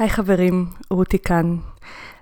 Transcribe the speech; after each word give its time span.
היי 0.00 0.10
חברים, 0.10 0.66
רותי 0.90 1.18
כאן. 1.18 1.56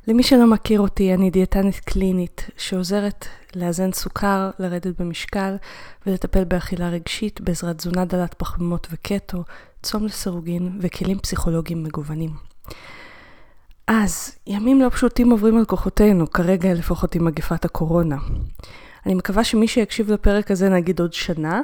למי 0.09 0.23
שלא 0.23 0.47
מכיר 0.47 0.81
אותי, 0.81 1.15
אני 1.15 1.31
דיאטנית 1.31 1.81
קלינית 1.81 2.51
שעוזרת 2.57 3.27
לאזן 3.57 3.93
סוכר, 3.93 4.51
לרדת 4.59 5.01
במשקל 5.01 5.57
ולטפל 6.07 6.45
באכילה 6.45 6.89
רגשית 6.89 7.41
בעזרת 7.41 7.79
תזונה 7.79 8.05
דלת 8.05 8.35
פחמימות 8.35 8.87
וקטו, 8.91 9.45
צום 9.83 10.05
לסירוגין 10.07 10.79
וכלים 10.81 11.19
פסיכולוגיים 11.19 11.85
מגוונים. 11.85 12.31
אז, 13.87 14.37
ימים 14.47 14.81
לא 14.81 14.89
פשוטים 14.89 15.31
עוברים 15.31 15.59
על 15.59 15.65
כוחותינו, 15.65 16.31
כרגע 16.31 16.75
לפחות 16.75 17.15
עם 17.15 17.25
מגפת 17.25 17.65
הקורונה. 17.65 18.17
אני 19.07 19.15
מקווה 19.15 19.45
שמי 19.45 19.69
שיקשיב 19.69 20.13
לפרק 20.13 20.51
הזה 20.51 20.69
נגיד 20.69 21.01
עוד 21.01 21.13
שנה, 21.13 21.61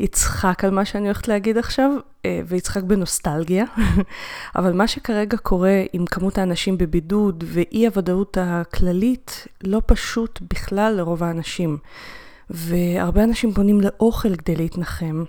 יצחק 0.00 0.64
על 0.64 0.70
מה 0.70 0.84
שאני 0.84 1.04
הולכת 1.04 1.28
להגיד 1.28 1.58
עכשיו, 1.58 1.90
אה, 2.24 2.40
ויצחק 2.46 2.82
בנוסטלגיה. 2.82 3.64
אבל 4.56 4.72
מה 4.72 4.86
שכרגע 4.86 5.36
קורה 5.36 5.82
עם 5.92 6.06
כמות 6.06 6.38
האנשים 6.38 6.78
בבידוד 6.78 7.44
ואי 7.46 7.86
הוודאות 7.86 8.38
הכללית, 8.40 9.46
לא 9.64 9.82
פשוט 9.86 10.40
בכלל 10.50 10.94
לרוב 10.96 11.22
האנשים. 11.22 11.78
והרבה 12.50 13.24
אנשים 13.24 13.52
פונים 13.52 13.80
לאוכל 13.80 14.36
כדי 14.36 14.56
להתנחם. 14.56 15.24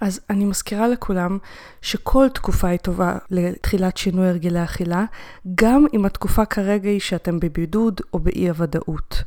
אז 0.00 0.20
אני 0.30 0.44
מזכירה 0.44 0.88
לכולם 0.88 1.38
שכל 1.82 2.28
תקופה 2.34 2.68
היא 2.68 2.78
טובה 2.78 3.18
לתחילת 3.30 3.96
שינוי 3.96 4.28
הרגלי 4.28 4.64
אכילה, 4.64 5.04
גם 5.54 5.86
אם 5.94 6.04
התקופה 6.04 6.44
כרגע 6.44 6.90
היא 6.90 7.00
שאתם 7.00 7.40
בבידוד 7.40 8.00
או 8.12 8.18
באי 8.18 8.48
הוודאות. 8.48 9.22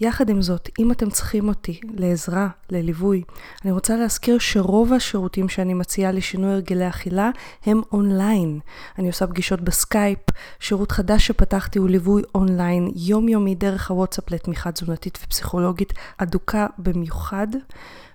יחד 0.00 0.28
עם 0.28 0.42
זאת, 0.42 0.68
אם 0.78 0.92
אתם 0.92 1.10
צריכים 1.10 1.48
אותי 1.48 1.80
לעזרה, 1.94 2.48
לליווי, 2.70 3.22
אני 3.64 3.72
רוצה 3.72 3.96
להזכיר 3.96 4.38
שרוב 4.38 4.92
השירותים 4.92 5.48
שאני 5.48 5.74
מציעה 5.74 6.12
לשינוי 6.12 6.52
הרגלי 6.52 6.88
אכילה 6.88 7.30
הם 7.66 7.80
אונליין. 7.92 8.60
אני 8.98 9.06
עושה 9.06 9.26
פגישות 9.26 9.60
בסקייפ, 9.60 10.18
שירות 10.60 10.92
חדש 10.92 11.26
שפתחתי 11.26 11.78
הוא 11.78 11.88
ליווי 11.88 12.22
אונליין 12.34 12.90
יומיומי 12.96 13.54
דרך 13.54 13.90
הוואטסאפ 13.90 14.30
לתמיכה 14.30 14.72
תזונתית 14.72 15.18
ופסיכולוגית 15.22 15.92
אדוקה 16.18 16.66
במיוחד. 16.78 17.46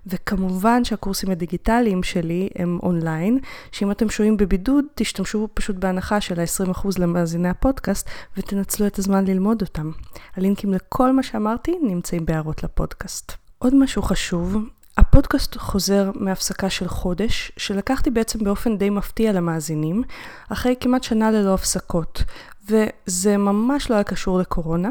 וכמובן 0.09 0.83
שהקורסים 0.83 1.31
הדיגיטליים 1.31 2.03
שלי 2.03 2.49
הם 2.55 2.79
אונליין, 2.83 3.39
שאם 3.71 3.91
אתם 3.91 4.09
שוהים 4.09 4.37
בבידוד, 4.37 4.85
תשתמשו 4.95 5.47
פשוט 5.53 5.75
בהנחה 5.75 6.21
של 6.21 6.39
ה-20% 6.39 6.87
למאזיני 6.99 7.49
הפודקאסט 7.49 8.09
ותנצלו 8.37 8.87
את 8.87 8.99
הזמן 8.99 9.25
ללמוד 9.25 9.61
אותם. 9.61 9.91
הלינקים 10.35 10.73
לכל 10.73 11.11
מה 11.11 11.23
שאמרתי 11.23 11.77
נמצאים 11.83 12.25
בהערות 12.25 12.63
לפודקאסט. 12.63 13.31
עוד 13.59 13.75
משהו 13.75 14.01
חשוב, 14.01 14.57
הפודקאסט 14.97 15.57
חוזר 15.57 16.11
מהפסקה 16.15 16.69
של 16.69 16.87
חודש, 16.87 17.51
שלקחתי 17.57 18.09
בעצם 18.09 18.43
באופן 18.43 18.77
די 18.77 18.89
מפתיע 18.89 19.33
למאזינים, 19.33 20.03
אחרי 20.49 20.75
כמעט 20.79 21.03
שנה 21.03 21.31
ללא 21.31 21.53
הפסקות, 21.53 22.23
וזה 22.69 23.37
ממש 23.37 23.89
לא 23.89 23.95
היה 23.95 24.03
קשור 24.03 24.39
לקורונה. 24.39 24.89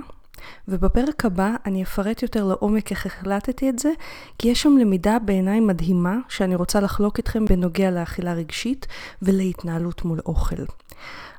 ובפרק 0.69 1.25
הבא 1.25 1.51
אני 1.67 1.83
אפרט 1.83 2.23
יותר 2.23 2.45
לעומק 2.45 2.91
איך 2.91 3.07
החלטתי 3.07 3.71
את 3.71 3.79
זה, 3.79 3.91
כי 4.39 4.49
יש 4.49 4.63
שם 4.63 4.77
למידה 4.81 5.19
בעיניי 5.19 5.61
מדהימה 5.61 6.17
שאני 6.29 6.55
רוצה 6.55 6.81
לחלוק 6.81 7.19
איתכם 7.19 7.45
בנוגע 7.45 7.91
לאכילה 7.91 8.33
רגשית 8.33 8.87
ולהתנהלות 9.23 10.05
מול 10.05 10.21
אוכל. 10.27 10.63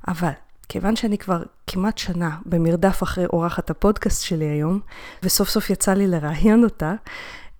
אבל 0.07 0.31
כיוון 0.69 0.95
שאני 0.95 1.17
כבר 1.17 1.43
כמעט 1.67 1.97
שנה 1.97 2.37
במרדף 2.45 3.03
אחרי 3.03 3.25
אורחת 3.25 3.69
הפודקאסט 3.69 4.23
שלי 4.23 4.45
היום, 4.45 4.79
וסוף 5.23 5.49
סוף 5.49 5.69
יצא 5.69 5.93
לי 5.93 6.07
לראיין 6.07 6.63
אותה, 6.63 6.93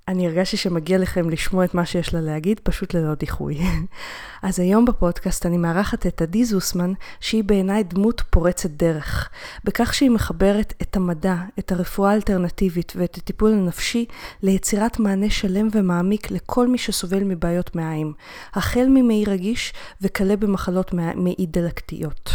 אני 0.07 0.27
הרגשתי 0.27 0.57
שמגיע 0.57 0.97
לכם 0.97 1.29
לשמוע 1.29 1.65
את 1.65 1.73
מה 1.73 1.85
שיש 1.85 2.13
לה 2.13 2.21
להגיד, 2.21 2.59
פשוט 2.63 2.93
ללא 2.93 3.15
דיחוי. 3.15 3.59
אז 4.41 4.59
היום 4.59 4.85
בפודקאסט 4.85 5.45
אני 5.45 5.57
מארחת 5.57 6.07
את 6.07 6.21
עדי 6.21 6.45
זוסמן, 6.45 6.93
שהיא 7.19 7.43
בעיניי 7.43 7.83
דמות 7.83 8.21
פורצת 8.29 8.69
דרך, 8.69 9.29
בכך 9.63 9.93
שהיא 9.93 10.09
מחברת 10.09 10.73
את 10.81 10.95
המדע, 10.95 11.35
את 11.59 11.71
הרפואה 11.71 12.11
האלטרנטיבית 12.11 12.93
ואת 12.95 13.17
הטיפול 13.17 13.53
הנפשי 13.53 14.05
ליצירת 14.43 14.99
מענה 14.99 15.29
שלם 15.29 15.67
ומעמיק 15.71 16.31
לכל 16.31 16.67
מי 16.67 16.77
שסובל 16.77 17.23
מבעיות 17.23 17.75
מעיים, 17.75 18.13
החל 18.53 18.87
ממעי 18.89 19.25
רגיש 19.27 19.73
וכלה 20.01 20.35
במחלות 20.35 20.93
מעי 20.93 21.45
דלקתיות. 21.45 22.31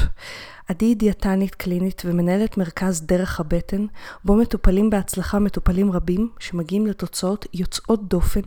עדי 0.73 0.87
היא 0.87 0.97
דיאטנית 0.97 1.55
קלינית 1.55 2.03
ומנהלת 2.05 2.59
מרכז 2.59 3.03
דרך 3.07 3.41
הבטן, 3.41 3.87
בו 4.25 4.37
מטופלים 4.37 4.91
בהצלחה 4.91 5.39
מטופלים 5.39 5.93
רבים 5.93 6.29
שמגיעים 6.39 6.87
לתוצאות 6.87 7.47
יוצאות 7.55 8.09
דופן, 8.09 8.41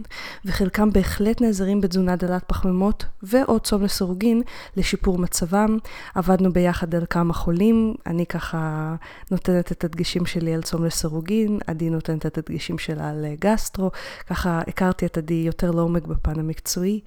וחלקם 0.45 0.91
בהחלט 0.91 1.41
נעזרים 1.41 1.81
בתזונה 1.81 2.15
דלת 2.15 2.43
פחמימות 2.47 3.05
ועוד 3.23 3.61
צום 3.61 3.83
לסירוגין 3.83 4.41
לשיפור 4.77 5.17
מצבם. 5.17 5.77
עבדנו 6.15 6.53
ביחד 6.53 6.95
על 6.95 7.05
כמה 7.09 7.33
חולים, 7.33 7.95
אני 8.05 8.25
ככה 8.25 8.95
נותנת 9.31 9.71
את 9.71 9.83
הדגשים 9.83 10.25
שלי 10.25 10.53
על 10.53 10.61
צום 10.61 10.85
לסירוגין, 10.85 11.59
עדי 11.67 11.89
נותנת 11.89 12.25
את 12.25 12.37
הדגשים 12.37 12.77
שלה 12.77 13.09
על 13.09 13.25
גסטרו, 13.39 13.91
ככה 14.27 14.61
הכרתי 14.67 15.05
את 15.05 15.17
עדי 15.17 15.43
יותר 15.45 15.71
לעומק 15.71 16.05
בפן 16.05 16.39
המקצועי. 16.39 17.01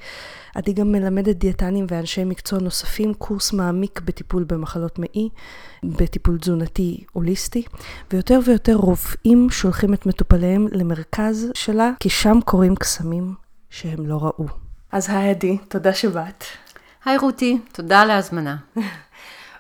עדי 0.55 0.73
גם 0.73 0.93
מלמדת 0.93 1.37
דיאטנים 1.37 1.87
ואנשי 1.89 2.25
מקצוע 2.25 2.59
נוספים 2.59 3.15
קורס 3.15 3.53
מעמיק 3.53 4.01
בטיפול 4.05 4.45
במחלות 4.45 4.99
מעי, 5.15 5.29
בטיפול 5.85 6.39
תזונתי 6.39 7.05
הוליסטי, 7.13 7.63
ויותר 8.13 8.41
ויותר 8.45 8.75
רופאים 8.75 9.51
שולחים 9.51 9.95
את 9.95 10.07
מטופליהם 10.07 10.67
למרכז 10.73 11.51
שלה, 11.55 11.91
כי 12.01 12.11
שם 12.11 12.39
קורים 12.45 12.77
קסמים 12.77 13.35
שהם 13.71 14.07
לא 14.07 14.19
ראו. 14.23 14.47
אז 14.93 15.11
היי 15.11 15.31
עדי, 15.31 15.59
תודה 15.69 15.93
שבאת. 15.93 16.45
היי 17.05 17.17
רותי, 17.17 17.59
תודה 17.73 18.01
על 18.01 18.11
ההזמנה. 18.11 18.57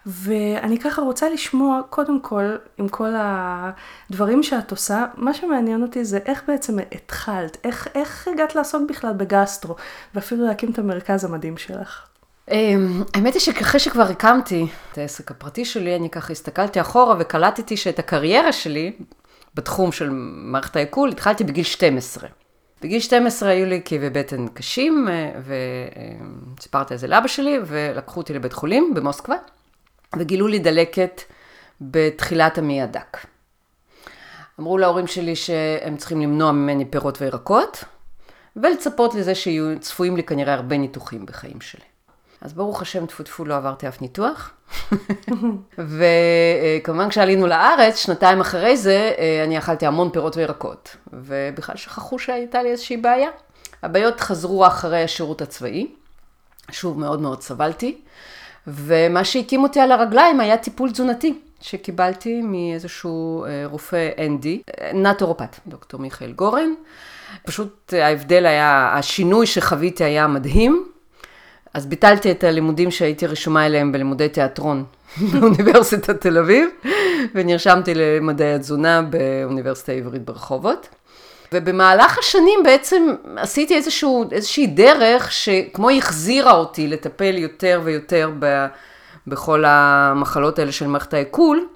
ואני 0.07 0.79
ככה 0.79 1.03
רוצה 1.03 1.31
לשמוע, 1.31 1.81
קודם 1.91 2.21
כל, 2.21 2.57
עם 2.79 2.89
כל 2.89 3.11
הדברים 3.17 4.43
שאת 4.43 4.71
עושה, 4.71 5.07
מה 5.17 5.35
שמעניין 5.35 5.83
אותי 5.83 6.05
זה 6.05 6.19
איך 6.27 6.43
בעצם 6.49 6.79
התחלת, 6.93 7.57
איך, 7.65 7.89
איך 7.95 8.29
הגעת 8.29 8.55
לעסוק 8.55 8.83
בכלל 8.89 9.13
בגסטרו, 9.13 9.77
ואפילו 10.15 10.47
להקים 10.47 10.71
את 10.71 10.79
המרכז 10.79 11.25
המדהים 11.25 11.57
שלך. 11.57 12.08
אמ, 12.51 13.03
האמת 13.15 13.35
היא 13.35 13.41
שאחרי 13.41 13.81
שכבר 13.81 14.03
הקמתי 14.03 14.67
את 14.93 14.99
העסק 14.99 15.31
הפרטי 15.31 15.65
שלי, 15.65 15.97
אני 15.97 16.11
ככה 16.11 16.33
הסתכלתי 16.33 16.81
אחורה 16.81 17.17
וקלטתי 17.19 17.77
שאת 17.77 17.99
הקריירה 17.99 18.53
שלי 18.53 18.93
בתחום 19.55 19.93
של 19.93 20.11
מערכת 20.13 20.77
העיכול 20.77 21.11
התחלתי 21.11 21.45
בגיל 21.45 21.65
12. 21.65 22.29
בגיל 22.83 23.01
12 23.01 23.49
היו 23.49 23.67
לי 23.67 23.83
כאבי 23.85 24.11
בטן 24.11 24.49
קשים, 24.49 25.09
אה, 25.09 25.33
וסיפרתי 26.59 26.95
על 26.95 26.99
זה 26.99 27.07
לאבא 27.07 27.29
שלי, 27.29 27.59
ולקחו 27.67 28.21
אותי 28.21 28.35
לבית 28.35 28.53
חולים 28.53 28.95
במוסקבה. 28.95 29.37
וגילו 30.19 30.47
לי 30.47 30.59
דלקת 30.59 31.23
בתחילת 31.81 32.59
המעי 32.59 32.83
הדק. 32.83 33.19
אמרו 34.61 34.79
להורים 34.79 35.07
שלי 35.07 35.37
שהם 35.37 35.97
צריכים 35.97 36.21
למנוע 36.21 36.53
ממני 36.53 36.85
פירות 36.85 37.23
וירקות, 37.23 37.85
ולצפות 38.57 39.15
לזה 39.15 39.35
שיהיו 39.35 39.81
צפויים 39.81 40.17
לי 40.17 40.23
כנראה 40.23 40.55
הרבה 40.55 40.79
ניתוחים 40.79 41.27
בחיים 41.27 41.61
שלי. 41.61 41.88
אז 42.41 42.53
ברוך 42.53 42.83
השם, 42.83 43.07
טפו 43.07 43.23
טפו, 43.23 43.45
לא 43.45 43.57
עברתי 43.57 43.89
אף 43.89 44.03
ניתוח. 44.03 44.51
וכמובן 45.79 47.09
כשעלינו 47.09 47.47
לארץ, 47.47 47.97
שנתיים 47.97 48.41
אחרי 48.41 48.77
זה, 48.77 49.13
אני 49.45 49.59
אכלתי 49.59 49.87
המון 49.87 50.11
פירות 50.11 50.37
וירקות. 50.37 50.97
ובכלל 51.13 51.77
שכחו 51.77 52.19
שהייתה 52.19 52.63
לי 52.63 52.71
איזושהי 52.71 52.97
בעיה. 52.97 53.29
הבעיות 53.83 54.21
חזרו 54.21 54.67
אחרי 54.67 55.03
השירות 55.03 55.43
הצבאי. 55.43 55.87
שוב, 56.71 56.99
מאוד 56.99 57.21
מאוד 57.21 57.43
סבלתי. 57.43 57.99
ומה 58.67 59.25
שהקים 59.25 59.63
אותי 59.63 59.81
על 59.81 59.93
הרגליים 59.93 60.41
היה 60.41 60.57
טיפול 60.57 60.91
תזונתי, 60.91 61.39
שקיבלתי 61.61 62.43
מאיזשהו 62.43 63.45
אה, 63.45 63.63
רופא 63.67 64.09
אנדי, 64.27 64.63
נטורופט, 64.95 65.57
דוקטור 65.67 66.01
מיכאל 66.01 66.33
גורן. 66.33 66.71
פשוט 67.47 67.95
ההבדל 68.03 68.47
היה, 68.47 68.93
השינוי 68.95 69.47
שחוויתי 69.47 70.05
היה 70.05 70.27
מדהים. 70.27 70.89
אז 71.79 71.87
ביטלתי 71.87 72.31
את 72.31 72.45
הלימודים 72.45 72.91
שהייתי 72.91 73.27
רשומה 73.27 73.67
אליהם 73.67 73.93
בלימודי 73.93 74.29
תיאטרון 74.29 74.85
באוניברסיטת 75.33 76.21
תל 76.21 76.39
אביב, 76.39 76.69
ונרשמתי 77.35 77.95
למדעי 77.95 78.55
התזונה 78.55 79.03
באוניברסיטה 79.03 79.93
העברית 79.93 80.25
ברחובות. 80.25 80.89
ובמהלך 81.53 82.19
השנים 82.19 82.61
בעצם 82.65 83.15
עשיתי 83.37 83.77
איזשהו, 83.77 84.25
איזושהי 84.33 84.67
דרך 84.67 85.33
שכמו 85.33 85.91
החזירה 85.91 86.53
אותי 86.53 86.89
לטפל 86.89 87.35
יותר 87.39 87.81
ויותר 87.85 88.31
ב, 88.39 88.67
בכל 89.27 89.65
המחלות 89.67 90.59
האלה 90.59 90.73
של 90.73 90.87
מערכת 90.87 91.15
העיכול. 91.15 91.67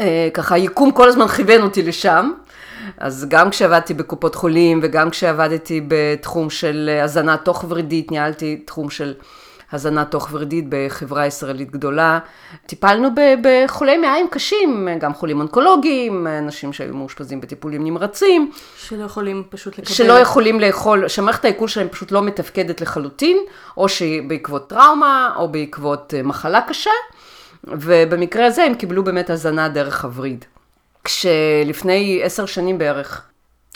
אה, 0.00 0.28
ככה 0.34 0.54
היקום 0.54 0.92
כל 0.92 1.08
הזמן 1.08 1.28
כיוון 1.28 1.62
אותי 1.62 1.82
לשם. 1.82 2.32
אז 2.98 3.26
גם 3.28 3.50
כשעבדתי 3.50 3.94
בקופות 3.94 4.34
חולים 4.34 4.80
וגם 4.82 5.10
כשעבדתי 5.10 5.80
בתחום 5.88 6.50
של 6.50 6.98
הזנה 7.02 7.36
תוך 7.36 7.64
ורידית, 7.68 8.10
ניהלתי 8.10 8.56
תחום 8.56 8.90
של 8.90 9.14
הזנה 9.72 10.04
תוך 10.04 10.28
ורידית 10.32 10.64
בחברה 10.68 11.26
ישראלית 11.26 11.70
גדולה. 11.70 12.18
טיפלנו 12.66 13.08
בחולי 13.42 13.96
מעיים 13.96 14.28
קשים, 14.30 14.88
גם 15.00 15.14
חולים 15.14 15.40
אונקולוגיים, 15.40 16.26
אנשים 16.26 16.72
שהיו 16.72 16.94
מאושפזים 16.94 17.40
בטיפולים 17.40 17.84
נמרצים. 17.84 18.50
שלא 18.76 19.04
יכולים 19.04 19.42
פשוט 19.50 19.78
לקבל. 19.78 19.94
שלא 19.94 20.12
יכולים 20.12 20.60
לאכול, 20.60 21.08
שמערכת 21.08 21.44
העיכול 21.44 21.68
שלהם 21.68 21.88
פשוט 21.88 22.12
לא 22.12 22.22
מתפקדת 22.22 22.80
לחלוטין, 22.80 23.38
או 23.76 23.88
שבעקבות 23.88 24.68
טראומה, 24.68 25.34
או 25.36 25.48
בעקבות 25.48 26.14
אה, 26.16 26.22
מחלה 26.22 26.60
קשה, 26.60 26.90
ובמקרה 27.64 28.46
הזה 28.46 28.64
הם 28.64 28.74
קיבלו 28.74 29.04
באמת 29.04 29.30
הזנה 29.30 29.68
דרך 29.68 30.04
הווריד. 30.04 30.44
כשלפני 31.04 32.20
עשר 32.22 32.46
שנים 32.46 32.78
בערך 32.78 33.26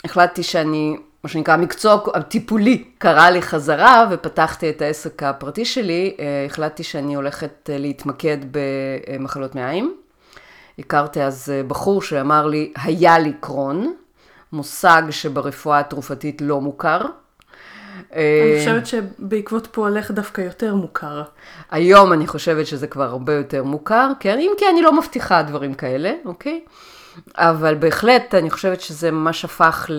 החלטתי 0.03 0.43
שאני 0.43 0.97
מה 1.23 1.29
שנקרא, 1.29 1.53
המקצוע 1.53 1.99
הטיפולי 2.13 2.83
קרא 2.97 3.29
לי 3.29 3.41
חזרה 3.41 4.07
ופתחתי 4.11 4.69
את 4.69 4.81
העסק 4.81 5.23
הפרטי 5.23 5.65
שלי, 5.65 6.15
אה, 6.19 6.45
החלטתי 6.45 6.83
שאני 6.83 7.15
הולכת 7.15 7.69
אה, 7.69 7.77
להתמקד 7.77 8.37
במחלות 8.51 9.55
מעיים. 9.55 9.95
הכרתי 10.79 11.23
אז 11.23 11.53
אה, 11.55 11.63
בחור 11.63 12.01
שאמר 12.01 12.47
לי, 12.47 12.73
היה 12.83 13.19
לי 13.19 13.33
קרון, 13.39 13.93
מושג 14.51 15.01
שברפואה 15.09 15.79
התרופתית 15.79 16.41
לא 16.41 16.61
מוכר. 16.61 17.01
אני 18.13 18.59
חושבת 18.59 18.87
שבעקבות 18.87 19.67
פועלך 19.71 20.11
דווקא 20.11 20.41
יותר 20.41 20.75
מוכר. 20.75 21.23
היום 21.71 22.13
אני 22.13 22.27
חושבת 22.27 22.67
שזה 22.67 22.87
כבר 22.87 23.03
הרבה 23.03 23.33
יותר 23.33 23.63
מוכר, 23.63 24.11
כן, 24.19 24.39
אם 24.39 24.51
כי 24.57 24.65
אני 24.69 24.81
לא 24.81 24.97
מבטיחה 24.97 25.41
דברים 25.43 25.73
כאלה, 25.73 26.13
אוקיי? 26.25 26.61
אבל 27.35 27.75
בהחלט 27.75 28.35
אני 28.35 28.49
חושבת 28.49 28.81
שזה 28.81 29.11
ממש 29.11 29.45
הפך 29.45 29.89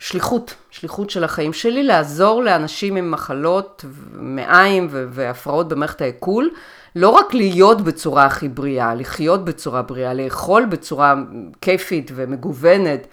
לשליחות, 0.00 0.54
שליחות 0.70 1.10
של 1.10 1.24
החיים 1.24 1.52
שלי, 1.52 1.82
לעזור 1.82 2.42
לאנשים 2.42 2.96
עם 2.96 3.10
מחלות, 3.10 3.84
מעיים 4.12 4.88
והפרעות 4.90 5.68
במערכת 5.68 6.00
העיכול, 6.00 6.50
לא 6.96 7.08
רק 7.08 7.34
להיות 7.34 7.80
בצורה 7.80 8.24
הכי 8.24 8.48
בריאה, 8.48 8.94
לחיות 8.94 9.44
בצורה 9.44 9.82
בריאה, 9.82 10.14
לאכול 10.14 10.64
בצורה 10.64 11.14
כיפית 11.60 12.10
ומגוונת 12.14 13.06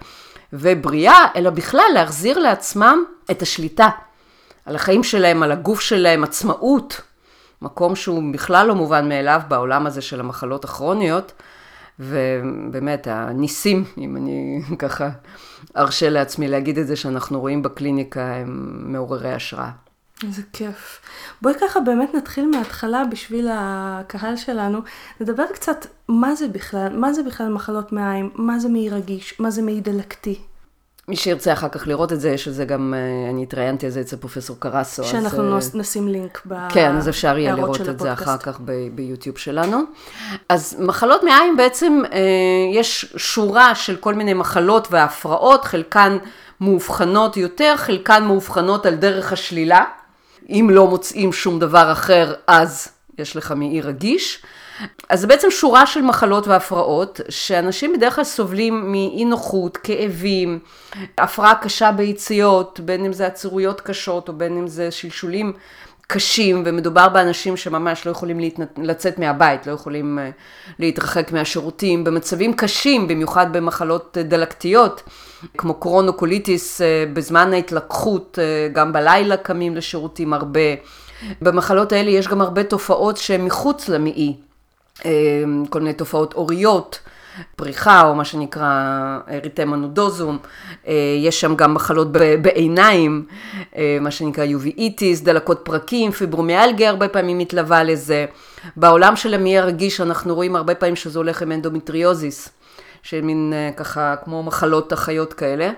ובריאה, 0.52 1.26
אלא 1.36 1.50
בכלל 1.50 1.90
להחזיר 1.94 2.38
לעצמם 2.38 3.04
את 3.30 3.42
השליטה 3.42 3.88
על 4.66 4.74
החיים 4.74 5.02
שלהם, 5.02 5.42
על 5.42 5.52
הגוף 5.52 5.80
שלהם, 5.80 6.24
עצמאות, 6.24 7.00
מקום 7.62 7.96
שהוא 7.96 8.22
בכלל 8.32 8.66
לא 8.66 8.74
מובן 8.74 9.08
מאליו 9.08 9.40
בעולם 9.48 9.86
הזה 9.86 10.02
של 10.02 10.20
המחלות 10.20 10.64
הכרוניות. 10.64 11.32
ובאמת, 11.98 13.06
הניסים, 13.06 13.84
אם 13.98 14.16
אני 14.16 14.62
ככה 14.78 15.10
ארשה 15.76 16.10
לעצמי 16.10 16.48
להגיד 16.48 16.78
את 16.78 16.86
זה, 16.86 16.96
שאנחנו 16.96 17.40
רואים 17.40 17.62
בקליניקה, 17.62 18.34
הם 18.34 18.82
מעוררי 18.92 19.32
השראה. 19.32 19.70
איזה 20.26 20.42
כיף. 20.52 21.00
בואי 21.42 21.54
ככה 21.60 21.80
באמת 21.80 22.14
נתחיל 22.14 22.46
מההתחלה 22.46 23.02
בשביל 23.10 23.48
הקהל 23.52 24.36
שלנו. 24.36 24.78
נדבר 25.20 25.44
קצת 25.54 25.86
מה 26.08 26.34
זה 26.34 26.48
בכלל, 26.48 26.96
מה 26.96 27.12
זה 27.12 27.22
בכלל 27.22 27.48
מחלות 27.48 27.92
מעיים, 27.92 28.30
מה 28.34 28.58
זה 28.58 28.68
מעי 28.68 28.90
רגיש, 28.90 29.40
מה 29.40 29.50
זה 29.50 29.62
מעי 29.62 29.80
דלקתי. 29.80 30.38
מי 31.08 31.16
שירצה 31.16 31.52
אחר 31.52 31.68
כך 31.68 31.86
לראות 31.88 32.12
את 32.12 32.20
זה, 32.20 32.38
שזה 32.38 32.64
גם, 32.64 32.94
אה, 32.96 33.30
אני 33.30 33.42
התראיינתי 33.42 33.86
על 33.86 33.92
זה 33.92 34.00
אצל 34.00 34.16
פרופסור 34.16 34.56
קרסו. 34.58 35.04
שאנחנו 35.04 35.56
אז, 35.56 35.74
נשים 35.74 36.08
לינק 36.08 36.40
בהערות 36.44 36.72
כן, 36.72 36.96
אז 36.96 37.08
אפשר 37.08 37.38
יהיה 37.38 37.54
לראות 37.54 37.80
את 37.80 37.98
זה 37.98 38.12
אחר 38.12 38.36
כך 38.36 38.60
ב- 38.64 38.88
ביוטיוב 38.94 39.38
שלנו. 39.38 39.78
אז 40.48 40.76
מחלות 40.78 41.22
מעיים 41.22 41.56
בעצם, 41.56 42.02
אה, 42.12 42.18
יש 42.74 43.14
שורה 43.16 43.74
של 43.74 43.96
כל 43.96 44.14
מיני 44.14 44.34
מחלות 44.34 44.88
והפרעות, 44.90 45.64
חלקן 45.64 46.18
מאובחנות 46.60 47.36
יותר, 47.36 47.74
חלקן 47.76 48.24
מאובחנות 48.24 48.86
על 48.86 48.94
דרך 48.94 49.32
השלילה. 49.32 49.84
אם 50.48 50.68
לא 50.70 50.86
מוצאים 50.86 51.32
שום 51.32 51.58
דבר 51.58 51.92
אחר, 51.92 52.34
אז 52.46 52.88
יש 53.18 53.36
לך 53.36 53.54
מעי 53.56 53.80
רגיש. 53.80 54.42
אז 55.08 55.20
זה 55.20 55.26
בעצם 55.26 55.50
שורה 55.50 55.86
של 55.86 56.02
מחלות 56.02 56.46
והפרעות, 56.46 57.20
שאנשים 57.28 57.92
בדרך 57.92 58.14
כלל 58.14 58.24
סובלים 58.24 58.92
מאי 58.92 59.24
נוחות, 59.24 59.76
כאבים, 59.76 60.58
הפרעה 61.18 61.54
קשה 61.54 61.92
ביציאות, 61.92 62.80
בין 62.80 63.04
אם 63.04 63.12
זה 63.12 63.26
עצירויות 63.26 63.80
קשות 63.80 64.28
או 64.28 64.32
בין 64.32 64.58
אם 64.58 64.66
זה 64.66 64.90
שלשולים 64.90 65.52
קשים, 66.06 66.62
ומדובר 66.66 67.08
באנשים 67.08 67.56
שממש 67.56 68.06
לא 68.06 68.10
יכולים 68.10 68.40
להתנת... 68.40 68.78
לצאת 68.82 69.18
מהבית, 69.18 69.66
לא 69.66 69.72
יכולים 69.72 70.18
אה, 70.18 70.30
להתרחק 70.78 71.32
מהשירותים, 71.32 72.04
במצבים 72.04 72.52
קשים, 72.54 73.08
במיוחד 73.08 73.52
במחלות 73.52 74.18
דלקתיות, 74.20 75.02
כמו 75.58 75.74
קרונוקוליטיס, 75.74 76.80
אה, 76.80 77.04
בזמן 77.12 77.52
ההתלקחות, 77.52 78.38
אה, 78.42 78.68
גם 78.72 78.92
בלילה 78.92 79.36
קמים 79.36 79.76
לשירותים 79.76 80.32
הרבה. 80.32 80.60
במחלות 81.42 81.92
האלה 81.92 82.10
יש 82.10 82.28
גם 82.28 82.40
הרבה 82.40 82.64
תופעות 82.64 83.16
שהן 83.16 83.44
מחוץ 83.44 83.88
למעי. 83.88 84.36
אמ, 85.04 85.64
כל 85.70 85.80
מיני 85.80 85.92
תופעות 85.92 86.34
אוריות, 86.34 86.98
פריחה 87.56 88.08
או 88.08 88.14
מה 88.14 88.24
שנקרא 88.24 89.18
erythema 89.30 89.76
nodosum, 89.76 90.38
אה, 90.86 90.94
יש 91.18 91.40
שם 91.40 91.56
גם 91.56 91.74
מחלות 91.74 92.08
בעיניים, 92.42 93.26
אה, 93.76 93.98
מה 94.00 94.10
שנקרא 94.10 94.44
uveitis, 94.44 95.20
דלקות 95.20 95.60
פרקים, 95.62 96.10
פיברומיאלגיה 96.10 96.90
הרבה 96.90 97.08
פעמים 97.08 97.38
מתלווה 97.38 97.84
לזה. 97.84 98.26
בעולם 98.76 99.16
של 99.16 99.34
המעי 99.34 99.58
הרגיש 99.58 100.00
אנחנו 100.00 100.34
רואים 100.34 100.56
הרבה 100.56 100.74
פעמים 100.74 100.96
שזה 100.96 101.18
הולך 101.18 101.42
עם 101.42 101.52
אנדומטריוזיס. 101.52 102.48
שמין 103.02 103.52
אה, 103.56 103.70
ככה 103.76 104.14
כמו 104.24 104.42
מחלות 104.42 104.92
אחיות 104.92 105.32
כאלה. 105.32 105.70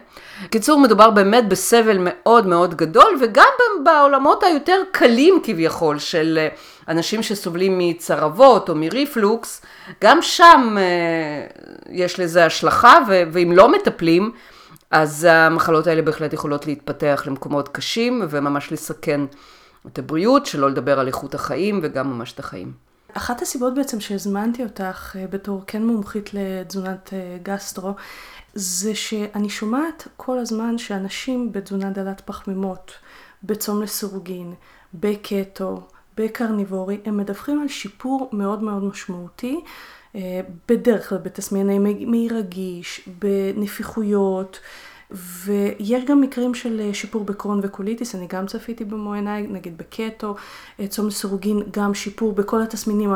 קיצור, 0.51 0.81
מדובר 0.81 1.11
באמת 1.11 1.49
בסבל 1.49 1.97
מאוד 2.01 2.47
מאוד 2.47 2.75
גדול, 2.75 3.17
וגם 3.21 3.49
בעולמות 3.85 4.43
היותר 4.43 4.83
קלים 4.93 5.41
כביכול 5.43 5.99
של 5.99 6.39
אה, 6.41 6.49
אנשים 6.89 7.23
שסובלים 7.23 7.79
מצרבות 7.79 8.69
או 8.69 8.75
מריפלוקס, 8.75 9.63
גם 10.03 10.23
שם 10.23 10.77
אה, 10.79 11.47
יש 11.91 12.21
לזה 12.21 12.47
השלכה, 12.47 12.99
ואם 13.33 13.53
לא 13.53 13.73
מטפלים, 13.73 14.31
אז 14.91 15.25
המחלות 15.31 15.87
האלה 15.87 16.03
בהחלט 16.03 16.33
יכולות 16.33 16.67
להתפתח 16.67 17.23
למקומות 17.27 17.69
קשים 17.69 18.23
וממש 18.31 18.73
לסכן 18.73 19.21
את 19.87 19.99
הבריאות, 19.99 20.47
שלא 20.47 20.71
לדבר 20.71 21.01
על 21.01 21.07
איכות 21.07 21.35
החיים 21.35 21.81
וגם 21.83 22.11
ממש 22.11 22.33
את 22.33 22.39
החיים. 22.39 22.84
אחת 23.17 23.43
הסיבות 23.43 23.75
בעצם 23.75 24.01
שהזמנתי 24.01 24.63
אותך 24.63 25.17
אה, 25.19 25.27
בתור 25.27 25.63
כן 25.67 25.87
מומחית 25.87 26.31
לתזונת 26.35 27.13
אה, 27.13 27.39
גסטרו, 27.43 27.91
זה 28.55 28.95
שאני 28.95 29.51
שומעת 29.51 30.09
כל 30.17 30.39
הזמן 30.39 30.79
שאנשים 30.79 31.53
בתזונה 31.53 31.91
דלת 31.91 32.21
פחמימות, 32.21 32.93
בצום 33.45 33.83
לסירוגין, 33.83 34.55
בקטו, 34.95 35.81
בקרניבורי, 36.17 37.01
הם 37.05 37.17
מדווחים 37.17 37.61
על 37.61 37.69
שיפור 37.69 38.29
מאוד 38.33 38.63
מאוד 38.63 38.85
משמעותי, 38.85 39.61
אה, 40.15 40.41
בדרך 40.69 41.09
כלל 41.09 41.19
בתסמייני 41.19 41.79
מעי 42.07 42.29
רגיש, 42.29 43.09
בנפיחויות. 43.19 44.61
ויש 45.11 46.05
גם 46.05 46.21
מקרים 46.21 46.55
של 46.55 46.81
אה, 46.81 46.95
שיפור 46.95 47.25
בקרון 47.25 47.61
וקוליטיס, 47.63 48.15
אני 48.15 48.27
גם 48.27 48.47
צפיתי 48.47 48.85
במו 48.85 49.15
עיניי, 49.15 49.47
נגיד 49.47 49.79
בקטו, 49.79 50.35
אה, 50.81 50.87
צום 50.87 51.07
לסירוגין, 51.07 51.63
גם 51.71 51.95
שיפור 51.95 52.33
בכל 52.33 52.63
התסמינים 52.63 53.13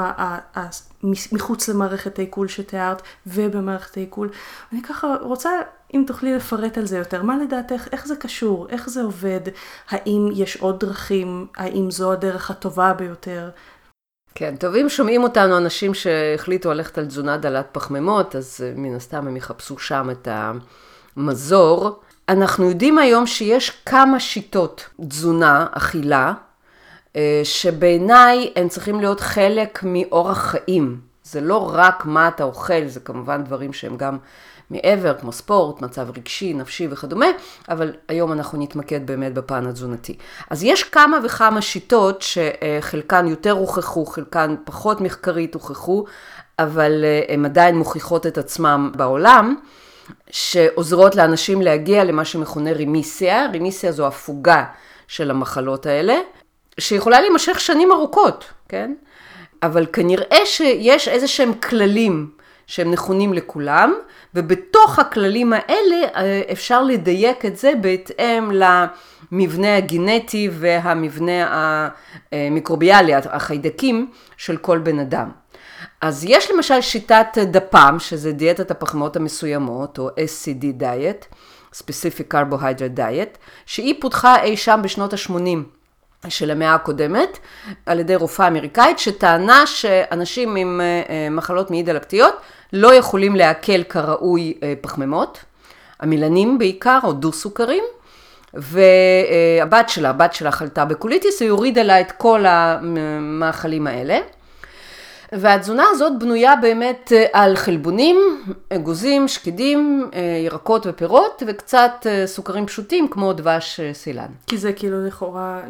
מחוץ 1.32 1.68
למערכת 1.68 2.18
העיכול 2.18 2.48
שתיארת 2.48 3.02
ובמערכת 3.26 3.96
העיכול. 3.96 4.30
אני 4.72 4.82
ככה 4.82 5.16
רוצה, 5.20 5.50
אם 5.94 6.04
תוכלי 6.06 6.36
לפרט 6.36 6.78
על 6.78 6.86
זה 6.86 6.98
יותר, 6.98 7.22
מה 7.22 7.38
לדעתך, 7.38 7.88
איך 7.92 8.06
זה 8.06 8.16
קשור, 8.16 8.66
איך 8.68 8.88
זה 8.88 9.02
עובד, 9.02 9.40
האם 9.88 10.28
יש 10.34 10.56
עוד 10.56 10.80
דרכים, 10.80 11.46
האם 11.56 11.90
זו 11.90 12.12
הדרך 12.12 12.50
הטובה 12.50 12.92
ביותר? 12.92 13.50
כן, 14.34 14.56
טוב, 14.56 14.74
אם 14.74 14.88
שומעים 14.88 15.22
אותנו 15.22 15.56
אנשים 15.56 15.94
שהחליטו 15.94 16.72
ללכת 16.72 16.98
על 16.98 17.06
תזונה 17.06 17.36
דלת 17.36 17.66
פחמימות, 17.72 18.36
אז 18.36 18.60
אה, 18.64 18.72
מן 18.76 18.94
הסתם 18.94 19.26
הם 19.26 19.36
יחפשו 19.36 19.78
שם 19.78 20.08
את 20.10 20.28
ה... 20.28 20.52
מזור, 21.18 22.00
אנחנו 22.28 22.68
יודעים 22.68 22.98
היום 22.98 23.26
שיש 23.26 23.70
כמה 23.86 24.20
שיטות 24.20 24.88
תזונה, 25.08 25.66
אכילה, 25.72 26.32
אה, 27.16 27.40
שבעיניי 27.44 28.52
הם 28.56 28.68
צריכים 28.68 29.00
להיות 29.00 29.20
חלק 29.20 29.80
מאורח 29.82 30.38
חיים. 30.38 31.00
זה 31.24 31.40
לא 31.40 31.70
רק 31.74 32.06
מה 32.06 32.28
אתה 32.28 32.44
אוכל, 32.44 32.86
זה 32.86 33.00
כמובן 33.00 33.44
דברים 33.44 33.72
שהם 33.72 33.96
גם 33.96 34.18
מעבר, 34.70 35.14
כמו 35.20 35.32
ספורט, 35.32 35.82
מצב 35.82 36.08
רגשי, 36.16 36.54
נפשי 36.54 36.88
וכדומה, 36.90 37.26
אבל 37.68 37.92
היום 38.08 38.32
אנחנו 38.32 38.58
נתמקד 38.58 39.06
באמת 39.06 39.34
בפן 39.34 39.66
התזונתי. 39.66 40.16
אז 40.50 40.62
יש 40.62 40.84
כמה 40.84 41.18
וכמה 41.24 41.62
שיטות 41.62 42.22
שחלקן 42.22 43.26
יותר 43.26 43.50
הוכחו, 43.50 44.06
חלקן 44.06 44.54
פחות 44.64 45.00
מחקרית 45.00 45.54
הוכחו, 45.54 46.04
אבל 46.58 47.04
אה, 47.04 47.34
הן 47.34 47.44
עדיין 47.44 47.78
מוכיחות 47.78 48.26
את 48.26 48.38
עצמם 48.38 48.92
בעולם. 48.96 49.54
שעוזרות 50.30 51.14
לאנשים 51.14 51.62
להגיע 51.62 52.04
למה 52.04 52.24
שמכונה 52.24 52.72
רימיסיה. 52.72 53.46
רימיסיה 53.52 53.92
זו 53.92 54.06
הפוגה 54.06 54.64
של 55.08 55.30
המחלות 55.30 55.86
האלה, 55.86 56.14
שיכולה 56.80 57.20
להימשך 57.20 57.60
שנים 57.60 57.92
ארוכות, 57.92 58.44
כן? 58.68 58.94
אבל 59.62 59.86
כנראה 59.92 60.38
שיש 60.46 61.08
איזה 61.08 61.28
שהם 61.28 61.52
כללים 61.54 62.30
שהם 62.66 62.90
נכונים 62.90 63.34
לכולם, 63.34 63.94
ובתוך 64.34 64.98
הכללים 64.98 65.52
האלה 65.52 65.96
אה, 66.16 66.42
אפשר 66.52 66.82
לדייק 66.82 67.44
את 67.44 67.56
זה 67.56 67.72
בהתאם 67.80 68.50
למבנה 68.52 69.76
הגנטי 69.76 70.50
והמבנה 70.52 71.68
המיקרוביאלי, 72.32 73.14
החיידקים 73.14 74.10
של 74.36 74.56
כל 74.56 74.78
בן 74.78 74.98
אדם. 74.98 75.30
אז 76.00 76.24
יש 76.28 76.50
למשל 76.50 76.80
שיטת 76.80 77.38
דפ"ם, 77.38 77.96
שזה 77.98 78.32
דיאטת 78.32 78.70
הפחמות 78.70 79.16
המסוימות, 79.16 79.98
או 79.98 80.08
SCD 80.08 80.82
diet, 80.82 81.34
Specific 81.74 82.34
Carbohydrate 82.34 82.98
Diet, 82.98 83.38
שהיא 83.66 83.94
פותחה 84.00 84.42
אי 84.42 84.56
שם 84.56 84.80
בשנות 84.82 85.12
ה-80 85.12 86.28
של 86.28 86.50
המאה 86.50 86.74
הקודמת, 86.74 87.38
על 87.86 88.00
ידי 88.00 88.16
רופאה 88.16 88.48
אמריקאית, 88.48 88.98
שטענה 88.98 89.66
שאנשים 89.66 90.56
עם 90.56 90.80
אה, 90.80 91.02
אה, 91.08 91.30
מחלות 91.30 91.70
מעי 91.70 91.82
דלקתיות 91.82 92.34
לא 92.72 92.94
יכולים 92.94 93.36
לעכל 93.36 93.82
כראוי 93.82 94.54
אה, 94.62 94.74
פחמימות, 94.80 95.44
המילנים 96.00 96.58
בעיקר, 96.58 96.98
או 97.04 97.12
דו-סוכרים, 97.12 97.84
והבת 98.54 99.88
שלה, 99.88 100.10
הבת 100.10 100.32
שלה 100.34 100.50
חלתה 100.50 100.84
בקוליטיס, 100.84 101.42
היא 101.42 101.50
הורידה 101.50 101.82
לה 101.82 102.00
את 102.00 102.12
כל 102.12 102.44
המאכלים 102.46 103.86
האלה. 103.86 104.18
והתזונה 105.32 105.84
הזאת 105.90 106.12
בנויה 106.18 106.56
באמת 106.56 107.12
אה, 107.16 107.26
על 107.32 107.56
חלבונים, 107.56 108.44
אגוזים, 108.70 109.28
שקדים, 109.28 110.10
אה, 110.14 110.20
ירקות 110.44 110.86
ופירות 110.86 111.42
וקצת 111.46 112.06
אה, 112.06 112.26
סוכרים 112.26 112.66
פשוטים 112.66 113.08
כמו 113.08 113.32
דבש 113.32 113.80
סילן. 113.92 114.26
כי 114.46 114.58
זה 114.58 114.72
כאילו 114.72 115.06
לכאורה, 115.06 115.60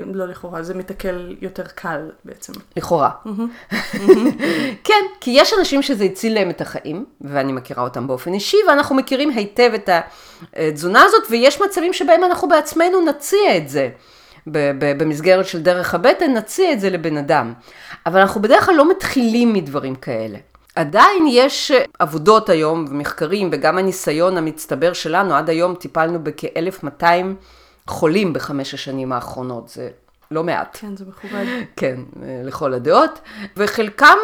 לא 0.00 0.26
לכאורה, 0.26 0.62
זה 0.62 0.74
מתקל 0.74 1.36
יותר 1.40 1.62
קל 1.74 2.10
בעצם. 2.24 2.52
לכאורה. 2.76 3.10
כן, 4.84 5.04
כי 5.20 5.30
יש 5.30 5.52
אנשים 5.58 5.82
שזה 5.82 6.04
הציל 6.04 6.34
להם 6.34 6.50
את 6.50 6.60
החיים, 6.60 7.04
ואני 7.20 7.52
מכירה 7.52 7.82
אותם 7.82 8.06
באופן 8.06 8.34
אישי, 8.34 8.56
ואנחנו 8.68 8.96
מכירים 8.96 9.30
היטב 9.30 9.70
את 9.74 9.90
התזונה 10.56 11.02
הזאת, 11.04 11.22
ויש 11.30 11.60
מצבים 11.62 11.92
שבהם 11.92 12.24
אנחנו 12.24 12.48
בעצמנו 12.48 13.04
נציע 13.04 13.56
את 13.56 13.68
זה. 13.68 13.88
במסגרת 14.78 15.46
של 15.46 15.62
דרך 15.62 15.94
הבטן, 15.94 16.34
נציע 16.34 16.72
את 16.72 16.80
זה 16.80 16.90
לבן 16.90 17.16
אדם. 17.16 17.52
אבל 18.06 18.20
אנחנו 18.20 18.42
בדרך 18.42 18.66
כלל 18.66 18.74
לא 18.74 18.90
מתחילים 18.90 19.52
מדברים 19.52 19.94
כאלה. 19.94 20.38
עדיין 20.76 21.26
יש 21.28 21.72
עבודות 21.98 22.48
היום 22.48 22.84
ומחקרים 22.88 23.48
וגם 23.52 23.78
הניסיון 23.78 24.36
המצטבר 24.36 24.92
שלנו, 24.92 25.34
עד 25.34 25.50
היום 25.50 25.74
טיפלנו 25.74 26.18
בכ-1200 26.22 27.04
חולים 27.86 28.32
בחמש 28.32 28.74
השנים 28.74 29.12
האחרונות, 29.12 29.68
זה 29.68 29.88
לא 30.30 30.44
מעט. 30.44 30.78
כן, 30.80 30.96
זה 30.96 31.04
מכובד. 31.08 31.44
כן, 31.76 31.96
לכל 32.44 32.74
הדעות. 32.74 33.20
וחלקם, 33.56 34.18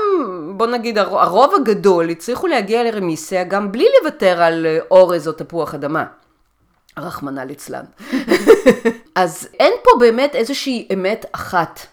בוא 0.56 0.66
נגיד, 0.66 0.98
הרוב 0.98 1.54
הגדול 1.54 2.08
הצליחו 2.10 2.46
להגיע 2.46 2.84
לרמיסיה 2.84 3.44
גם 3.44 3.72
בלי 3.72 3.86
לוותר 4.02 4.42
על 4.42 4.66
אורז 4.90 5.28
או 5.28 5.32
תפוח 5.32 5.74
אדמה. 5.74 6.04
רחמנא 6.98 7.40
ליצלן. 7.40 7.84
אז 9.14 9.48
אין 9.60 9.72
פה 9.82 9.90
באמת 9.98 10.34
איזושהי 10.34 10.88
אמת 10.92 11.26
אחת. 11.32 11.86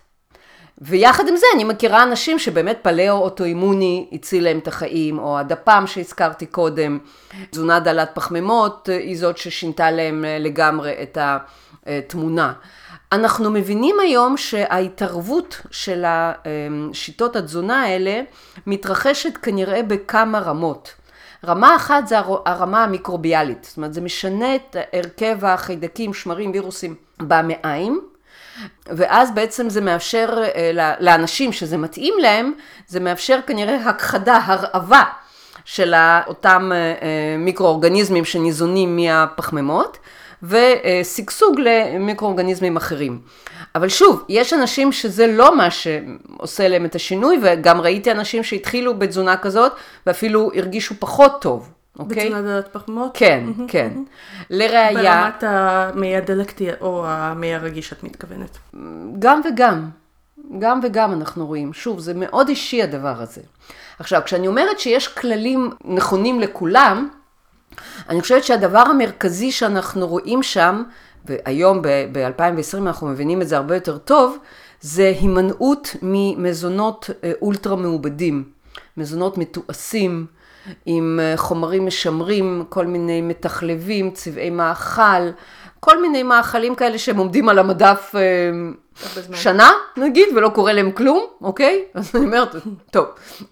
ויחד 0.81 1.27
עם 1.27 1.35
זה 1.35 1.45
אני 1.55 1.63
מכירה 1.63 2.03
אנשים 2.03 2.39
שבאמת 2.39 2.79
פלאו-אוטואימוני 2.81 4.09
הציל 4.11 4.43
להם 4.43 4.57
את 4.57 4.67
החיים, 4.67 5.19
או 5.19 5.39
הדפ"ם 5.39 5.83
שהזכרתי 5.87 6.45
קודם, 6.45 6.99
תזונה 7.49 7.79
דלת 7.79 8.09
פחמימות 8.13 8.89
היא 8.89 9.17
זאת 9.17 9.37
ששינתה 9.37 9.91
להם 9.91 10.25
לגמרי 10.39 10.93
את 11.03 11.17
התמונה. 11.21 12.53
אנחנו 13.11 13.51
מבינים 13.51 13.95
היום 13.99 14.37
שההתערבות 14.37 15.61
של 15.71 16.05
שיטות 16.93 17.35
התזונה 17.35 17.83
האלה 17.83 18.21
מתרחשת 18.67 19.37
כנראה 19.37 19.83
בכמה 19.83 20.39
רמות. 20.39 20.93
רמה 21.47 21.75
אחת 21.75 22.07
זה 22.07 22.19
הרמה 22.45 22.83
המיקרוביאלית, 22.83 23.63
זאת 23.63 23.77
אומרת 23.77 23.93
זה 23.93 24.01
משנה 24.01 24.55
את 24.55 24.75
הרכב 24.93 25.45
החיידקים, 25.45 26.13
שמרים, 26.13 26.51
וירוסים 26.51 26.95
במעיים, 27.19 28.01
ואז 28.87 29.31
בעצם 29.31 29.69
זה 29.69 29.81
מאפשר 29.81 30.43
אה, 30.55 30.95
לאנשים 30.99 31.53
שזה 31.53 31.77
מתאים 31.77 32.13
להם, 32.21 32.53
זה 32.87 32.99
מאפשר 32.99 33.39
כנראה 33.47 33.89
הכחדה, 33.89 34.39
הרעבה 34.45 35.03
של 35.65 35.93
אותם 36.27 36.71
אה, 36.73 36.77
אה, 36.77 37.37
מיקרואורגניזמים 37.37 38.25
שניזונים 38.25 38.95
מהפחמימות, 38.95 39.97
ושגשוג 40.43 41.59
למיקרואורגניזמים 41.59 42.77
אחרים. 42.77 43.19
אבל 43.75 43.89
שוב, 43.89 44.23
יש 44.29 44.53
אנשים 44.53 44.91
שזה 44.91 45.27
לא 45.27 45.57
מה 45.57 45.67
שעושה 45.71 46.67
להם 46.67 46.85
את 46.85 46.95
השינוי, 46.95 47.39
וגם 47.41 47.81
ראיתי 47.81 48.11
אנשים 48.11 48.43
שהתחילו 48.43 48.99
בתזונה 48.99 49.37
כזאת, 49.37 49.71
ואפילו 50.07 50.51
הרגישו 50.55 50.95
פחות 50.99 51.41
טוב. 51.41 51.69
אוקיי? 51.99 52.25
בתזונה 52.25 52.41
דלת 52.41 52.67
פחמות? 52.71 53.11
כן, 53.13 53.43
כן. 53.67 53.91
לראיה... 54.49 54.93
ברמת 54.93 55.43
המי 55.47 56.15
הדלקתי 56.15 56.67
או 56.81 57.03
המי 57.07 57.55
הרגיש 57.55 57.93
את 57.93 58.03
מתכוונת? 58.03 58.57
גם 59.19 59.41
וגם. 59.45 59.89
גם 60.59 60.79
וגם 60.83 61.13
אנחנו 61.13 61.47
רואים. 61.47 61.73
שוב, 61.73 61.99
זה 61.99 62.13
מאוד 62.15 62.49
אישי 62.49 62.83
הדבר 62.83 63.21
הזה. 63.21 63.41
עכשיו, 63.99 64.21
כשאני 64.25 64.47
אומרת 64.47 64.79
שיש 64.79 65.07
כללים 65.07 65.71
נכונים 65.85 66.39
לכולם, 66.39 67.09
אני 68.09 68.21
חושבת 68.21 68.43
שהדבר 68.43 68.79
המרכזי 68.79 69.51
שאנחנו 69.51 70.07
רואים 70.07 70.43
שם, 70.43 70.83
והיום 71.25 71.81
ב-2020 71.81 72.77
אנחנו 72.77 73.07
מבינים 73.07 73.41
את 73.41 73.47
זה 73.47 73.57
הרבה 73.57 73.75
יותר 73.75 73.97
טוב, 73.97 74.37
זה 74.81 75.13
הימנעות 75.19 75.95
ממזונות 76.01 77.09
אה, 77.23 77.31
אולטרה 77.41 77.75
מעובדים, 77.75 78.43
מזונות 78.97 79.37
מתועשים, 79.37 80.25
עם 80.85 81.19
אה, 81.21 81.37
חומרים 81.37 81.85
משמרים, 81.85 82.63
כל 82.69 82.85
מיני 82.85 83.21
מתחלבים, 83.21 84.11
צבעי 84.11 84.49
מאכל, 84.49 85.29
כל 85.79 86.01
מיני 86.01 86.23
מאכלים 86.23 86.75
כאלה 86.75 86.97
שהם 86.97 87.17
עומדים 87.17 87.49
על 87.49 87.59
המדף 87.59 88.15
אה, 88.15 88.21
שנה 89.33 89.71
נגיד 89.97 90.27
ולא 90.35 90.49
קורה 90.49 90.73
להם 90.73 90.91
כלום, 90.91 91.25
אוקיי? 91.41 91.83
אז 91.93 92.11
אני 92.15 92.25
אומרת, 92.25 92.55
טוב, 92.91 93.05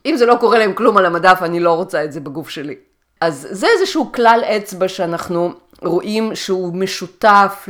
אם 0.05 0.15
זה 0.17 0.25
לא 0.25 0.35
קורה 0.39 0.59
להם 0.59 0.73
כלום 0.73 0.97
על 0.97 1.05
המדף, 1.05 1.39
אני 1.41 1.59
לא 1.59 1.73
רוצה 1.73 2.03
את 2.03 2.11
זה 2.11 2.19
בגוף 2.19 2.49
שלי. 2.49 2.75
אז 3.21 3.47
זה 3.51 3.67
איזשהו 3.67 4.11
כלל 4.11 4.41
אצבע 4.57 4.87
שאנחנו 4.87 5.53
רואים 5.81 6.35
שהוא 6.35 6.75
משותף 6.75 7.67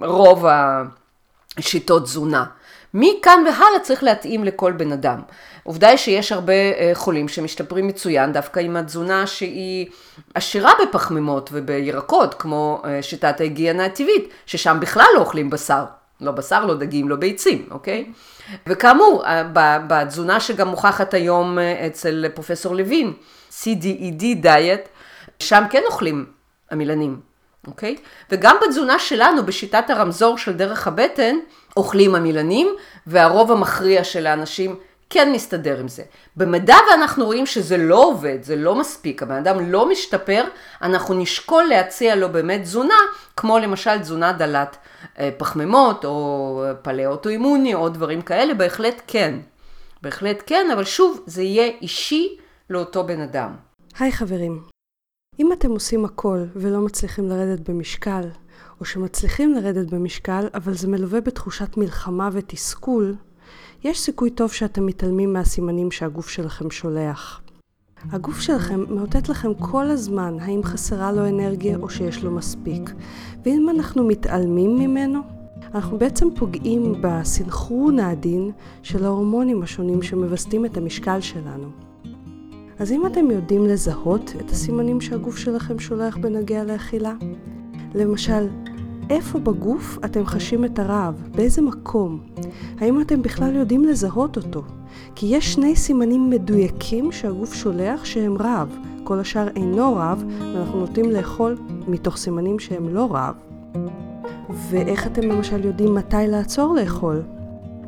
לרוב 0.00 0.44
השיטות 1.56 2.02
תזונה. 2.02 2.44
מכאן 2.94 3.44
והלאה 3.46 3.80
צריך 3.82 4.02
להתאים 4.02 4.44
לכל 4.44 4.72
בן 4.72 4.92
אדם. 4.92 5.20
עובדה 5.62 5.88
היא 5.88 5.96
שיש 5.96 6.32
הרבה 6.32 6.52
אה, 6.52 6.90
חולים 6.94 7.28
שמשתפרים 7.28 7.86
מצוין 7.86 8.32
דווקא 8.32 8.60
עם 8.60 8.76
התזונה 8.76 9.26
שהיא 9.26 9.86
עשירה 10.34 10.72
בפחמימות 10.82 11.50
ובירקות, 11.52 12.34
כמו 12.34 12.82
אה, 12.84 13.02
שיטת 13.02 13.40
ההיגיינה 13.40 13.84
הטבעית, 13.84 14.28
ששם 14.46 14.78
בכלל 14.80 15.06
לא 15.14 15.20
אוכלים 15.20 15.50
בשר. 15.50 15.84
לא 16.20 16.32
בשר, 16.32 16.64
לא 16.64 16.74
דגים, 16.74 17.08
לא 17.08 17.16
ביצים, 17.16 17.66
אוקיי? 17.70 18.06
וכאמור, 18.66 19.24
אה, 19.26 19.44
בתזונה 19.88 20.40
שגם 20.40 20.68
מוכחת 20.68 21.14
היום 21.14 21.58
אצל 21.58 22.26
פרופסור 22.34 22.74
לוין, 22.74 23.12
CDED 23.62 24.34
דיאט, 24.34 24.88
שם 25.38 25.62
כן 25.70 25.82
אוכלים 25.86 26.26
עמילנים, 26.72 27.20
אוקיי? 27.66 27.96
וגם 28.30 28.56
בתזונה 28.62 28.98
שלנו, 28.98 29.46
בשיטת 29.46 29.90
הרמזור 29.90 30.38
של 30.38 30.52
דרך 30.52 30.86
הבטן, 30.86 31.36
אוכלים 31.76 32.14
עמילנים, 32.14 32.68
והרוב 33.06 33.52
המכריע 33.52 34.04
של 34.04 34.26
האנשים 34.26 34.76
כן 35.10 35.32
מסתדר 35.32 35.80
עם 35.80 35.88
זה. 35.88 36.02
במדע 36.36 36.76
ואנחנו 36.90 37.24
רואים 37.24 37.46
שזה 37.46 37.76
לא 37.76 38.04
עובד, 38.04 38.38
זה 38.42 38.56
לא 38.56 38.74
מספיק, 38.74 39.22
הבן 39.22 39.34
אדם 39.34 39.72
לא 39.72 39.88
משתפר, 39.88 40.44
אנחנו 40.82 41.14
נשקול 41.14 41.64
להציע 41.64 42.16
לו 42.16 42.28
באמת 42.28 42.62
תזונה, 42.62 42.98
כמו 43.36 43.58
למשל 43.58 43.98
תזונה 43.98 44.32
דלת 44.32 44.76
אה, 45.18 45.30
פחמימות, 45.36 46.04
או 46.04 46.64
פלאוטואימוני, 46.82 47.74
או 47.74 47.88
דברים 47.88 48.22
כאלה, 48.22 48.54
בהחלט 48.54 49.02
כן. 49.06 49.34
בהחלט 50.02 50.42
כן, 50.46 50.70
אבל 50.72 50.84
שוב, 50.84 51.22
זה 51.26 51.42
יהיה 51.42 51.72
אישי 51.82 52.36
לאותו 52.70 53.06
בן 53.06 53.20
אדם. 53.20 53.56
היי 53.98 54.12
חברים, 54.12 54.62
אם 55.38 55.52
אתם 55.52 55.70
עושים 55.70 56.04
הכל 56.04 56.44
ולא 56.54 56.80
מצליחים 56.80 57.28
לרדת 57.28 57.70
במשקל, 57.70 58.28
או 58.80 58.84
שמצליחים 58.84 59.54
לרדת 59.54 59.90
במשקל, 59.90 60.46
אבל 60.54 60.74
זה 60.74 60.88
מלווה 60.88 61.20
בתחושת 61.20 61.76
מלחמה 61.76 62.28
ותסכול, 62.32 63.14
יש 63.84 64.00
סיכוי 64.00 64.30
טוב 64.30 64.52
שאתם 64.52 64.86
מתעלמים 64.86 65.32
מהסימנים 65.32 65.90
שהגוף 65.90 66.28
שלכם 66.28 66.70
שולח. 66.70 67.40
הגוף 68.10 68.40
שלכם 68.40 68.84
מאותת 68.94 69.28
לכם 69.28 69.54
כל 69.54 69.86
הזמן 69.86 70.36
האם 70.40 70.62
חסרה 70.62 71.12
לו 71.12 71.28
אנרגיה 71.28 71.76
או 71.76 71.90
שיש 71.90 72.24
לו 72.24 72.30
מספיק. 72.30 72.90
ואם 73.44 73.70
אנחנו 73.70 74.04
מתעלמים 74.04 74.78
ממנו, 74.78 75.20
אנחנו 75.74 75.98
בעצם 75.98 76.28
פוגעים 76.36 76.94
בסנכרון 77.00 77.98
העדין 77.98 78.50
של 78.82 79.04
ההורמונים 79.04 79.62
השונים 79.62 80.02
שמווסתים 80.02 80.66
את 80.66 80.76
המשקל 80.76 81.20
שלנו. 81.20 81.87
אז 82.78 82.92
אם 82.92 83.06
אתם 83.06 83.30
יודעים 83.30 83.66
לזהות 83.66 84.32
את 84.40 84.50
הסימנים 84.50 85.00
שהגוף 85.00 85.36
שלכם 85.36 85.78
שולח 85.78 86.16
בנוגע 86.16 86.64
לאכילה, 86.64 87.14
למשל, 87.94 88.48
איפה 89.10 89.38
בגוף 89.38 89.98
אתם 90.04 90.26
חשים 90.26 90.64
את 90.64 90.78
הרעב? 90.78 91.22
באיזה 91.36 91.62
מקום? 91.62 92.20
האם 92.80 93.00
אתם 93.00 93.22
בכלל 93.22 93.56
יודעים 93.56 93.84
לזהות 93.84 94.36
אותו? 94.36 94.62
כי 95.14 95.26
יש 95.26 95.52
שני 95.54 95.76
סימנים 95.76 96.30
מדויקים 96.30 97.12
שהגוף 97.12 97.54
שולח 97.54 98.04
שהם 98.04 98.36
רעב. 98.38 98.76
כל 99.04 99.20
השאר 99.20 99.48
אינו 99.56 99.94
רעב, 99.94 100.24
ואנחנו 100.40 100.80
נוטים 100.80 101.10
לאכול 101.10 101.56
מתוך 101.88 102.16
סימנים 102.16 102.58
שהם 102.58 102.88
לא 102.88 103.08
רעב. 103.14 103.34
ואיך 104.70 105.06
אתם 105.06 105.22
למשל 105.22 105.64
יודעים 105.64 105.94
מתי 105.94 106.16
לעצור 106.28 106.74
לאכול? 106.74 107.22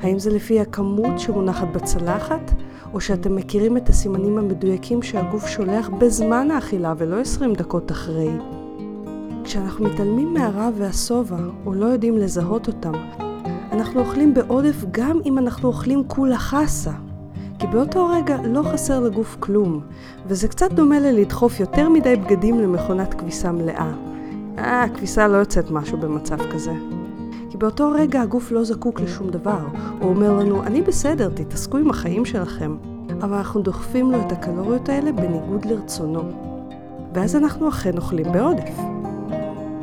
האם 0.00 0.18
זה 0.18 0.30
לפי 0.30 0.60
הכמות 0.60 1.18
שמונחת 1.18 1.68
בצלחת, 1.74 2.52
או 2.94 3.00
שאתם 3.00 3.36
מכירים 3.36 3.76
את 3.76 3.88
הסימנים 3.88 4.38
המדויקים 4.38 5.02
שהגוף 5.02 5.46
שולח 5.46 5.88
בזמן 5.88 6.50
האכילה 6.50 6.94
ולא 6.98 7.20
20 7.20 7.54
דקות 7.54 7.92
אחרי? 7.92 8.30
כשאנחנו 9.44 9.84
מתעלמים 9.84 10.34
מהרעב 10.34 10.74
והשובע, 10.76 11.38
או 11.66 11.74
לא 11.74 11.86
יודעים 11.86 12.18
לזהות 12.18 12.66
אותם, 12.66 12.92
אנחנו 13.72 14.00
אוכלים 14.00 14.34
בעודף 14.34 14.84
גם 14.90 15.20
אם 15.26 15.38
אנחנו 15.38 15.68
אוכלים 15.68 16.04
כולה 16.06 16.38
חסה. 16.38 16.92
כי 17.58 17.66
באותו 17.66 18.06
רגע 18.06 18.38
לא 18.44 18.62
חסר 18.62 19.00
לגוף 19.00 19.36
כלום, 19.40 19.80
וזה 20.26 20.48
קצת 20.48 20.72
דומה 20.72 21.00
ללדחוף 21.00 21.60
יותר 21.60 21.88
מדי 21.88 22.16
בגדים 22.16 22.60
למכונת 22.60 23.14
כביסה 23.14 23.52
מלאה. 23.52 23.92
אה, 24.58 24.82
הכביסה 24.82 25.28
לא 25.28 25.36
יוצאת 25.36 25.70
משהו 25.70 25.98
במצב 25.98 26.36
כזה. 26.52 26.72
באותו 27.60 27.90
רגע 27.94 28.22
הגוף 28.22 28.50
לא 28.50 28.64
זקוק 28.64 29.00
לשום 29.00 29.30
דבר. 29.30 29.58
הוא 30.00 30.10
אומר 30.10 30.32
לנו, 30.32 30.62
אני 30.62 30.82
בסדר, 30.82 31.30
תתעסקו 31.34 31.78
עם 31.78 31.90
החיים 31.90 32.24
שלכם. 32.24 32.76
אבל 33.22 33.36
אנחנו 33.36 33.62
דוחפים 33.62 34.12
לו 34.12 34.20
את 34.20 34.32
הקלוריות 34.32 34.88
האלה 34.88 35.12
בניגוד 35.12 35.64
לרצונו. 35.64 36.22
ואז 37.14 37.36
אנחנו 37.36 37.68
אכן 37.68 37.96
אוכלים 37.96 38.32
בעודף. 38.32 38.78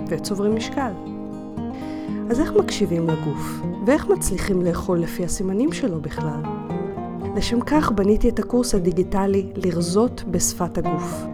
וצוברים 0.07 0.55
משקל. 0.55 0.91
אז 2.29 2.39
איך 2.39 2.53
מקשיבים 2.53 3.07
לגוף? 3.09 3.61
ואיך 3.85 4.07
מצליחים 4.07 4.61
לאכול 4.61 4.99
לפי 4.99 5.23
הסימנים 5.23 5.71
שלו 5.71 6.01
בכלל? 6.01 6.41
לשם 7.35 7.61
כך 7.61 7.91
בניתי 7.91 8.29
את 8.29 8.39
הקורס 8.39 8.75
הדיגיטלי 8.75 9.49
לרזות 9.55 10.23
בשפת 10.31 10.77
הגוף. 10.77 11.25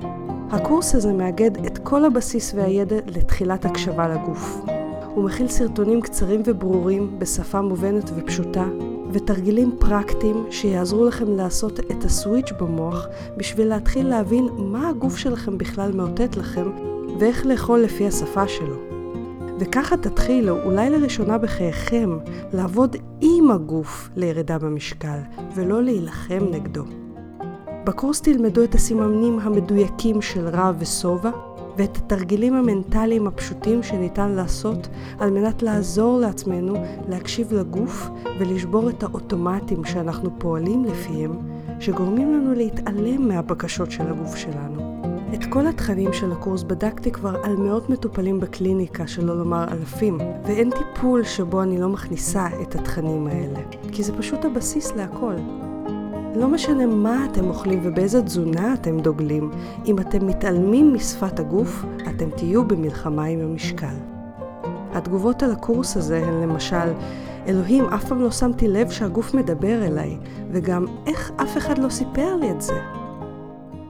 הקורס 0.51 0.95
הזה 0.95 1.13
מאגד 1.13 1.65
את 1.65 1.77
כל 1.77 2.05
הבסיס 2.05 2.53
והידע 2.55 2.95
לתחילת 3.07 3.65
הקשבה 3.65 4.07
לגוף. 4.07 4.72
הוא 5.15 5.23
מכיל 5.23 5.47
סרטונים 5.47 6.01
קצרים 6.01 6.41
וברורים 6.45 7.19
בשפה 7.19 7.61
מובנת 7.61 8.11
ופשוטה, 8.15 8.65
ותרגילים 9.11 9.75
פרקטיים 9.79 10.45
שיעזרו 10.49 11.05
לכם 11.05 11.35
לעשות 11.35 11.79
את 11.79 12.03
הסוויץ' 12.03 12.51
במוח 12.59 13.07
בשביל 13.37 13.67
להתחיל 13.67 14.07
להבין 14.07 14.47
מה 14.57 14.89
הגוף 14.89 15.17
שלכם 15.17 15.57
בכלל 15.57 15.91
מאותת 15.91 16.37
לכם 16.37 16.71
ואיך 17.19 17.45
לאכול 17.45 17.79
לפי 17.79 18.07
השפה 18.07 18.47
שלו. 18.47 18.75
וככה 19.59 19.97
תתחילו, 19.97 20.63
אולי 20.63 20.89
לראשונה 20.89 21.37
בחייכם, 21.37 22.17
לעבוד 22.53 22.95
עם 23.21 23.51
הגוף 23.51 24.09
לירידה 24.15 24.59
במשקל, 24.59 25.17
ולא 25.55 25.83
להילחם 25.83 26.43
נגדו. 26.51 26.83
בקורס 27.85 28.21
תלמדו 28.21 28.63
את 28.63 28.75
הסימנים 28.75 29.39
המדויקים 29.39 30.21
של 30.21 30.47
רע 30.47 30.71
ושובע, 30.79 31.31
ואת 31.77 31.97
התרגילים 31.97 32.53
המנטליים 32.53 33.27
הפשוטים 33.27 33.83
שניתן 33.83 34.31
לעשות 34.31 34.87
על 35.19 35.29
מנת 35.29 35.63
לעזור 35.63 36.19
לעצמנו 36.19 36.73
להקשיב 37.07 37.53
לגוף 37.53 38.09
ולשבור 38.39 38.89
את 38.89 39.03
האוטומטים 39.03 39.85
שאנחנו 39.85 40.39
פועלים 40.39 40.85
לפיהם, 40.85 41.31
שגורמים 41.79 42.33
לנו 42.33 42.53
להתעלם 42.53 43.27
מהבקשות 43.27 43.91
של 43.91 44.07
הגוף 44.07 44.35
שלנו. 44.35 44.93
את 45.33 45.45
כל 45.49 45.67
התכנים 45.67 46.13
של 46.13 46.31
הקורס 46.31 46.63
בדקתי 46.63 47.11
כבר 47.11 47.35
על 47.43 47.55
מאות 47.55 47.89
מטופלים 47.89 48.39
בקליניקה, 48.39 49.07
שלא 49.07 49.37
לומר 49.37 49.65
אלפים, 49.71 50.17
ואין 50.45 50.69
טיפול 50.69 51.23
שבו 51.23 51.61
אני 51.61 51.81
לא 51.81 51.89
מכניסה 51.89 52.47
את 52.61 52.75
התכנים 52.75 53.27
האלה, 53.27 53.59
כי 53.91 54.03
זה 54.03 54.17
פשוט 54.17 54.45
הבסיס 54.45 54.95
להכל. 54.95 55.35
לא 56.35 56.47
משנה 56.47 56.85
מה 56.85 57.25
אתם 57.25 57.47
אוכלים 57.47 57.79
ובאיזה 57.83 58.21
תזונה 58.21 58.73
אתם 58.73 58.99
דוגלים, 58.99 59.51
אם 59.85 59.99
אתם 59.99 60.27
מתעלמים 60.27 60.93
משפת 60.93 61.39
הגוף, 61.39 61.85
אתם 62.09 62.29
תהיו 62.29 62.67
במלחמה 62.67 63.23
עם 63.23 63.39
המשקל. 63.39 63.95
התגובות 64.93 65.43
על 65.43 65.51
הקורס 65.51 65.97
הזה 65.97 66.25
הן 66.25 66.41
למשל, 66.41 66.93
אלוהים, 67.47 67.85
אף 67.85 68.05
פעם 68.05 68.21
לא 68.21 68.31
שמתי 68.31 68.67
לב 68.67 68.89
שהגוף 68.89 69.33
מדבר 69.33 69.85
אליי, 69.85 70.17
וגם 70.51 70.85
איך 71.07 71.31
אף 71.41 71.57
אחד 71.57 71.77
לא 71.77 71.89
סיפר 71.89 72.35
לי 72.35 72.51
את 72.51 72.61
זה. 72.61 72.79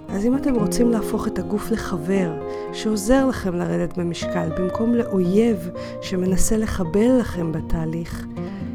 אז 0.09 0.25
אם 0.25 0.35
אתם 0.35 0.55
רוצים 0.55 0.91
להפוך 0.91 1.27
את 1.27 1.39
הגוף 1.39 1.71
לחבר 1.71 2.31
שעוזר 2.73 3.25
לכם 3.25 3.55
לרדת 3.55 3.97
במשקל 3.97 4.49
במקום 4.57 4.95
לאויב 4.95 5.69
שמנסה 6.01 6.57
לחבל 6.57 7.17
לכם 7.19 7.51
בתהליך, 7.51 8.25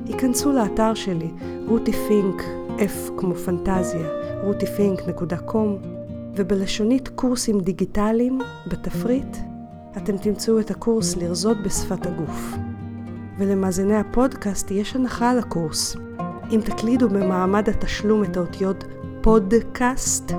היכנסו 0.07 0.53
לאתר 0.53 0.95
שלי, 0.95 1.31
רותי 1.67 1.93
פינק, 1.93 2.43
F 2.79 3.11
כמו 3.17 3.35
פנטזיה, 3.35 4.09
rutifink.com, 4.43 5.87
ובלשונית 6.35 7.09
קורסים 7.09 7.61
דיגיטליים, 7.61 8.39
בתפריט, 8.67 9.37
אתם 9.97 10.17
תמצאו 10.17 10.61
את 10.61 10.71
הקורס 10.71 11.17
לרזות 11.17 11.57
בשפת 11.63 12.07
הגוף. 12.07 12.55
ולמאזיני 13.39 13.97
הפודקאסט 13.97 14.71
יש 14.71 14.97
הנחה 14.97 15.31
על 15.31 15.39
הקורס. 15.39 15.97
אם 16.51 16.61
תקלידו 16.65 17.09
במעמד 17.09 17.69
התשלום 17.69 18.25
את 18.25 18.37
האותיות 18.37 18.85
פודקאסט 19.21 20.33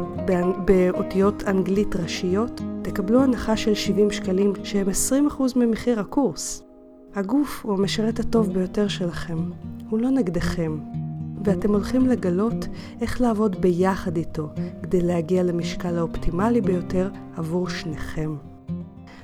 באותיות 0.66 1.44
אנגלית 1.48 1.96
ראשיות, 1.96 2.62
תקבלו 2.82 3.24
הנחה 3.24 3.58
של 3.58 3.74
70 3.74 4.12
שקלים 4.12 4.54
שהם 4.64 4.88
20% 5.40 5.42
ממחיר 5.56 6.00
הקורס. 6.00 6.64
הגוף 7.16 7.66
הוא 7.66 7.74
המשרת 7.74 8.20
הטוב 8.20 8.54
ביותר 8.54 8.88
שלכם, 8.88 9.38
הוא 9.90 10.00
לא 10.00 10.10
נגדכם, 10.10 10.78
ואתם 11.50 11.74
הולכים 11.74 12.08
לגלות 12.08 12.68
איך 13.02 13.22
לעבוד 13.22 13.62
ביחד 13.62 14.18
איתו 14.18 14.50
כדי 14.84 15.02
להגיע 15.02 15.44
למשקל 15.44 15.98
האופטימלי 15.98 16.62
ביותר 16.62 17.10
עבור 17.38 17.70
שניכם. 17.70 18.36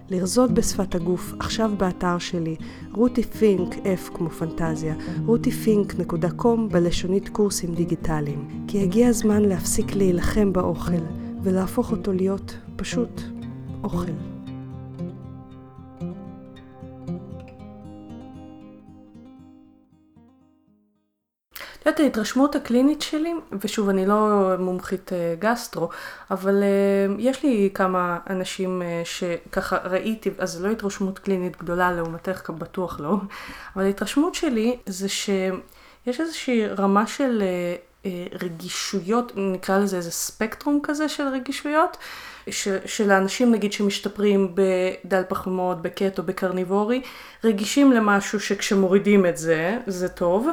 לרזות 0.09 0.51
בשפת 0.51 0.95
הגוף, 0.95 1.33
עכשיו 1.39 1.71
באתר 1.77 2.17
שלי, 2.17 2.55
רותי 2.91 3.23
פינק, 3.23 3.73
F 3.73 4.13
כמו 4.13 4.29
פנטזיה, 4.29 4.95
rutifink.com 5.27 6.59
בלשונית 6.71 7.29
קורסים 7.29 7.75
דיגיטליים. 7.75 8.65
כי 8.67 8.83
הגיע 8.83 9.07
הזמן 9.07 9.41
להפסיק 9.41 9.95
להילחם 9.95 10.53
באוכל, 10.53 11.01
ולהפוך 11.43 11.91
אותו 11.91 12.13
להיות 12.13 12.57
פשוט 12.75 13.21
אוכל. 13.83 14.34
יודעת, 21.89 21.99
ההתרשמות 21.99 22.55
הקלינית 22.55 23.01
שלי, 23.01 23.33
ושוב, 23.61 23.89
אני 23.89 24.05
לא 24.05 24.55
מומחית 24.59 25.13
אה, 25.13 25.35
גסטרו, 25.39 25.89
אבל 26.31 26.63
אה, 26.63 27.15
יש 27.19 27.43
לי 27.43 27.69
כמה 27.73 28.19
אנשים 28.29 28.81
אה, 28.81 29.01
שככה 29.03 29.77
ראיתי, 29.77 30.29
אז 30.37 30.51
זו 30.51 30.67
לא 30.67 30.71
התרשמות 30.71 31.19
קלינית 31.19 31.57
גדולה 31.57 31.91
לעומתך, 31.91 32.49
בטוח 32.49 32.99
לא, 32.99 33.15
אבל 33.75 33.83
ההתרשמות 33.85 34.35
שלי 34.35 34.77
זה 34.85 35.09
שיש 35.09 36.19
איזושהי 36.21 36.67
רמה 36.67 37.07
של 37.07 37.43
רגישויות, 38.41 39.31
נקרא 39.35 39.79
לזה 39.79 39.97
איזה 39.97 40.11
ספקטרום 40.11 40.79
כזה 40.83 41.09
של 41.09 41.23
רגישויות. 41.27 41.97
של 42.85 43.11
האנשים 43.11 43.51
נגיד 43.51 43.73
שמשתפרים 43.73 44.55
בדל 44.55 45.21
פחמות, 45.27 45.81
בקטו, 45.81 46.23
בקרניבורי, 46.23 47.01
רגישים 47.43 47.91
למשהו 47.91 48.39
שכשמורידים 48.39 49.25
את 49.25 49.37
זה, 49.37 49.77
זה 49.87 50.09
טוב, 50.09 50.47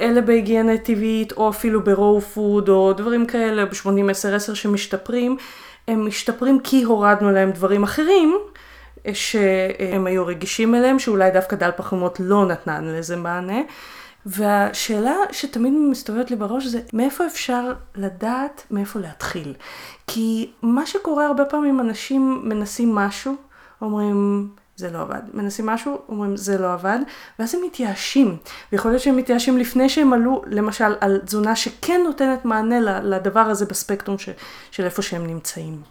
אלה 0.00 0.20
בהיגיינה 0.20 0.78
טבעית, 0.78 1.32
או 1.32 1.48
אפילו 1.48 1.84
ברואו 1.84 2.20
פוד, 2.20 2.68
או 2.68 2.92
דברים 2.92 3.26
כאלה, 3.26 3.64
ב-80-10-10 3.66 4.54
שמשתפרים, 4.54 5.36
הם 5.88 6.06
משתפרים 6.06 6.60
כי 6.60 6.82
הורדנו 6.82 7.30
להם 7.30 7.50
דברים 7.50 7.82
אחרים, 7.82 8.36
שהם 9.12 10.06
היו 10.06 10.26
רגישים 10.26 10.74
אליהם, 10.74 10.98
שאולי 10.98 11.30
דווקא 11.30 11.56
דל 11.56 11.70
פחמות 11.76 12.20
לא 12.20 12.46
נתנה 12.46 12.80
לזה 12.80 13.16
מענה. 13.16 13.60
והשאלה 14.26 15.14
שתמיד 15.32 15.72
מסתובבת 15.72 16.30
לי 16.30 16.36
בראש 16.36 16.66
זה 16.66 16.80
מאיפה 16.92 17.26
אפשר 17.26 17.72
לדעת 17.96 18.66
מאיפה 18.70 18.98
להתחיל. 18.98 19.54
כי 20.06 20.50
מה 20.62 20.86
שקורה 20.86 21.26
הרבה 21.26 21.44
פעמים 21.44 21.80
אנשים 21.80 22.40
מנסים 22.44 22.94
משהו, 22.94 23.34
אומרים 23.82 24.48
זה 24.76 24.90
לא 24.90 25.00
עבד. 25.00 25.20
מנסים 25.34 25.66
משהו, 25.66 25.98
אומרים 26.08 26.36
זה 26.36 26.58
לא 26.58 26.72
עבד, 26.72 26.98
ואז 27.38 27.54
הם 27.54 27.60
מתייאשים. 27.66 28.36
ויכול 28.72 28.90
להיות 28.90 29.02
שהם 29.02 29.16
מתייאשים 29.16 29.58
לפני 29.58 29.88
שהם 29.88 30.12
עלו, 30.12 30.42
למשל, 30.46 30.94
על 31.00 31.18
תזונה 31.24 31.56
שכן 31.56 32.00
נותנת 32.04 32.44
מענה 32.44 33.00
לדבר 33.02 33.40
הזה 33.40 33.66
בספקטרום 33.66 34.18
ש, 34.18 34.28
של 34.70 34.84
איפה 34.84 35.02
שהם 35.02 35.26
נמצאים. 35.26 35.82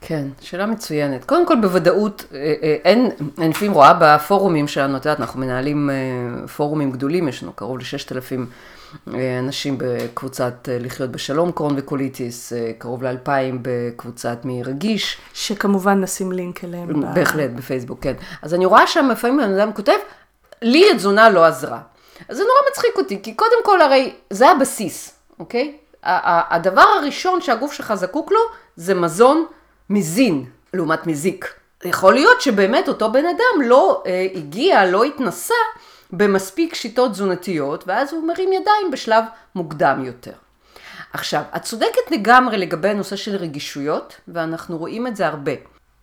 כן, 0.00 0.28
שאלה 0.40 0.66
מצוינת. 0.66 1.24
קודם 1.24 1.46
כל, 1.46 1.60
בוודאות, 1.60 2.24
אה, 2.34 2.54
אה, 2.62 2.76
אין, 2.84 3.10
אני 3.38 3.48
לפעמים 3.48 3.72
רואה 3.72 3.92
בפורומים 4.00 4.68
שלנו, 4.68 4.96
את 4.96 5.04
יודעת, 5.04 5.20
אנחנו 5.20 5.40
מנהלים 5.40 5.90
אה, 5.90 6.48
פורומים 6.48 6.90
גדולים, 6.90 7.28
יש 7.28 7.42
לנו 7.42 7.52
קרוב 7.52 7.78
ל-6,000 7.78 8.40
אנשים 9.38 9.74
בקבוצת 9.78 10.68
לחיות 10.80 11.10
בשלום, 11.10 11.52
קרון 11.52 11.74
וקוליטיס, 11.76 12.52
קרוב 12.78 13.02
לאלפיים 13.02 13.58
בקבוצת 13.62 14.38
מי 14.44 14.62
רגיש. 14.62 15.18
שכמובן 15.34 16.00
נשים 16.00 16.32
לינק 16.32 16.64
אליהם. 16.64 17.14
בהחלט, 17.14 17.50
בפייסבוק, 17.50 17.98
כן. 18.02 18.14
אז 18.42 18.54
אני 18.54 18.66
רואה 18.66 18.86
שם 18.86 19.08
לפעמים 19.12 19.36
בן 19.36 19.54
אדם 19.54 19.72
כותב, 19.72 19.96
לי 20.62 20.90
התזונה 20.90 21.30
לא 21.30 21.44
עזרה. 21.44 21.78
אז 22.28 22.36
זה 22.36 22.42
נורא 22.42 22.70
מצחיק 22.70 22.96
אותי, 22.96 23.22
כי 23.22 23.34
קודם 23.34 23.64
כל 23.64 23.80
הרי 23.80 24.12
זה 24.30 24.50
הבסיס, 24.50 25.14
אוקיי? 25.38 25.76
הדבר 26.02 26.84
הראשון 26.98 27.40
שהגוף 27.40 27.72
שלך 27.72 27.94
זקוק 27.94 28.32
לו 28.32 28.40
זה 28.76 28.94
מזון 28.94 29.46
מזין 29.90 30.44
לעומת 30.74 31.06
מזיק. 31.06 31.54
יכול 31.84 32.14
להיות 32.14 32.40
שבאמת 32.40 32.88
אותו 32.88 33.12
בן 33.12 33.24
אדם 33.24 33.62
לא 33.64 34.02
אה, 34.06 34.26
הגיע, 34.34 34.86
לא 34.86 35.04
התנסה 35.04 35.54
במספיק 36.12 36.74
שיטות 36.74 37.10
תזונתיות, 37.10 37.84
ואז 37.86 38.12
הוא 38.12 38.26
מרים 38.26 38.52
ידיים 38.52 38.90
בשלב 38.92 39.24
מוקדם 39.54 40.02
יותר. 40.04 40.32
עכשיו, 41.12 41.42
את 41.56 41.62
צודקת 41.62 42.10
לגמרי 42.10 42.58
לגבי 42.58 42.88
הנושא 42.88 43.16
של 43.16 43.36
רגישויות, 43.36 44.20
ואנחנו 44.28 44.78
רואים 44.78 45.06
את 45.06 45.16
זה 45.16 45.26
הרבה. 45.26 45.52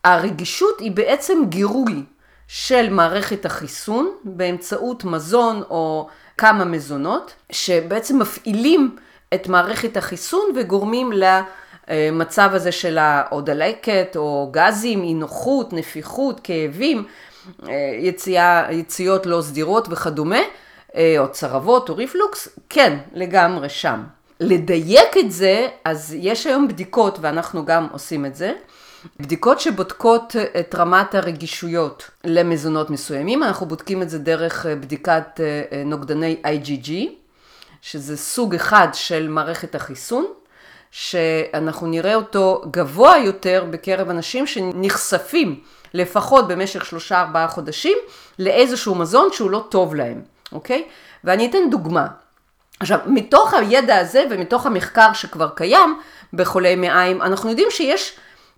הרגישות 0.04 0.80
היא 0.80 0.92
בעצם 0.92 1.38
גירוי 1.48 2.04
של 2.48 2.90
מערכת 2.90 3.46
החיסון 3.46 4.12
באמצעות 4.24 5.04
מזון 5.04 5.62
או 5.70 6.08
כמה 6.38 6.64
מזונות, 6.64 7.34
שבעצם 7.52 8.18
מפעילים 8.18 8.96
את 9.34 9.48
מערכת 9.48 9.96
החיסון 9.96 10.44
וגורמים 10.56 11.10
למצב 11.88 12.50
הזה 12.52 12.72
של 12.72 12.98
או 13.32 13.40
דלקת 13.40 14.16
או 14.16 14.48
גזים, 14.52 15.02
אי 15.02 15.14
נוחות, 15.14 15.72
נפיחות, 15.72 16.40
כאבים, 16.44 17.04
יציאה, 17.98 18.66
יציאות 18.70 19.26
לא 19.26 19.42
סדירות 19.42 19.88
וכדומה, 19.90 20.40
או 20.96 21.28
צרבות 21.32 21.88
או 21.88 21.96
ריפלוקס, 21.96 22.48
כן, 22.68 22.98
לגמרי 23.12 23.68
שם. 23.68 24.02
לדייק 24.40 25.16
את 25.18 25.32
זה, 25.32 25.68
אז 25.84 26.16
יש 26.18 26.46
היום 26.46 26.68
בדיקות, 26.68 27.18
ואנחנו 27.20 27.64
גם 27.64 27.86
עושים 27.92 28.26
את 28.26 28.34
זה, 28.36 28.52
בדיקות 29.20 29.60
שבודקות 29.60 30.36
את 30.60 30.74
רמת 30.74 31.14
הרגישויות 31.14 32.10
למזונות 32.24 32.90
מסוימים, 32.90 33.42
אנחנו 33.42 33.66
בודקים 33.66 34.02
את 34.02 34.10
זה 34.10 34.18
דרך 34.18 34.66
בדיקת 34.80 35.40
נוגדני 35.86 36.36
IgG, 36.44 36.90
שזה 37.82 38.16
סוג 38.16 38.54
אחד 38.54 38.88
של 38.92 39.28
מערכת 39.28 39.74
החיסון, 39.74 40.26
שאנחנו 40.90 41.86
נראה 41.86 42.14
אותו 42.14 42.62
גבוה 42.70 43.18
יותר 43.18 43.64
בקרב 43.70 44.10
אנשים 44.10 44.46
שנחשפים 44.46 45.60
לפחות 45.94 46.48
במשך 46.48 46.84
שלושה 46.84 47.20
ארבעה 47.20 47.48
חודשים 47.48 47.98
לאיזשהו 48.38 48.94
מזון 48.94 49.28
שהוא 49.32 49.50
לא 49.50 49.64
טוב 49.68 49.94
להם, 49.94 50.22
אוקיי? 50.52 50.84
ואני 51.24 51.46
אתן 51.50 51.70
דוגמה. 51.70 52.06
עכשיו, 52.80 52.98
מתוך 53.06 53.54
הידע 53.54 53.96
הזה 53.98 54.24
ומתוך 54.30 54.66
המחקר 54.66 55.12
שכבר 55.12 55.48
קיים 55.48 56.00
בחולי 56.32 56.76
מעיים, 56.76 57.22
אנחנו 57.22 57.50
יודעים 57.50 57.68
שיש 57.70 58.16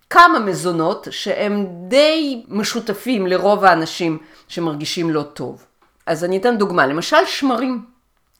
כמה 0.09 0.39
מזונות 0.39 1.07
שהם 1.11 1.65
די 1.87 2.43
משותפים 2.47 3.27
לרוב 3.27 3.65
האנשים 3.65 4.17
שמרגישים 4.47 5.09
לא 5.09 5.21
טוב. 5.21 5.65
אז 6.05 6.23
אני 6.23 6.37
אתן 6.37 6.57
דוגמה, 6.57 6.87
למשל 6.87 7.25
שמרים. 7.25 7.85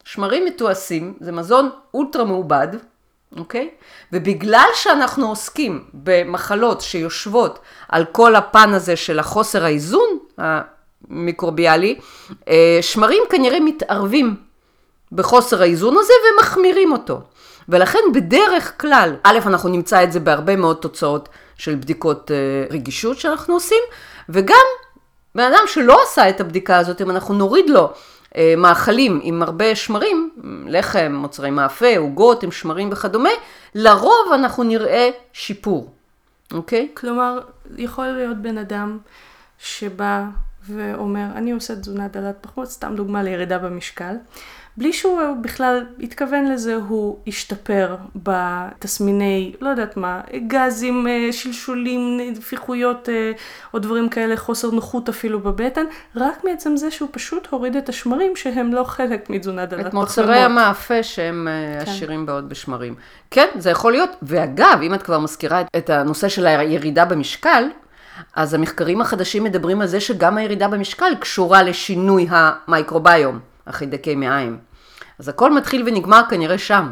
שמרים 0.04 0.46
מתועשים 0.46 1.14
זה 1.20 1.32
מזון 1.32 1.70
אולטרה 1.94 2.24
מעובד, 2.24 2.68
אוקיי? 3.38 3.70
ובגלל 4.14 4.68
שאנחנו 4.74 5.28
עוסקים 5.28 5.84
במחלות 5.94 6.82
שיושבות 6.82 7.60
על 7.90 8.06
כל 8.12 8.36
הפן 8.36 8.74
הזה 8.74 8.96
של 8.96 9.20
החוסר 9.20 9.66
האיזון 9.66 10.20
המיקרוביאלי, 10.38 12.00
אה, 12.48 12.78
שמרים 12.82 13.24
כנראה 13.30 13.60
מתערבים 13.60 14.36
בחוסר 15.12 15.62
האיזון 15.62 15.96
הזה 16.00 16.14
ומחמירים 16.34 16.92
אותו. 16.92 17.22
ולכן 17.70 18.00
בדרך 18.14 18.82
כלל, 18.82 19.16
א', 19.24 19.40
אנחנו 19.46 19.70
נמצא 19.70 20.04
את 20.04 20.12
זה 20.12 20.20
בהרבה 20.20 20.56
מאוד 20.56 20.76
תוצאות 20.76 21.30
של 21.58 21.76
בדיקות 21.76 22.32
אה, 22.32 22.66
רגישות 22.76 23.20
שאנחנו 23.20 23.54
עושים, 23.54 23.82
וגם 24.30 24.66
בן 25.36 25.44
אדם 25.44 25.64
שלא 25.68 26.04
עשה 26.04 26.30
את 26.30 26.42
הבדיקה 26.42 26.78
הזאת, 26.78 27.02
אם 27.02 27.10
אנחנו 27.10 27.34
נוריד 27.34 27.70
לו 27.70 27.94
מאכלים 28.58 29.20
עם 29.24 29.44
הרבה 29.44 29.76
שמרים, 29.76 30.30
לחם, 30.68 31.12
מוצרי 31.16 31.52
מאפה, 31.52 31.98
עוגות 31.98 32.44
עם 32.44 32.52
שמרים 32.52 32.90
וכדומה, 32.92 33.30
לרוב 33.76 34.32
אנחנו 34.34 34.64
נראה 34.64 35.10
שיפור, 35.34 35.92
אוקיי? 36.54 36.88
כלומר, 36.94 37.40
יכול 37.78 38.08
להיות 38.08 38.38
בן 38.38 38.58
אדם 38.58 38.98
שבא 39.60 40.24
ואומר, 40.70 41.26
אני 41.36 41.52
עושה 41.52 41.76
תזונה 41.76 42.08
דלת 42.08 42.36
פחמות, 42.42 42.68
סתם 42.68 42.94
דוגמה 42.96 43.24
לירידה 43.24 43.58
במשקל. 43.58 44.16
בלי 44.78 44.94
שהוא 44.94 45.22
בכלל 45.42 45.86
התכוון 46.00 46.52
לזה, 46.52 46.76
הוא 46.76 47.18
השתפר 47.28 47.96
בתסמיני, 48.16 49.54
לא 49.62 49.70
יודעת 49.70 49.98
מה, 49.98 50.22
גזים, 50.48 51.08
אה, 51.08 51.30
שלשולים, 51.32 52.20
נפיחויות 52.32 53.10
אה, 53.10 53.32
או 53.74 53.80
דברים 53.80 54.10
כאלה, 54.10 54.38
חוסר 54.38 54.72
נוחות 54.72 55.10
אפילו 55.10 55.40
בבטן, 55.40 55.86
רק 56.16 56.44
מעצם 56.44 56.78
זה 56.78 56.92
שהוא 56.92 57.10
פשוט 57.12 57.48
הוריד 57.48 57.76
את 57.76 57.90
השמרים 57.90 58.36
שהם 58.36 58.74
לא 58.74 58.84
חלק 58.84 59.30
מתזונה 59.30 59.66
דלת 59.66 59.86
פחמימות. 59.86 59.90
את 59.90 60.18
מוצרי 60.18 60.38
המאפה 60.38 61.04
שהם 61.04 61.48
אה, 61.48 61.86
כן. 61.86 61.92
עשירים 61.92 62.26
מאוד 62.26 62.50
בשמרים. 62.50 62.96
כן, 63.32 63.48
זה 63.58 63.70
יכול 63.70 63.92
להיות, 63.92 64.10
ואגב, 64.22 64.80
אם 64.84 64.94
את 64.94 65.04
כבר 65.04 65.20
מזכירה 65.20 65.62
את 65.78 65.90
הנושא 65.90 66.30
של 66.30 66.46
הירידה 66.46 67.06
במשקל, 67.06 67.64
אז 68.36 68.54
המחקרים 68.54 69.02
החדשים 69.02 69.44
מדברים 69.44 69.82
על 69.82 69.88
זה 69.88 70.00
שגם 70.00 70.38
הירידה 70.38 70.68
במשקל 70.68 71.16
קשורה 71.20 71.64
לשינוי 71.64 72.28
המייקרוביום. 72.30 73.53
החידקי 73.68 74.16
מעיים. 74.16 74.58
אז 75.20 75.28
הכל 75.28 75.56
מתחיל 75.56 75.84
ונגמר 75.88 76.22
כנראה 76.30 76.58
שם. 76.58 76.92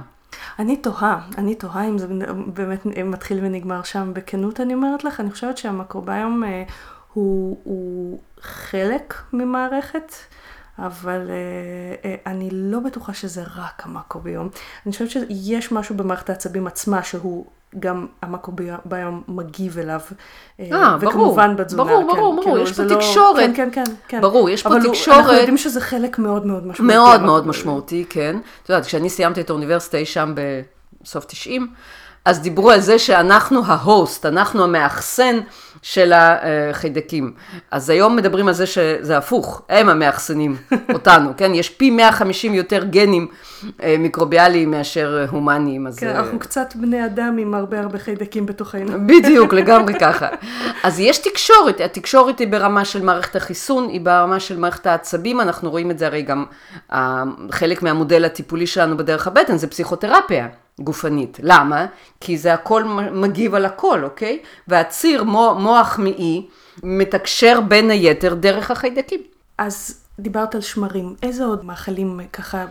אני 0.59 0.77
תוהה, 0.77 1.19
אני 1.37 1.55
תוהה 1.55 1.87
אם 1.87 1.97
זה 1.97 2.07
באמת 2.53 2.85
מתחיל 2.85 3.39
ונגמר 3.41 3.83
שם. 3.83 4.11
בכנות 4.13 4.59
אני 4.59 4.73
אומרת 4.73 5.03
לך, 5.03 5.19
אני 5.19 5.31
חושבת 5.31 5.57
שהמקרוביום 5.57 6.43
אה, 6.43 6.63
הוא, 7.13 7.57
הוא 7.63 8.19
חלק 8.41 9.13
ממערכת. 9.33 10.13
אבל 10.79 11.27
uh, 11.27 12.03
uh, 12.03 12.29
אני 12.29 12.49
לא 12.51 12.79
בטוחה 12.79 13.13
שזה 13.13 13.43
רק 13.55 13.81
המקרוביום. 13.85 14.49
אני 14.85 14.91
חושבת 14.91 15.09
שיש 15.09 15.71
משהו 15.71 15.95
במערכת 15.97 16.29
העצבים 16.29 16.67
עצמה 16.67 17.03
שהוא 17.03 17.45
גם 17.79 18.07
המקרוביום 18.21 19.21
מגיב 19.27 19.79
אליו. 19.79 19.99
אה, 20.59 20.65
אה 20.71 20.97
ברור. 20.97 21.11
וכמובן 21.11 21.55
בתזונה. 21.55 21.83
ברור, 21.83 22.01
ברור, 22.01 22.13
כן, 22.13 22.19
ברור, 22.19 22.43
כאילו, 22.43 22.57
יש 22.57 22.73
פה 22.73 22.83
לא... 22.83 22.95
תקשורת. 22.95 23.37
כן, 23.37 23.53
כן, 23.55 23.69
כן, 23.71 23.93
כן. 24.07 24.21
ברור, 24.21 24.49
יש 24.49 24.63
פה 24.63 24.69
אבל 24.69 24.89
תקשורת. 24.89 25.17
אבל 25.17 25.17
אנחנו 25.17 25.33
יודעים 25.33 25.57
שזה 25.57 25.81
חלק 25.81 26.19
מאוד 26.19 26.45
מאוד 26.45 26.67
משמעותי. 26.67 26.93
מאוד 26.95 27.21
מאוד 27.21 27.47
משמעותי, 27.47 28.05
כן. 28.09 28.37
את 28.63 28.69
יודעת, 28.69 28.85
כשאני 28.85 29.09
סיימתי 29.09 29.41
את 29.41 29.49
האוניברסיטה 29.49 29.97
אי 29.97 30.05
שם 30.05 30.33
בסוף 31.03 31.25
90, 31.25 31.67
אז 32.25 32.39
דיברו 32.39 32.71
על 32.71 32.79
זה 32.79 32.99
שאנחנו 32.99 33.61
ההוסט, 33.65 34.25
אנחנו 34.25 34.63
המאחסן 34.63 35.39
של 35.81 36.13
החיידקים. 36.15 37.33
אז 37.71 37.89
היום 37.89 38.15
מדברים 38.15 38.47
על 38.47 38.53
זה 38.53 38.65
שזה 38.65 39.17
הפוך, 39.17 39.61
הם 39.69 39.89
המאחסנים 39.89 40.57
אותנו, 40.93 41.31
כן? 41.37 41.51
יש 41.53 41.69
פי 41.69 41.89
150 41.89 42.53
יותר 42.53 42.83
גנים 42.83 43.27
אה, 43.83 43.95
מיקרוביאליים 43.99 44.71
מאשר 44.71 45.25
הומניים. 45.29 45.87
כן, 45.97 46.07
אז... 46.07 46.15
אנחנו 46.15 46.39
קצת 46.39 46.73
בני 46.75 47.05
אדם 47.05 47.37
עם 47.37 47.53
הרבה 47.53 47.79
הרבה 47.79 47.99
חיידקים 47.99 48.45
בתוכנו. 48.45 48.97
בדיוק, 49.09 49.53
לגמרי 49.53 49.93
ככה. 50.01 50.27
אז 50.83 50.99
יש 50.99 51.17
תקשורת, 51.17 51.81
התקשורת 51.81 52.39
היא 52.39 52.47
ברמה 52.47 52.85
של 52.85 53.01
מערכת 53.01 53.35
החיסון, 53.35 53.87
היא 53.89 54.01
ברמה 54.01 54.39
של 54.39 54.59
מערכת 54.59 54.85
העצבים, 54.85 55.41
אנחנו 55.41 55.69
רואים 55.69 55.91
את 55.91 55.99
זה 55.99 56.05
הרי 56.05 56.21
גם, 56.21 56.45
חלק 57.51 57.83
מהמודל 57.83 58.25
הטיפולי 58.25 58.67
שלנו 58.67 58.97
בדרך 58.97 59.27
הבטן 59.27 59.57
זה 59.57 59.67
פסיכותרפיה. 59.67 60.47
גופנית. 60.81 61.39
למה? 61.43 61.85
כי 62.19 62.37
זה 62.37 62.53
הכל 62.53 62.83
מגיב 63.11 63.55
על 63.55 63.65
הכל, 63.65 64.03
אוקיי? 64.03 64.39
והציר 64.67 65.23
מוח 65.57 65.99
מעי 65.99 66.47
מתקשר 66.83 67.61
בין 67.67 67.89
היתר 67.89 68.33
דרך 68.33 68.71
החיידקים. 68.71 69.19
אז 69.57 70.01
דיברת 70.19 70.55
על 70.55 70.61
שמרים, 70.61 71.15
איזה 71.23 71.45
עוד 71.45 71.65
מאכלים 71.65 72.19
ככה 72.33 72.65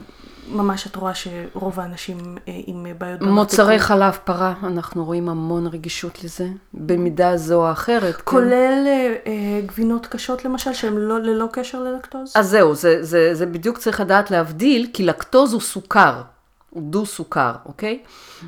ממש 0.49 0.87
את 0.87 0.96
רואה 0.96 1.12
שרוב 1.14 1.81
האנשים 1.81 2.18
אה, 2.49 2.53
עם 2.66 2.87
בעיות? 2.99 3.23
מוצרי 3.23 3.79
חלב 3.79 4.18
פרה, 4.25 4.55
אנחנו 4.62 5.05
רואים 5.05 5.29
המון 5.29 5.66
רגישות 5.66 6.25
לזה, 6.25 6.49
במידה 6.75 7.37
זו 7.37 7.66
או 7.66 7.73
אחרת. 7.73 8.16
כן. 8.16 8.23
כולל 8.25 8.87
כן. 9.25 9.31
גבינות 9.66 10.07
קשות 10.07 10.44
למשל, 10.44 10.73
שהן 10.73 10.94
לא, 10.96 11.20
ללא 11.20 11.46
קשר 11.53 11.83
ללקטוז? 11.83 12.33
אז 12.35 12.49
זהו, 12.49 12.75
זה, 12.75 13.03
זה, 13.03 13.35
זה 13.35 13.46
בדיוק 13.46 13.79
צריך 13.79 14.01
לדעת 14.01 14.31
להבדיל, 14.31 14.87
כי 14.92 15.03
לקטוז 15.03 15.53
הוא 15.53 15.61
סוכר. 15.61 16.23
הוא 16.71 16.83
דו-סוכר, 16.83 17.53
אוקיי? 17.67 17.99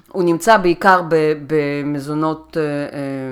הוא 0.09 0.25
נמצא 0.25 0.57
בעיקר 0.57 1.03
במזונות, 1.47 2.57
אה, 2.57 2.63
אה, 2.63 2.69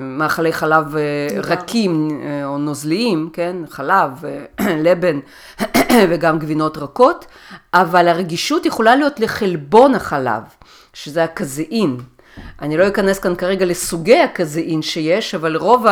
מאכלי 0.01 0.53
חלב 0.53 0.95
אה, 0.95 1.27
רכים 1.41 2.21
או 2.43 2.57
נוזליים, 2.57 3.29
כן? 3.33 3.55
חלב, 3.69 4.09
לבן 4.85 5.19
וגם 6.09 6.39
גבינות 6.39 6.77
רכות, 6.77 7.25
אבל 7.73 8.07
הרגישות 8.07 8.65
יכולה 8.65 8.95
להיות 8.95 9.19
לחלבון 9.19 9.95
החלב, 9.95 10.41
שזה 10.93 11.23
הקזאין. 11.23 11.97
אני 12.61 12.77
לא 12.77 12.87
אכנס 12.87 13.19
כאן 13.19 13.35
כרגע 13.35 13.65
לסוגי 13.65 14.19
הקזאין 14.19 14.81
שיש, 14.81 15.35
אבל 15.35 15.55
רוב 15.55 15.85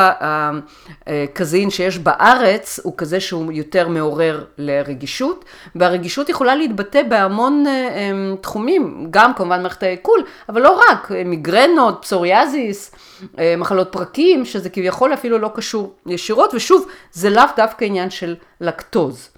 הקזאין 1.07 1.69
שיש 1.69 1.97
בארץ 1.97 2.79
הוא 2.83 2.93
כזה 2.97 3.19
שהוא 3.19 3.51
יותר 3.51 3.87
מעורר 3.87 4.45
לרגישות, 4.57 5.45
והרגישות 5.75 6.29
יכולה 6.29 6.55
להתבטא 6.55 7.03
בהמון 7.03 7.63
אה, 7.67 7.71
אה, 7.71 8.35
תחומים, 8.41 9.07
גם 9.09 9.33
כמובן 9.33 9.61
מערכת 9.61 9.83
העיכול, 9.83 10.23
אבל 10.49 10.61
לא 10.61 10.81
רק, 10.89 11.11
מיגרנות, 11.25 11.97
פסוריאזיס, 12.01 12.91
אה, 13.39 13.55
מחלות 13.57 13.87
פרקים, 13.91 14.45
שזה 14.45 14.69
כביכול 14.69 15.13
אפילו 15.13 15.37
לא 15.37 15.51
קשור 15.55 15.93
ישירות, 16.05 16.53
ושוב, 16.53 16.87
זה 17.11 17.29
לאו 17.29 17.43
דווקא 17.57 17.85
עניין 17.85 18.09
של 18.09 18.35
לקטוז. 18.61 19.29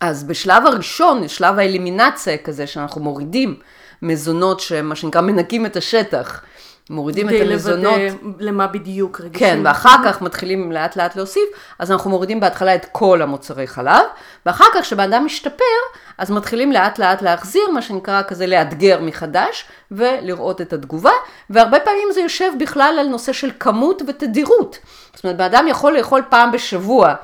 אז 0.00 0.24
בשלב 0.24 0.66
הראשון, 0.66 1.28
שלב 1.28 1.58
האלימינציה 1.58 2.38
כזה, 2.38 2.66
שאנחנו 2.66 3.00
מורידים 3.00 3.56
מזונות 4.02 4.60
שמה 4.60 4.94
שנקרא 4.94 5.20
מנקים 5.20 5.66
את 5.66 5.76
השטח. 5.76 6.42
מורידים 6.90 7.28
את 7.28 7.34
המזונות. 7.40 7.94
כדי 7.94 8.08
לוודא 8.10 8.44
למה 8.44 8.66
בדיוק 8.66 9.20
רגישים. 9.20 9.48
כן, 9.48 9.60
ואחר 9.64 9.96
כך 10.04 10.22
מתחילים 10.22 10.72
לאט 10.72 10.96
לאט 10.96 11.16
להוסיף, 11.16 11.42
אז 11.78 11.92
אנחנו 11.92 12.10
מורידים 12.10 12.40
בהתחלה 12.40 12.74
את 12.74 12.86
כל 12.92 13.22
המוצרי 13.22 13.66
חלב, 13.66 14.02
ואחר 14.46 14.64
כך 14.74 14.80
כשבן 14.80 15.12
אדם 15.12 15.24
משתפר, 15.24 15.64
אז 16.18 16.30
מתחילים 16.30 16.72
לאט 16.72 16.98
לאט 16.98 17.22
להחזיר, 17.22 17.70
מה 17.74 17.82
שנקרא 17.82 18.22
כזה 18.28 18.46
לאתגר 18.46 18.98
מחדש, 19.00 19.64
ולראות 19.90 20.60
את 20.60 20.72
התגובה, 20.72 21.10
והרבה 21.50 21.80
פעמים 21.80 22.08
זה 22.14 22.20
יושב 22.20 22.52
בכלל 22.60 22.96
על 23.00 23.06
נושא 23.06 23.32
של 23.32 23.50
כמות 23.60 24.02
ותדירות. 24.08 24.78
זאת 25.14 25.24
אומרת, 25.24 25.36
בן 25.36 25.44
אדם 25.44 25.66
יכול 25.68 25.96
לאכול 25.96 26.22
פעם 26.28 26.52
בשבוע 26.52 27.14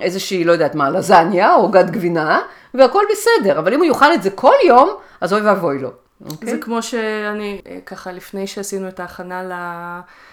איזושהי, 0.00 0.44
לא 0.44 0.52
יודעת 0.52 0.74
מה, 0.74 0.90
לזניה 0.90 1.54
או 1.54 1.60
עוגת 1.60 1.90
גבינה, 1.90 2.40
והכל 2.74 3.04
בסדר, 3.12 3.58
אבל 3.58 3.74
אם 3.74 3.78
הוא 3.78 3.86
יאכל 3.86 4.12
את 4.12 4.22
זה 4.22 4.30
כל 4.30 4.54
יום, 4.66 4.90
אז 5.20 5.32
אוי 5.32 5.40
ואבוי 5.40 5.78
לו. 5.78 6.07
Okay. 6.22 6.30
אוקיי? 6.30 6.50
זה 6.50 6.58
כמו 6.60 6.82
שאני, 6.82 7.60
אה, 7.66 7.78
ככה 7.86 8.12
לפני 8.12 8.46
שעשינו 8.46 8.88
את 8.88 9.00
ההכנה 9.00 9.42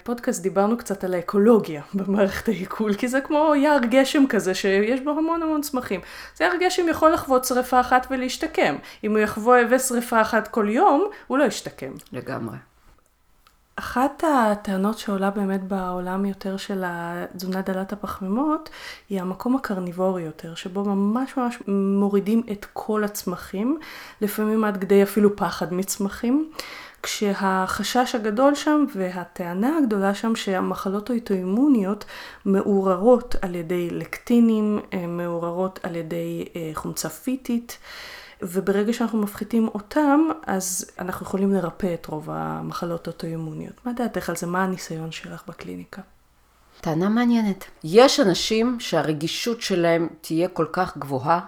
לפודקאסט, 0.02 0.42
דיברנו 0.42 0.78
קצת 0.78 1.04
על 1.04 1.14
האקולוגיה 1.14 1.82
במערכת 1.94 2.48
העיכול, 2.48 2.94
כי 2.94 3.08
זה 3.08 3.20
כמו 3.20 3.54
יער 3.56 3.78
גשם 3.78 4.26
כזה 4.28 4.54
שיש 4.54 5.00
בו 5.00 5.10
המון 5.10 5.42
המון 5.42 5.60
צמחים. 5.60 6.00
זה 6.36 6.44
יער 6.44 6.56
גשם 6.60 6.88
יכול 6.88 7.12
לחוות 7.12 7.44
שריפה 7.44 7.80
אחת 7.80 8.06
ולהשתקם. 8.10 8.76
אם 9.04 9.10
הוא 9.10 9.18
יחווה 9.18 9.78
שריפה 9.78 10.20
אחת 10.20 10.48
כל 10.48 10.66
יום, 10.68 11.10
הוא 11.26 11.38
לא 11.38 11.44
ישתקם. 11.44 11.92
לגמרי. 12.12 12.56
אחת 13.76 14.24
הטענות 14.24 14.98
שעולה 14.98 15.30
באמת 15.30 15.62
בעולם 15.64 16.24
יותר 16.24 16.56
של 16.56 16.82
התזונה 16.86 17.62
דלת 17.62 17.92
הפחמימות, 17.92 18.70
היא 19.08 19.20
המקום 19.20 19.56
הקרניבורי 19.56 20.22
יותר, 20.22 20.54
שבו 20.54 20.84
ממש 20.84 21.36
ממש 21.36 21.58
מורידים 21.68 22.42
את 22.52 22.66
כל 22.72 23.04
הצמחים, 23.04 23.78
לפעמים 24.20 24.64
עד 24.64 24.76
כדי 24.76 25.02
אפילו 25.02 25.36
פחד 25.36 25.74
מצמחים. 25.74 26.50
כשהחשש 27.02 28.14
הגדול 28.14 28.54
שם 28.54 28.84
והטענה 28.94 29.78
הגדולה 29.78 30.14
שם 30.14 30.36
שהמחלות 30.36 31.10
האוטואימוניות 31.10 32.04
מעוררות 32.44 33.34
על 33.42 33.54
ידי 33.54 33.90
לקטינים, 33.90 34.80
אה, 34.92 35.06
מעוררות 35.06 35.80
על 35.82 35.96
ידי 35.96 36.44
אה, 36.56 36.70
חומצה 36.74 37.08
פיטית. 37.08 37.78
וברגע 38.42 38.92
שאנחנו 38.92 39.18
מפחיתים 39.18 39.68
אותם, 39.74 40.20
אז 40.46 40.90
אנחנו 40.98 41.26
יכולים 41.26 41.52
לרפא 41.52 41.94
את 41.94 42.06
רוב 42.06 42.28
המחלות 42.30 43.06
האוטואימוניות. 43.06 43.74
מה 43.84 43.92
דעתך 43.92 44.28
על 44.28 44.36
זה? 44.36 44.46
מה 44.46 44.64
הניסיון 44.64 45.12
שלך 45.12 45.42
בקליניקה? 45.48 46.02
טענה 46.80 47.08
מעניינת. 47.08 47.64
יש 47.84 48.20
אנשים 48.20 48.76
שהרגישות 48.80 49.60
שלהם 49.60 50.08
תהיה 50.20 50.48
כל 50.48 50.66
כך 50.72 50.96
גבוהה, 50.96 51.40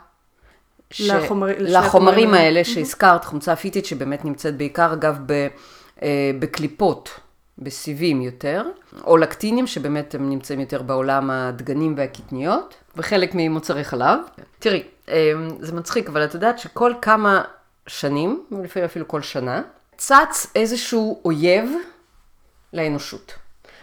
ש... 0.90 1.00
לחומר... 1.00 1.46
לחומרים 1.58 2.34
האלה 2.34 2.64
שהזכרת, 2.64 3.24
חומצה 3.24 3.56
פיטית 3.56 3.86
שבאמת 3.86 4.24
נמצאת 4.24 4.56
בעיקר 4.56 4.92
אגב 4.92 5.18
ב... 5.26 5.48
אה, 6.02 6.30
בקליפות, 6.38 7.10
בסיבים 7.58 8.22
יותר, 8.22 8.62
או 9.04 9.16
לקטינים 9.16 9.66
שבאמת 9.66 10.14
הם 10.14 10.30
נמצאים 10.30 10.60
יותר 10.60 10.82
בעולם 10.82 11.30
הדגנים 11.30 11.94
והקטניות, 11.96 12.74
וחלק 12.96 13.30
ממוצרי 13.34 13.84
חלב. 13.84 14.18
תראי, 14.58 14.82
זה 15.60 15.72
מצחיק, 15.72 16.08
אבל 16.08 16.24
את 16.24 16.34
יודעת 16.34 16.58
שכל 16.58 16.92
כמה 17.02 17.42
שנים, 17.86 18.44
לפעמים 18.64 18.84
אפילו 18.84 19.08
כל 19.08 19.22
שנה, 19.22 19.62
צץ 19.96 20.46
איזשהו 20.54 21.20
אויב 21.24 21.70
לאנושות. 22.72 23.34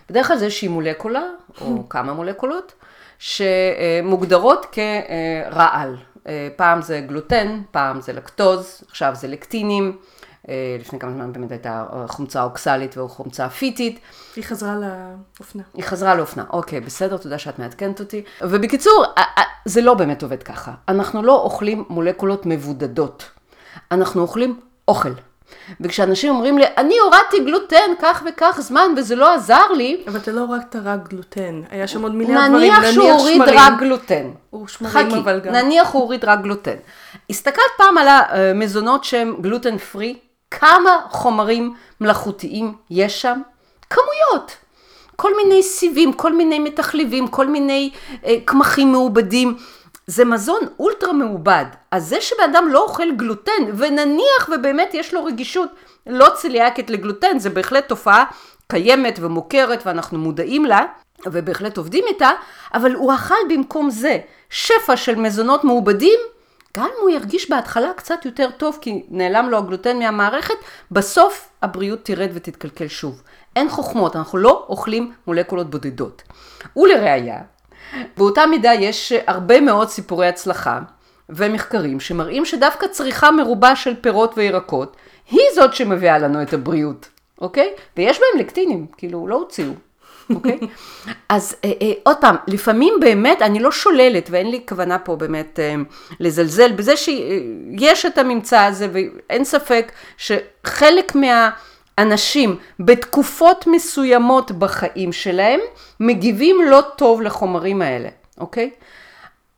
בדרך 0.10 0.28
כלל 0.28 0.38
זה 0.38 0.46
איזושהי 0.46 0.68
מולקולה, 0.68 1.24
או 1.62 1.84
כמה 1.90 2.14
מולקולות, 2.14 2.74
שמוגדרות 3.20 4.66
כרעל. 4.72 5.96
אה, 6.28 6.48
פעם 6.56 6.82
זה 6.82 7.00
גלוטן, 7.00 7.62
פעם 7.72 8.02
זה 8.02 8.14
לקטוז, 8.14 8.84
עכשיו 8.90 9.12
זה 9.16 9.28
לקטינים. 9.28 9.98
אה, 10.50 10.78
לפני 10.80 11.00
כמה 11.00 11.12
זמן 11.12 11.34
באמת 11.34 11.52
הייתה 11.52 11.86
חומצה 12.08 12.44
אוקסלית 12.44 12.98
וחומצה 12.98 13.50
פיטית. 13.50 14.00
היא 14.36 14.44
חזרה 14.44 14.76
לאופנה. 14.76 15.64
היא 15.74 15.84
חזרה 15.84 16.16
לאופנה, 16.16 16.44
אוקיי, 16.50 16.80
בסדר, 16.80 17.18
תודה 17.18 17.38
שאת 17.40 17.60
מעדכנת 17.60 18.00
אותי. 18.00 18.24
ובקיצור, 18.42 19.06
זה 19.66 19.82
לא 19.82 19.94
באמת 19.94 20.24
עובד 20.24 20.44
ככה. 20.44 20.72
אנחנו 20.88 21.24
לא 21.24 21.42
אוכלים 21.42 21.84
מולקולות 21.90 22.46
מבודדות. 22.46 23.30
אנחנו 23.92 24.22
אוכלים 24.22 24.60
אוכל. 24.88 25.12
וכשאנשים 25.82 26.36
אומרים 26.36 26.58
לי, 26.58 26.66
אני 26.78 26.98
הורדתי 26.98 27.40
גלוטן 27.46 27.92
כך 28.02 28.24
וכך 28.30 28.60
זמן 28.62 28.92
וזה 28.98 29.16
לא 29.16 29.34
עזר 29.34 29.72
לי. 29.78 30.04
אבל 30.08 30.20
אתה 30.20 30.32
לא 30.32 30.42
הורדת 30.42 30.76
רק 30.84 31.10
גלוטן, 31.10 31.62
היה 31.70 31.88
שם 31.88 32.04
עוד 32.04 32.16
מיליארד 32.16 32.50
דברים, 32.50 32.74
נניח 32.74 32.92
שהוא 32.92 33.12
הוריד 33.12 33.42
רק 33.42 33.74
גלוטן. 33.80 34.32
הוא 34.50 34.68
שמרים 34.68 35.10
חכי, 35.10 35.20
אבל 35.20 35.40
גם. 35.40 35.54
נניח 35.54 35.92
הוא 35.92 36.02
הוריד 36.02 36.26
רק 36.26 36.42
גלוטן. 36.42 36.76
הסתכלת 37.30 37.64
פעם 37.78 37.98
על 37.98 38.08
המזונות 38.08 39.04
שהם 39.04 39.36
גלוטן 39.42 39.78
פרי? 39.78 40.16
כמה 40.60 41.00
חומרים 41.10 41.74
מלאכותיים 42.02 42.74
יש 42.90 43.22
שם? 43.22 43.42
כמויות. 43.90 44.56
כל 45.16 45.32
מיני 45.36 45.64
סיבים, 45.64 46.14
כל 46.14 46.34
מיני 46.34 46.60
מתחליבים, 46.60 47.28
כל 47.28 47.48
מיני 47.48 47.92
אה, 48.26 48.36
קמחים 48.46 48.92
מעובדים. 48.92 49.58
זה 50.08 50.26
מזון 50.26 50.62
אולטרה 50.80 51.14
מעובד. 51.14 51.66
אז 51.92 52.08
זה 52.08 52.22
שבן 52.22 52.44
אדם 52.44 52.68
לא 52.68 52.84
אוכל 52.84 53.12
גלוטן, 53.12 53.64
ונניח 53.78 54.50
ובאמת 54.52 54.94
יש 54.94 55.14
לו 55.14 55.26
רגישות 55.26 55.70
לא 56.08 56.28
צליאקית 56.36 56.90
לגלוטן, 56.90 57.40
זה 57.40 57.50
בהחלט 57.50 57.88
תופעה 57.88 58.24
קיימת 58.68 59.20
ומוכרת 59.22 59.84
ואנחנו 59.86 60.18
מודעים 60.20 60.66
לה, 60.66 60.86
ובהחלט 61.26 61.78
עובדים 61.78 62.04
איתה, 62.08 62.30
אבל 62.74 62.94
הוא 62.94 63.14
אכל 63.14 63.36
במקום 63.50 63.90
זה 63.90 64.18
שפע 64.50 64.98
של 64.98 65.16
מזונות 65.16 65.64
מעובדים, 65.64 66.20
גם 66.76 66.86
אם 66.86 67.02
הוא 67.02 67.10
ירגיש 67.10 67.50
בהתחלה 67.50 67.94
קצת 67.96 68.26
יותר 68.26 68.50
טוב, 68.58 68.78
כי 68.82 69.04
נעלם 69.10 69.50
לו 69.50 69.58
הגלוטן 69.58 70.00
מהמערכת, 70.00 70.54
בסוף 70.92 71.50
הבריאות 71.62 72.06
תרד 72.06 72.30
ותתקלקל 72.34 72.88
שוב. 72.88 73.22
אין 73.56 73.70
חוכמות, 73.70 74.16
אנחנו 74.16 74.38
לא 74.38 74.66
אוכלים 74.70 75.14
מולקולות 75.28 75.70
בודדות. 75.70 76.24
ולראיה, 76.78 77.42
באותה 78.18 78.46
מידה 78.46 78.74
יש 78.74 79.14
הרבה 79.28 79.62
מאוד 79.62 79.90
סיפורי 79.90 80.28
הצלחה 80.28 80.80
ומחקרים 81.30 82.00
שמראים 82.00 82.46
שדווקא 82.46 82.88
צריכה 82.88 83.32
מרובה 83.32 83.76
של 83.76 83.96
פירות 84.02 84.34
וירקות 84.38 84.98
היא 85.32 85.42
זאת 85.56 85.74
שמביאה 85.74 86.18
לנו 86.18 86.42
את 86.42 86.54
הבריאות, 86.54 87.10
אוקיי? 87.42 87.74
ויש 87.98 88.20
בהם 88.20 88.40
לקטינים, 88.40 88.88
כאילו 88.98 89.28
לא 89.28 89.36
הוציאו. 89.36 89.72
אוקיי? 90.36 90.60
אז 91.30 91.56
אה, 91.66 91.72
אה, 91.82 91.92
עוד 92.04 92.18
פעם, 92.22 92.36
לפעמים 92.48 92.94
באמת, 93.00 93.42
אני 93.42 93.60
לא 93.60 93.72
שוללת, 93.72 94.28
ואין 94.32 94.52
לי 94.52 94.62
כוונה 94.68 95.00
פה 95.00 95.16
באמת 95.16 95.60
אה, 95.60 95.76
לזלזל 96.20 96.72
בזה 96.72 96.98
שיש 96.98 98.06
את 98.06 98.18
הממצא 98.18 98.62
הזה, 98.62 98.88
ואין 98.94 99.44
ספק 99.44 99.92
שחלק 100.18 101.14
מהאנשים 101.16 102.58
בתקופות 102.80 103.68
מסוימות 103.68 104.52
בחיים 104.52 105.14
שלהם, 105.14 105.60
מגיבים 106.00 106.56
לא 106.70 106.82
טוב 106.96 107.22
לחומרים 107.22 107.82
האלה, 107.82 108.10
אוקיי? 108.38 108.70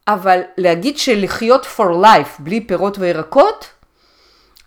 אבל 0.08 0.42
להגיד 0.58 0.98
שלחיות 0.98 1.66
for 1.78 2.04
life 2.04 2.40
בלי 2.40 2.62
פירות 2.62 3.00
וירקות, 3.00 3.70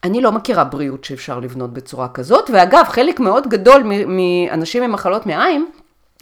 אני 0.05 0.21
לא 0.21 0.33
מכירה 0.33 0.65
בריאות 0.65 1.05
שאפשר 1.05 1.41
לבנות 1.41 1.73
בצורה 1.73 2.09
כזאת, 2.09 2.51
ואגב, 2.53 2.85
חלק 2.89 3.21
מאוד 3.21 3.49
גדול 3.49 3.83
מאנשים 4.07 4.83
עם 4.83 4.93
מחלות 4.93 5.27
מעיים, 5.27 5.71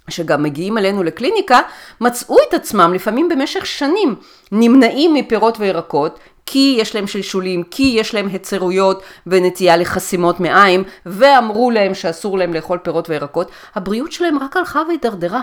שגם 0.09 0.43
מגיעים 0.43 0.79
אלינו 0.79 1.03
לקליניקה, 1.03 1.61
מצאו 2.01 2.37
את 2.49 2.55
עצמם 2.55 2.93
לפעמים 2.95 3.29
במשך 3.29 3.67
שנים 3.67 4.15
נמנעים 4.53 5.15
מפירות 5.15 5.61
וירקות, 5.61 6.19
כי 6.47 6.77
יש 6.79 6.95
להם 6.95 7.07
שלשולים, 7.07 7.63
כי 7.63 7.95
יש 7.97 8.15
להם 8.15 8.29
היצרויות 8.29 9.03
ונטייה 9.27 9.77
לחסימות 9.77 10.41
מעיים, 10.41 10.85
ואמרו 11.07 11.71
להם 11.71 11.95
שאסור 11.95 12.39
להם 12.39 12.55
לאכול 12.55 12.79
פירות 12.79 13.11
וירקות, 13.11 13.51
הבריאות 13.75 14.13
שלהם 14.13 14.39
רק 14.39 14.57
הלכה 14.57 14.83
והידרדרה. 14.89 15.43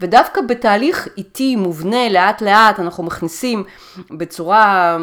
ודווקא 0.00 0.40
בתהליך 0.40 1.08
איטי, 1.16 1.56
מובנה, 1.56 2.08
לאט 2.08 2.42
לאט, 2.42 2.80
אנחנו 2.80 3.04
מכניסים 3.04 3.64
בצורה 4.10 4.96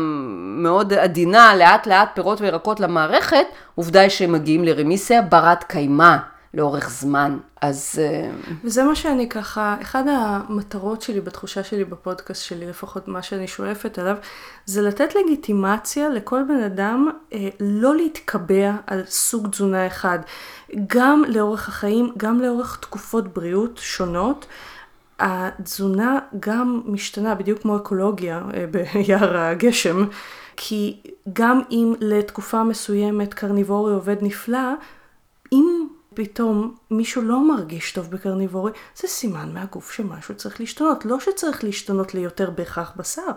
מאוד 0.58 0.94
עדינה, 0.94 1.56
לאט 1.56 1.88
לאט 1.88 2.10
פירות 2.14 2.42
וירקות 2.42 2.80
למערכת, 2.80 3.46
עובדה 3.76 4.02
היא 4.02 4.10
שהם 4.10 4.32
מגיעים 4.32 4.64
לרמיסיה 4.64 5.22
ברת 5.22 5.64
קיימא. 5.64 6.16
לאורך 6.54 6.90
זמן. 6.90 7.38
אז... 7.62 8.00
אה, 8.02 8.32
וזה 8.64 8.84
מה 8.84 8.96
שאני 8.96 9.30
ככה, 9.30 9.76
אחד 9.82 10.04
המטרות 10.08 11.02
שלי, 11.02 11.22
בתחושה 11.22 11.64
שלי 11.64 11.86
בפודקאסט 11.86 12.44
שלי, 12.44 12.66
לפחות 12.68 13.08
מה 13.08 13.22
שאני 13.22 13.48
שואפת 13.48 14.00
עליו, 14.00 14.16
זה 14.66 14.82
לתת 14.82 15.16
לגיטימציה 15.16 16.10
לכל 16.10 16.44
בן 16.48 16.64
אדם 16.64 17.10
אה, 17.34 17.50
לא 17.60 17.96
להתקבע 17.96 18.72
על 18.88 19.04
סוג 19.06 19.48
תזונה 19.48 19.88
אחד. 19.88 20.20
גם 20.88 21.24
לאורך 21.28 21.70
החיים, 21.70 22.14
גם 22.18 22.42
לאורך 22.42 22.78
תקופות 22.82 23.34
בריאות 23.34 23.78
שונות. 23.78 24.46
התזונה 25.20 26.20
גם 26.40 26.82
משתנה, 26.86 27.36
בדיוק 27.36 27.62
כמו 27.62 27.78
אקולוגיה 27.78 28.42
אה, 28.54 28.66
ביער 28.94 29.38
הגשם, 29.38 30.06
כי 30.58 31.02
גם 31.34 31.62
אם 31.72 31.94
לתקופה 32.00 32.64
מסוימת 32.64 33.34
קרניבורי 33.34 33.94
עובד 33.94 34.16
נפלא, 34.22 34.74
אם 35.52 35.88
פתאום 36.14 36.76
מישהו 36.92 37.22
לא 37.22 37.48
מרגיש 37.48 37.92
טוב 37.92 38.12
בקרניבורי, 38.12 38.72
זה 38.96 39.08
סימן 39.08 39.54
מהגוף 39.54 39.92
שמשהו 39.92 40.36
צריך 40.36 40.60
להשתנות. 40.60 41.06
לא 41.06 41.20
שצריך 41.20 41.64
להשתנות 41.64 42.14
ליותר 42.14 42.50
בהכרח 42.50 42.94
בשר, 42.96 43.32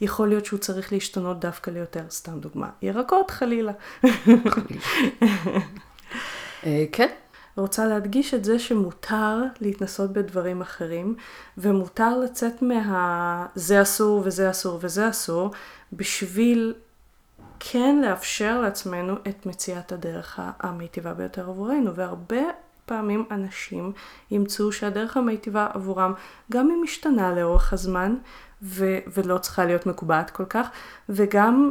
יכול 0.00 0.28
להיות 0.28 0.44
שהוא 0.44 0.58
צריך 0.58 0.92
להשתנות 0.92 1.40
דווקא 1.40 1.70
ליותר, 1.70 2.04
סתם 2.10 2.40
דוגמה, 2.40 2.70
ירקות 2.82 3.30
חלילה. 3.30 3.72
אה, 6.66 6.84
כן. 6.92 7.08
רוצה 7.56 7.86
להדגיש 7.86 8.34
את 8.34 8.44
זה 8.44 8.58
שמותר 8.58 9.42
להתנסות 9.60 10.12
בדברים 10.12 10.60
אחרים, 10.60 11.14
ומותר 11.58 12.18
לצאת 12.18 12.62
מה... 12.62 13.46
זה 13.54 13.82
אסור 13.82 14.22
וזה 14.24 14.50
אסור 14.50 14.78
וזה 14.82 15.08
אסור, 15.08 15.50
בשביל 15.92 16.74
כן 17.64 17.98
לאפשר 18.02 18.60
לעצמנו 18.60 19.14
את 19.28 19.46
מציאת 19.46 19.92
הדרך 19.92 20.40
המיטיבה 20.60 21.14
ביותר 21.14 21.48
עבורנו, 21.48 21.94
והרבה 21.94 22.42
פעמים 22.86 23.24
אנשים 23.30 23.92
ימצאו 24.30 24.72
שהדרך 24.72 25.16
המיטיבה 25.16 25.66
עבורם, 25.74 26.12
גם 26.52 26.70
אם 26.70 26.80
משתנה 26.82 27.34
לאורך 27.34 27.72
הזמן, 27.72 28.16
ו- 28.62 28.98
ולא 29.14 29.38
צריכה 29.38 29.64
להיות 29.64 29.86
מקובעת 29.86 30.30
כל 30.30 30.44
כך, 30.44 30.68
וגם 31.08 31.70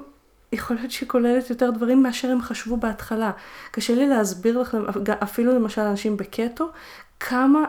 יכול 0.51 0.75
להיות 0.75 0.91
שהיא 0.91 1.10
כוללת 1.10 1.49
יותר 1.49 1.69
דברים 1.71 2.04
מאשר 2.04 2.32
הם 2.32 2.41
חשבו 2.41 2.77
בהתחלה. 2.77 3.32
קשה 3.71 3.95
לי 3.95 4.08
להסביר 4.08 4.62
לכם, 4.62 4.84
אפילו 5.23 5.56
למשל 5.56 5.82
אנשים 5.82 6.17
בקטו, 6.17 6.69
כמה 7.19 7.63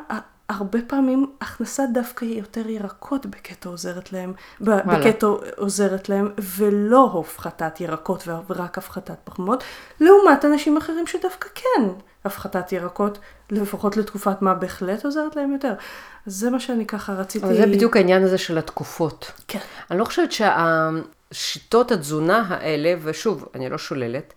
הרבה 0.52 0.78
פעמים 0.86 1.26
הכנסת 1.40 1.88
דווקא 1.94 2.24
יותר 2.24 2.68
ירקות 2.68 3.26
בקטו 3.26 3.70
עוזרת 3.70 4.12
להם, 4.12 4.32
בקטו 4.60 5.40
עוזרת 5.56 6.08
להם, 6.08 6.28
ולא 6.56 7.20
הפחתת 7.20 7.80
ירקות 7.80 8.28
ורק 8.48 8.78
הפחתת 8.78 9.18
פחמות, 9.24 9.64
לעומת 10.00 10.44
אנשים 10.44 10.76
אחרים 10.76 11.06
שדווקא 11.06 11.48
כן 11.54 11.88
הפחתת 12.24 12.72
ירקות, 12.72 13.18
לפחות 13.50 13.96
לתקופת 13.96 14.42
מה 14.42 14.54
בהחלט 14.54 15.04
עוזרת 15.04 15.36
להם 15.36 15.52
יותר. 15.52 15.72
זה 16.26 16.50
מה 16.50 16.60
שאני 16.60 16.86
ככה 16.86 17.12
רציתי... 17.12 17.46
אבל 17.46 17.56
זה 17.56 17.66
בדיוק 17.66 17.96
העניין 17.96 18.24
הזה 18.24 18.38
של 18.38 18.58
התקופות. 18.58 19.32
כן. 19.48 19.58
אני 19.90 19.98
לא 19.98 20.04
חושבת 20.04 20.32
שהשיטות 20.32 21.92
התזונה 21.92 22.44
האלה, 22.48 22.94
ושוב, 23.02 23.48
אני 23.54 23.68
לא 23.68 23.78
שוללת 23.78 24.34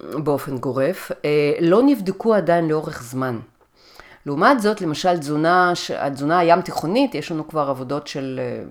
באופן 0.00 0.58
גורף, 0.58 1.12
אה, 1.24 1.52
לא 1.60 1.82
נבדקו 1.82 2.34
עדיין 2.34 2.68
לאורך 2.68 3.02
זמן. 3.02 3.38
לעומת 4.26 4.60
זאת, 4.60 4.80
למשל 4.80 5.18
תזונה, 5.18 5.72
התזונה 5.98 6.38
הים 6.38 6.60
תיכונית, 6.60 7.14
יש 7.14 7.32
לנו 7.32 7.48
כבר 7.48 7.70
עבודות 7.70 8.06
של, 8.06 8.40
אה, 8.42 8.64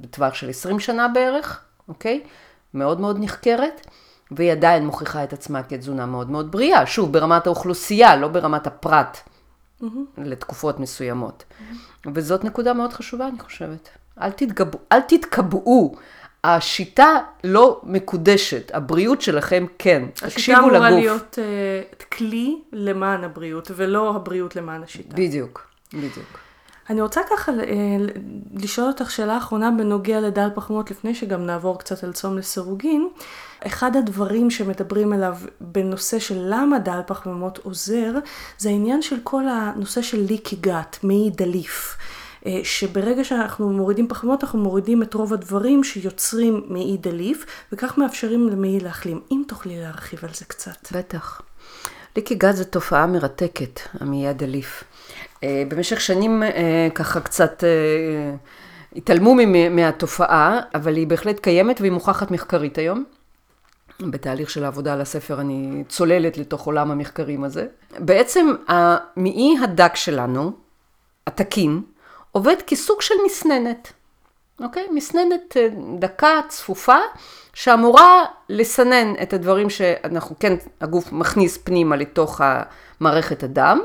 בטווח 0.00 0.34
של 0.34 0.50
20 0.50 0.80
שנה 0.80 1.08
בערך, 1.08 1.64
אוקיי? 1.88 2.22
מאוד 2.74 3.00
מאוד 3.00 3.16
נחקרת, 3.20 3.86
והיא 4.30 4.52
עדיין 4.52 4.86
מוכיחה 4.86 5.24
את 5.24 5.32
עצמה 5.32 5.62
כתזונה 5.62 6.06
מאוד 6.06 6.30
מאוד 6.30 6.52
בריאה, 6.52 6.86
שוב, 6.86 7.12
ברמת 7.12 7.46
האוכלוסייה, 7.46 8.16
לא 8.16 8.28
ברמת 8.28 8.66
הפרט, 8.66 9.18
mm-hmm. 9.82 9.86
לתקופות 10.16 10.80
מסוימות. 10.80 11.44
Mm-hmm. 11.48 12.08
וזאת 12.14 12.44
נקודה 12.44 12.72
מאוד 12.72 12.92
חשובה, 12.92 13.28
אני 13.28 13.38
חושבת. 13.38 13.88
אל, 14.22 14.30
תתגב... 14.30 14.68
אל 14.92 15.00
תתקבעו 15.00 15.94
השיטה 16.44 17.18
לא 17.44 17.80
מקודשת, 17.82 18.70
הבריאות 18.74 19.22
שלכם 19.22 19.66
כן, 19.78 20.04
תקשיבו 20.14 20.28
לגוף. 20.28 20.36
השיטה 20.36 20.58
אמורה 20.58 20.90
להיות 20.90 21.38
uh, 21.38 22.04
כלי 22.04 22.58
למען 22.72 23.24
הבריאות, 23.24 23.70
ולא 23.76 24.16
הבריאות 24.16 24.56
למען 24.56 24.82
השיטה. 24.82 25.16
בדיוק, 25.16 25.66
בדיוק. 25.92 26.38
אני 26.90 27.02
רוצה 27.02 27.20
ככה 27.30 27.52
uh, 27.52 27.64
לשאול 28.54 28.86
אותך 28.86 29.10
שאלה 29.10 29.38
אחרונה 29.38 29.70
בנוגע 29.70 30.20
לדל 30.20 30.48
פחמות, 30.54 30.90
לפני 30.90 31.14
שגם 31.14 31.46
נעבור 31.46 31.78
קצת 31.78 32.04
על 32.04 32.12
צום 32.12 32.38
לסירוגין. 32.38 33.08
אחד 33.66 33.96
הדברים 33.96 34.50
שמדברים 34.50 35.12
עליו 35.12 35.36
בנושא 35.60 36.18
של 36.18 36.36
למה 36.38 36.78
דל 36.78 37.00
פחמימות 37.06 37.58
עוזר, 37.58 38.12
זה 38.58 38.68
העניין 38.68 39.02
של 39.02 39.16
כל 39.24 39.48
הנושא 39.48 40.02
של 40.02 40.20
ליקי 40.20 40.56
גת, 40.56 40.98
מעי 41.02 41.30
דליף. 41.30 41.96
אה, 42.46 42.60
שברגע 42.64 43.24
שאנחנו 43.24 43.70
מורידים 43.70 44.08
פחמות, 44.08 44.44
אנחנו 44.44 44.58
מורידים 44.58 45.02
את 45.02 45.14
רוב 45.14 45.32
הדברים 45.32 45.84
שיוצרים 45.84 46.64
מעי 46.68 46.96
דליף, 47.00 47.46
וכך 47.72 47.98
מאפשרים 47.98 48.48
למעי 48.48 48.80
להחלים. 48.80 49.20
אם 49.30 49.42
תוכלי 49.48 49.80
להרחיב 49.80 50.20
על 50.22 50.30
זה 50.34 50.44
קצת. 50.44 50.92
בטח. 50.92 51.40
ליקי 52.16 52.34
גז 52.34 52.56
זו 52.56 52.64
תופעה 52.64 53.06
מרתקת, 53.06 53.80
המעי 54.00 54.28
הדליף. 54.28 54.84
אה, 55.44 55.62
במשך 55.68 56.00
שנים 56.00 56.42
אה, 56.42 56.88
ככה 56.94 57.20
קצת 57.20 57.64
התעלמו 58.96 59.36
מהתופעה, 59.70 60.60
אבל 60.74 60.96
היא 60.96 61.06
בהחלט 61.06 61.40
קיימת 61.40 61.80
והיא 61.80 61.92
מוכחת 61.92 62.30
מחקרית 62.30 62.78
היום. 62.78 63.04
בתהליך 64.00 64.50
של 64.50 64.64
העבודה 64.64 64.92
על 64.92 65.00
הספר 65.00 65.40
אני 65.40 65.84
צוללת 65.88 66.38
לתוך 66.38 66.66
עולם 66.66 66.90
המחקרים 66.90 67.44
הזה. 67.44 67.66
בעצם 67.98 68.46
המעי 68.68 69.54
הדק 69.62 69.96
שלנו, 69.96 70.52
התקין, 71.26 71.82
עובד 72.32 72.56
כסוג 72.66 73.00
של 73.00 73.14
מסננת, 73.26 73.92
אוקיי? 74.60 74.86
מסננת 74.92 75.56
אה, 75.56 75.68
דקה, 75.98 76.40
צפופה, 76.48 76.98
שאמורה 77.54 78.24
לסנן 78.48 79.14
את 79.22 79.32
הדברים 79.32 79.70
שאנחנו 79.70 80.36
כן, 80.40 80.54
הגוף 80.80 81.12
מכניס 81.12 81.58
פנימה 81.58 81.96
לתוך 81.96 82.40
מערכת 83.00 83.42
הדם, 83.42 83.80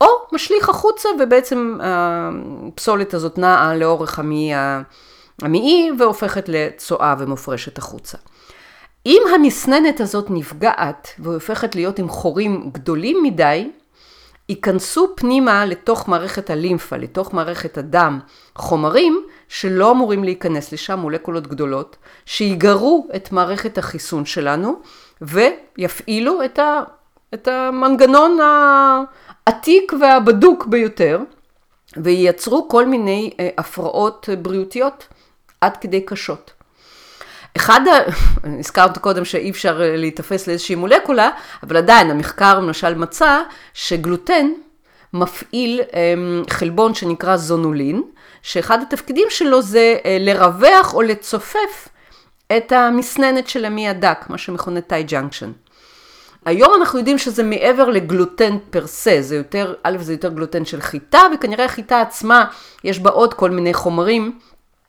או 0.00 0.06
משליך 0.32 0.68
החוצה 0.68 1.08
ובעצם 1.20 1.78
הפסולת 1.82 3.14
הזאת 3.14 3.38
נעה 3.38 3.74
לאורך 3.74 4.18
המעי, 4.18 4.50
המעי 5.42 5.90
והופכת 5.98 6.48
לצואה 6.48 7.14
ומופרשת 7.18 7.78
החוצה. 7.78 8.18
אם 9.06 9.22
המסננת 9.34 10.00
הזאת 10.00 10.26
נפגעת 10.30 11.08
והופכת 11.18 11.74
להיות 11.74 11.98
עם 11.98 12.08
חורים 12.08 12.70
גדולים 12.72 13.22
מדי, 13.22 13.70
ייכנסו 14.48 15.08
פנימה 15.16 15.64
לתוך 15.64 16.08
מערכת 16.08 16.50
הלימפה, 16.50 16.96
לתוך 16.96 17.34
מערכת 17.34 17.78
הדם, 17.78 18.20
חומרים 18.56 19.24
שלא 19.48 19.90
אמורים 19.90 20.24
להיכנס 20.24 20.72
לשם, 20.72 20.98
מולקולות 20.98 21.46
גדולות, 21.46 21.96
שיגרו 22.26 23.08
את 23.16 23.32
מערכת 23.32 23.78
החיסון 23.78 24.24
שלנו 24.24 24.80
ויפעילו 25.20 26.44
את, 26.44 26.58
ה, 26.58 26.82
את 27.34 27.48
המנגנון 27.48 28.38
העתיק 29.46 29.92
והבדוק 30.00 30.66
ביותר, 30.66 31.20
וייצרו 31.96 32.68
כל 32.68 32.86
מיני 32.86 33.30
אה, 33.40 33.48
הפרעות 33.58 34.28
בריאותיות 34.42 35.08
עד 35.60 35.76
כדי 35.76 36.00
קשות. 36.00 36.55
אחד, 37.56 37.80
הזכרת 38.60 38.98
קודם 38.98 39.24
שאי 39.24 39.50
אפשר 39.50 39.82
אה, 39.82 39.96
להיתפס 39.96 40.46
לאיזושהי 40.46 40.74
מולקולה, 40.74 41.30
אבל 41.62 41.76
עדיין 41.76 42.10
המחקר 42.10 42.58
למשל 42.60 42.94
מצא 42.94 43.42
שגלוטן 43.74 44.46
מפעיל 45.12 45.80
אמ, 45.80 46.42
חלבון 46.50 46.94
שנקרא 46.94 47.36
זונולין, 47.36 48.02
שאחד 48.42 48.82
התפקידים 48.82 49.26
שלו 49.30 49.62
זה 49.62 49.96
אה, 50.04 50.16
לרווח 50.20 50.94
או 50.94 51.02
לצופף 51.02 51.88
את 52.56 52.72
המסננת 52.72 53.48
של 53.48 53.64
המעי 53.64 53.88
הדק, 53.88 54.24
מה 54.28 54.38
שמכונה 54.38 54.80
tight 54.80 55.02
junction. 55.02 55.52
היום 56.44 56.72
אנחנו 56.80 56.98
יודעים 56.98 57.18
שזה 57.18 57.42
מעבר 57.42 57.88
לגלוטן 57.88 58.58
per 58.70 58.86
se, 58.86 59.16
זה 59.20 59.36
יותר, 59.36 59.74
א' 59.82 59.96
זה 60.00 60.12
יותר 60.12 60.28
גלוטן 60.28 60.64
של 60.64 60.80
חיטה, 60.80 61.20
וכנראה 61.34 61.64
החיטה 61.64 62.00
עצמה 62.00 62.44
יש 62.84 62.98
בה 62.98 63.10
עוד 63.10 63.34
כל 63.34 63.50
מיני 63.50 63.74
חומרים 63.74 64.38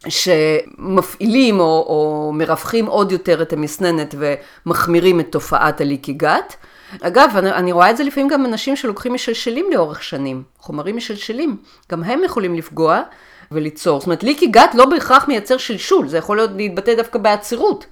שמפעילים 0.07 1.59
או, 1.59 1.65
או 1.65 2.31
מרווחים 2.33 2.85
עוד 2.85 3.11
יותר 3.11 3.41
את 3.41 3.53
המסננת 3.53 4.15
ומחמירים 4.17 5.19
את 5.19 5.27
תופעת 5.31 5.81
ה 5.81 5.87
leaky 5.87 6.13
gut. 6.13 6.55
אגב, 7.01 7.29
אני, 7.35 7.51
אני 7.51 7.71
רואה 7.71 7.91
את 7.91 7.97
זה 7.97 8.03
לפעמים 8.03 8.29
גם 8.29 8.45
אנשים 8.45 8.75
שלוקחים 8.75 9.13
משלשלים 9.13 9.65
לאורך 9.73 10.03
שנים, 10.03 10.43
חומרים 10.59 10.97
משלשלים, 10.97 11.57
גם 11.91 12.03
הם 12.03 12.23
יכולים 12.23 12.55
לפגוע 12.55 13.01
וליצור. 13.51 13.99
זאת 13.99 14.07
אומרת, 14.07 14.23
ליקי 14.23 14.47
גת 14.47 14.75
לא 14.75 14.85
בהכרח 14.85 15.27
מייצר 15.27 15.57
שלשול, 15.57 16.07
זה 16.07 16.17
יכול 16.17 16.37
להיות 16.37 16.51
להתבטא 16.55 16.95
דווקא 16.95 17.19
בעצירות, 17.19 17.85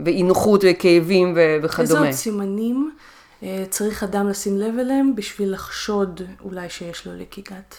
ואי 0.00 0.22
נוחות 0.22 0.64
וכאבים 0.68 1.32
וכדומה. 1.62 1.82
איזה 1.82 1.98
עוד 1.98 2.10
סימנים 2.10 2.90
אה, 3.42 3.64
צריך 3.70 4.02
אדם 4.02 4.28
לשים 4.28 4.58
לב 4.58 4.78
אליהם 4.78 5.14
בשביל 5.16 5.52
לחשוד 5.52 6.20
אולי 6.44 6.70
שיש 6.70 7.06
לו 7.06 7.12
ליקי 7.14 7.40
גת? 7.40 7.76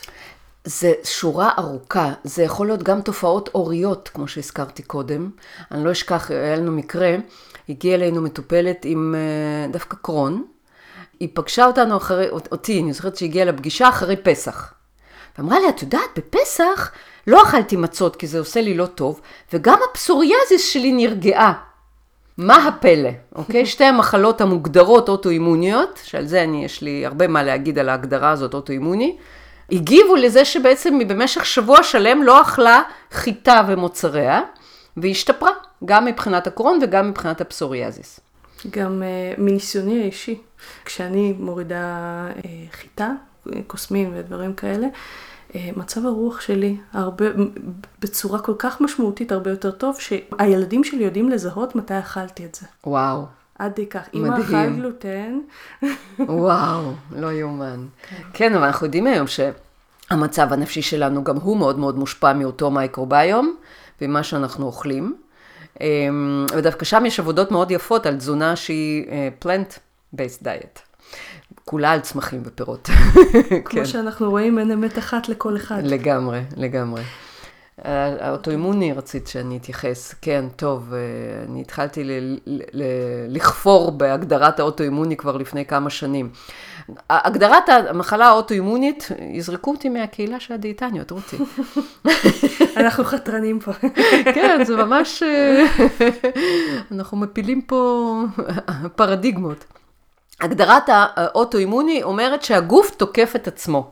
זה 0.65 0.93
שורה 1.03 1.49
ארוכה, 1.57 2.11
זה 2.23 2.43
יכול 2.43 2.67
להיות 2.67 2.83
גם 2.83 3.01
תופעות 3.01 3.49
אוריות, 3.55 4.09
כמו 4.13 4.27
שהזכרתי 4.27 4.83
קודם. 4.83 5.29
אני 5.71 5.85
לא 5.85 5.91
אשכח, 5.91 6.31
היה 6.31 6.55
לנו 6.55 6.71
מקרה, 6.71 7.15
הגיעה 7.69 7.95
אלינו 7.95 8.21
מטופלת 8.21 8.85
עם 8.85 9.15
אה, 9.17 9.71
דווקא 9.71 9.97
קרון, 10.01 10.45
היא 11.19 11.29
פגשה 11.33 11.65
אותנו 11.65 11.97
אחרי, 11.97 12.29
אותי, 12.29 12.81
אני 12.81 12.93
זוכרת 12.93 13.15
שהיא 13.15 13.29
הגיעה 13.29 13.45
לפגישה 13.45 13.89
אחרי 13.89 14.15
פסח. 14.15 14.73
ואמרה 15.37 15.59
לי, 15.59 15.69
את 15.69 15.81
יודעת, 15.81 16.09
בפסח 16.17 16.91
לא 17.27 17.43
אכלתי 17.43 17.75
מצות 17.75 18.15
כי 18.15 18.27
זה 18.27 18.39
עושה 18.39 18.61
לי 18.61 18.73
לא 18.73 18.85
טוב, 18.85 19.21
וגם 19.53 19.77
הפסוריאזיס 19.91 20.69
שלי 20.69 20.91
נרגעה. 20.91 21.53
מה 22.37 22.67
הפלא, 22.67 23.09
אוקיי? 23.35 23.65
שתי 23.65 23.83
המחלות 23.83 24.41
המוגדרות 24.41 25.09
אוטואימוניות, 25.09 25.99
שעל 26.03 26.25
זה 26.25 26.43
אני, 26.43 26.65
יש 26.65 26.81
לי 26.81 27.05
הרבה 27.05 27.27
מה 27.27 27.43
להגיד 27.43 27.79
על 27.79 27.89
ההגדרה 27.89 28.29
הזאת, 28.29 28.53
אוטואימוני, 28.53 29.17
הגיבו 29.71 30.15
לזה 30.15 30.45
שבעצם 30.45 30.99
היא 30.99 31.07
במשך 31.07 31.45
שבוע 31.45 31.83
שלם 31.83 32.23
לא 32.23 32.41
אכלה 32.41 32.81
חיטה 33.11 33.61
ומוצריה, 33.67 34.41
והשתפרה, 34.97 35.51
גם 35.85 36.05
מבחינת 36.05 36.47
הקרון 36.47 36.79
וגם 36.81 37.09
מבחינת 37.09 37.41
הפסוריאזיס. 37.41 38.19
גם 38.69 39.01
uh, 39.01 39.41
מניסיוני 39.41 40.01
האישי, 40.01 40.41
כשאני 40.85 41.33
מורידה 41.39 42.27
uh, 42.37 42.45
חיטה, 42.71 43.11
קוסמים 43.67 44.13
ודברים 44.15 44.53
כאלה, 44.53 44.87
uh, 45.51 45.55
מצב 45.75 46.05
הרוח 46.05 46.41
שלי 46.41 46.77
הרבה, 46.93 47.25
בצורה 48.01 48.39
כל 48.39 48.53
כך 48.59 48.81
משמעותית 48.81 49.31
הרבה 49.31 49.49
יותר 49.49 49.71
טוב, 49.71 49.99
שהילדים 49.99 50.83
שלי 50.83 51.03
יודעים 51.03 51.29
לזהות 51.29 51.75
מתי 51.75 51.99
אכלתי 51.99 52.45
את 52.45 52.55
זה. 52.55 52.65
וואו. 52.87 53.25
עד 53.59 53.73
כדי 53.73 53.85
כך. 53.85 54.01
אמא 54.13 54.37
אכל 54.41 54.69
גלוטן. 54.75 55.39
וואו, 56.19 56.93
לא 57.11 57.31
יאומן. 57.31 57.85
כן. 58.09 58.15
כן, 58.33 58.55
אבל 58.55 58.63
אנחנו 58.63 58.85
יודעים 58.85 59.07
היום 59.07 59.27
שהמצב 59.27 60.53
הנפשי 60.53 60.81
שלנו 60.81 61.23
גם 61.23 61.35
הוא 61.35 61.57
מאוד 61.57 61.79
מאוד 61.79 61.97
מושפע 61.97 62.33
מאותו 62.33 62.71
מייקרוביום, 62.71 63.55
ומה 64.01 64.23
שאנחנו 64.23 64.65
אוכלים. 64.65 65.15
אמ, 65.81 66.45
ודווקא 66.55 66.85
שם 66.85 67.05
יש 67.05 67.19
עבודות 67.19 67.51
מאוד 67.51 67.71
יפות 67.71 68.05
על 68.05 68.17
תזונה 68.17 68.55
שהיא 68.55 69.05
אה, 69.09 69.29
plant-based 69.43 70.43
diet. 70.43 70.79
כולה 71.65 71.91
על 71.91 71.99
צמחים 71.99 72.41
ופירות. 72.45 72.89
כמו 73.65 73.79
כן. 73.81 73.85
שאנחנו 73.85 74.29
רואים, 74.29 74.59
אין 74.59 74.71
אמת 74.71 74.97
אחת 74.97 75.29
לכל 75.29 75.55
אחד. 75.55 75.81
לגמרי, 75.83 76.41
לגמרי. 76.57 77.01
האוטואימוני 77.77 78.93
רצית 78.93 79.27
שאני 79.27 79.57
אתייחס, 79.57 80.15
כן, 80.21 80.45
טוב, 80.55 80.93
אה, 80.93 80.99
אני 81.49 81.61
התחלתי 81.61 82.03
ל- 82.03 82.37
ל- 82.47 82.83
לכפור 83.29 83.91
בהגדרת 83.91 84.59
האוטואימוני 84.59 85.17
כבר 85.17 85.37
לפני 85.37 85.65
כמה 85.65 85.89
שנים. 85.89 86.29
הגדרת 87.09 87.69
המחלה 87.69 88.27
האוטואימונית, 88.27 89.09
יזרקו 89.31 89.71
אותי 89.71 89.89
מהקהילה 89.89 90.39
של 90.39 90.53
הדיאטניות, 90.53 91.11
רותי. 91.11 91.37
אנחנו 92.77 93.03
חתרנים 93.03 93.59
פה. 93.59 93.71
כן, 94.35 94.63
זה 94.65 94.75
ממש, 94.75 95.23
אה, 95.23 95.65
אנחנו 96.91 97.17
מפילים 97.17 97.61
פה 97.61 98.21
פרדיגמות. 98.95 99.65
הגדרת 100.41 100.83
האוטואימוני 100.87 102.03
אומרת 102.03 102.43
שהגוף 102.43 102.95
תוקף 102.95 103.33
את 103.35 103.47
עצמו. 103.47 103.91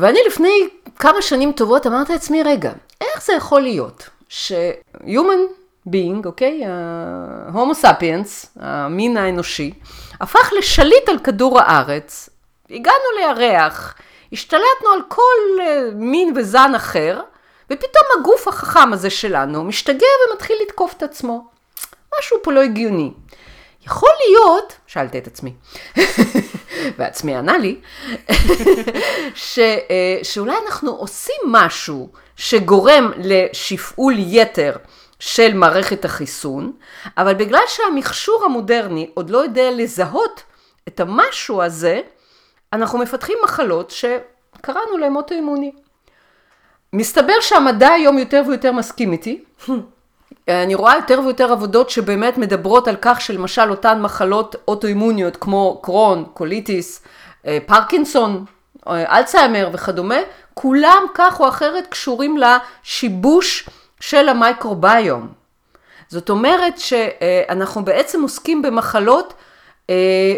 ואני 0.00 0.18
לפני 0.26 0.68
כמה 0.98 1.22
שנים 1.22 1.52
טובות 1.52 1.86
אמרתי 1.86 2.12
לעצמי, 2.12 2.42
רגע, 2.42 2.72
איך 3.00 3.22
זה 3.24 3.32
יכול 3.32 3.60
להיות 3.60 4.08
ש-human 4.28 5.52
being, 5.88 6.26
אוקיי, 6.26 6.62
הומו 7.52 7.74
ספיאנס, 7.74 8.46
המין 8.60 9.16
האנושי, 9.16 9.72
הפך 10.20 10.52
לשליט 10.58 11.08
על 11.08 11.18
כדור 11.18 11.60
הארץ, 11.60 12.28
הגענו 12.70 13.04
לירח, 13.18 13.94
השתלטנו 14.32 14.88
על 14.94 15.00
כל 15.08 15.60
אה, 15.60 15.88
מין 15.94 16.32
וזן 16.36 16.72
אחר, 16.76 17.20
ופתאום 17.70 18.04
הגוף 18.20 18.48
החכם 18.48 18.92
הזה 18.92 19.10
שלנו 19.10 19.64
משתגע 19.64 20.06
ומתחיל 20.30 20.56
לתקוף 20.62 20.94
את 20.96 21.02
עצמו. 21.02 21.46
משהו 22.18 22.36
פה 22.42 22.52
לא 22.52 22.62
הגיוני. 22.62 23.12
יכול 23.86 24.10
להיות, 24.28 24.72
שאלתי 24.86 25.18
את 25.18 25.26
עצמי, 25.26 25.52
ועצמי 26.98 27.36
ענה 27.36 27.58
לי, 27.58 27.80
ש, 29.34 29.58
אה, 29.58 30.18
שאולי 30.22 30.54
אנחנו 30.66 30.90
עושים 30.90 31.40
משהו 31.46 32.08
שגורם 32.36 33.10
לשפעול 33.16 34.14
יתר 34.18 34.72
של 35.18 35.54
מערכת 35.54 36.04
החיסון, 36.04 36.72
אבל 37.16 37.34
בגלל 37.34 37.62
שהמכשור 37.68 38.42
המודרני 38.44 39.10
עוד 39.14 39.30
לא 39.30 39.38
יודע 39.38 39.70
לזהות 39.70 40.42
את 40.88 41.00
המשהו 41.00 41.62
הזה, 41.62 42.00
אנחנו 42.72 42.98
מפתחים 42.98 43.38
מחלות 43.44 43.90
שקראנו 43.90 44.98
להן 44.98 45.16
אוטואימוני. 45.16 45.72
מסתבר 46.92 47.40
שהמדע 47.40 47.88
היום 47.88 48.18
יותר 48.18 48.42
ויותר 48.48 48.72
מסכים 48.72 49.12
איתי. 49.12 49.44
אני 50.48 50.74
רואה 50.74 50.96
יותר 50.96 51.20
ויותר 51.24 51.52
עבודות 51.52 51.90
שבאמת 51.90 52.38
מדברות 52.38 52.88
על 52.88 52.96
כך 53.00 53.20
שלמשל 53.20 53.70
אותן 53.70 54.00
מחלות 54.00 54.56
אוטואימוניות 54.68 55.36
כמו 55.36 55.80
קרון, 55.82 56.24
קוליטיס, 56.34 57.02
אה, 57.46 57.58
פרקינסון, 57.66 58.44
אה, 58.88 59.18
אלצהיימר 59.18 59.68
וכדומה, 59.72 60.18
כולם 60.54 61.02
כך 61.14 61.40
או 61.40 61.48
אחרת 61.48 61.86
קשורים 61.86 62.36
לשיבוש 62.38 63.68
של 64.00 64.28
המייקרוביום. 64.28 65.28
זאת 66.08 66.30
אומרת 66.30 66.78
שאנחנו 66.78 67.84
בעצם 67.84 68.22
עוסקים 68.22 68.62
במחלות 68.62 69.34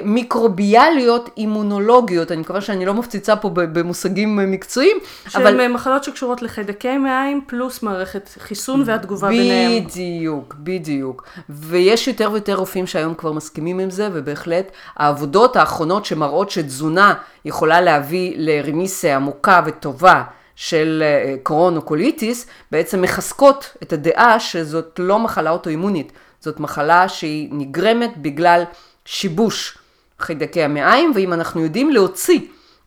מיקרוביאליות 0.04 1.30
אימונולוגיות, 1.36 2.32
אני 2.32 2.40
מקווה 2.40 2.60
שאני 2.60 2.86
לא 2.86 2.94
מפציצה 2.94 3.36
פה 3.36 3.50
במושגים 3.54 4.36
מקצועיים, 4.50 4.96
שהן 5.28 5.46
אבל... 5.46 5.68
מחלות 5.68 6.04
שקשורות 6.04 6.42
לחיידקי 6.42 6.98
מעיים 6.98 7.40
פלוס 7.46 7.82
מערכת 7.82 8.30
חיסון 8.38 8.82
והתגובה 8.86 9.28
בדיוק, 9.28 9.42
ביניהם. 9.42 9.84
בדיוק, 9.84 10.54
בדיוק. 10.58 11.28
ויש 11.48 12.08
יותר 12.08 12.30
ויותר 12.32 12.54
רופאים 12.54 12.86
שהיום 12.86 13.14
כבר 13.14 13.32
מסכימים 13.32 13.78
עם 13.78 13.90
זה, 13.90 14.08
ובהחלט 14.12 14.72
העבודות 14.96 15.56
האחרונות 15.56 16.04
שמראות 16.04 16.50
שתזונה 16.50 17.14
יכולה 17.44 17.80
להביא 17.80 18.34
לרמיסיה 18.36 19.16
עמוקה 19.16 19.62
וטובה 19.66 20.22
של 20.56 21.02
אה, 21.04 21.34
קרון 21.42 21.76
או 21.76 21.82
קוליטיס, 21.82 22.46
בעצם 22.72 23.02
מחזקות 23.02 23.76
את 23.82 23.92
הדעה 23.92 24.40
שזאת 24.40 24.98
לא 24.98 25.18
מחלה 25.18 25.50
אוטואימונית, 25.50 26.12
זאת 26.40 26.60
מחלה 26.60 27.08
שהיא 27.08 27.48
נגרמת 27.52 28.16
בגלל 28.16 28.64
שיבוש 29.10 29.78
חיידקי 30.18 30.62
המעיים, 30.62 31.12
ואם 31.14 31.32
אנחנו 31.32 31.60
יודעים 31.60 31.90
להוציא 31.90 32.40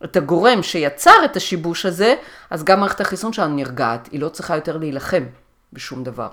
את 0.03 0.15
הגורם 0.15 0.63
שיצר 0.63 1.25
את 1.25 1.35
השיבוש 1.35 1.85
הזה, 1.85 2.15
אז 2.49 2.63
גם 2.63 2.79
מערכת 2.79 3.01
החיסון 3.01 3.33
שלנו 3.33 3.55
נרגעת, 3.55 4.09
היא 4.11 4.19
לא 4.19 4.29
צריכה 4.29 4.55
יותר 4.55 4.77
להילחם 4.77 5.23
בשום 5.73 6.03
דבר. 6.03 6.29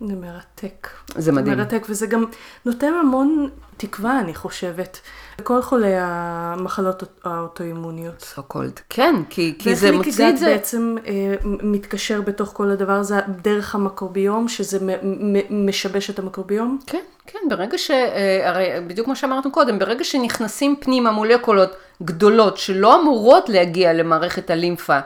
זה 0.00 0.14
מרתק. 0.16 0.88
זה 1.16 1.32
מדהים. 1.32 1.56
זה 1.56 1.62
מרתק, 1.62 1.86
וזה 1.88 2.06
גם 2.06 2.24
נותן 2.64 2.92
המון 3.00 3.48
תקווה, 3.76 4.20
אני 4.20 4.34
חושבת, 4.34 5.00
לכל 5.38 5.62
חולי 5.62 5.92
המחלות 5.96 7.02
האוטואימוניות. 7.24 8.20
סו 8.20 8.42
קולד. 8.42 8.80
כן, 8.90 9.14
כי, 9.30 9.54
כי 9.58 9.74
זה 9.74 9.92
מוציא 9.92 10.28
את 10.28 10.38
זה. 10.38 10.46
ואיך 10.46 10.56
בעצם 10.56 10.96
אה, 11.06 11.34
מתקשר 11.42 12.20
בתוך 12.20 12.50
כל 12.52 12.70
הדבר 12.70 12.92
הזה, 12.92 13.20
דרך 13.42 13.74
המקרוביום, 13.74 14.48
שזה 14.48 14.78
מ- 14.80 15.32
מ- 15.36 15.66
משבש 15.68 16.10
את 16.10 16.18
המקרוביום? 16.18 16.78
כן, 16.86 17.02
כן, 17.26 17.38
ברגע 17.50 17.78
ש... 17.78 17.90
אה, 17.90 18.48
הרי 18.48 18.68
בדיוק 18.86 19.08
מה 19.08 19.16
שאמרנו 19.16 19.52
קודם, 19.52 19.78
ברגע 19.78 20.04
שנכנסים 20.04 20.76
פנימה 20.80 21.10
מולקולות 21.10 21.70
גדולות 22.02 22.56
שלא 22.56 23.00
אמורות 23.00 23.48
להגיע 23.48 23.92
למערכת 23.92 24.50
הלימפה 24.50 24.98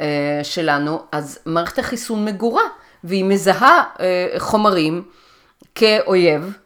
אה, 0.00 0.40
שלנו, 0.42 1.02
אז 1.12 1.38
מערכת 1.46 1.78
החיסון 1.78 2.24
מגורה. 2.24 2.62
והיא 3.04 3.24
מזהה 3.24 3.82
אה, 4.00 4.34
חומרים 4.38 5.02
כאויב, 5.74 6.58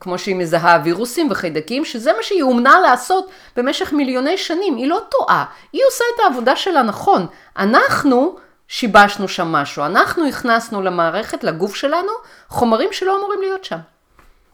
כמו 0.00 0.18
שהיא 0.18 0.36
מזהה 0.36 0.80
וירוסים 0.84 1.30
וחיידקים, 1.30 1.84
שזה 1.84 2.12
מה 2.12 2.22
שהיא 2.22 2.42
אומנה 2.42 2.78
לעשות 2.78 3.30
במשך 3.56 3.92
מיליוני 3.92 4.38
שנים. 4.38 4.76
היא 4.76 4.88
לא 4.88 5.00
טועה, 5.10 5.44
היא 5.72 5.82
עושה 5.88 6.04
את 6.14 6.20
העבודה 6.24 6.56
שלה 6.56 6.82
נכון. 6.82 7.26
אנחנו 7.56 8.36
שיבשנו 8.68 9.28
שם 9.28 9.46
משהו, 9.46 9.84
אנחנו 9.84 10.28
הכנסנו 10.28 10.82
למערכת, 10.82 11.44
לגוף 11.44 11.74
שלנו, 11.74 12.12
חומרים 12.48 12.88
שלא 12.92 13.18
אמורים 13.18 13.40
להיות 13.40 13.64
שם. 13.64 13.78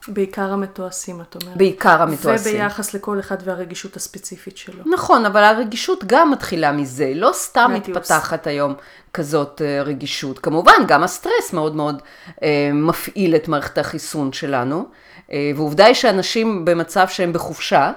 בעיקר 0.09 0.53
המתועשים, 0.53 1.21
את 1.21 1.37
אומרת. 1.43 1.57
בעיקר 1.57 2.03
המתועשים. 2.03 2.57
וביחס 2.57 2.95
לכל 2.95 3.21
אחד 3.21 3.37
והרגישות 3.45 3.97
הספציפית 3.97 4.57
שלו. 4.57 4.83
נכון, 4.87 5.27
אבל 5.27 5.45
הרגישות 5.45 6.05
גם 6.07 6.31
מתחילה 6.31 6.73
מזה, 6.73 7.13
לא 7.15 7.31
סתם 7.33 7.71
מתפתחת 7.75 8.47
היום 8.47 8.75
כזאת 9.15 9.63
אה, 9.65 9.83
רגישות. 9.83 10.39
כמובן, 10.39 10.73
גם 10.87 11.03
הסטרס 11.03 11.53
מאוד 11.53 11.77
מאוד 11.77 12.03
אה, 12.43 12.71
מפעיל 12.73 13.37
את 13.37 13.49
מערכת 13.49 13.79
החיסון 13.79 14.33
שלנו, 14.33 14.85
אה, 15.33 15.51
ועובדה 15.57 15.85
היא 15.87 15.95
שאנשים 15.95 16.65
במצב 16.65 17.09
שהם 17.09 17.33
בחופשה, 17.33 17.93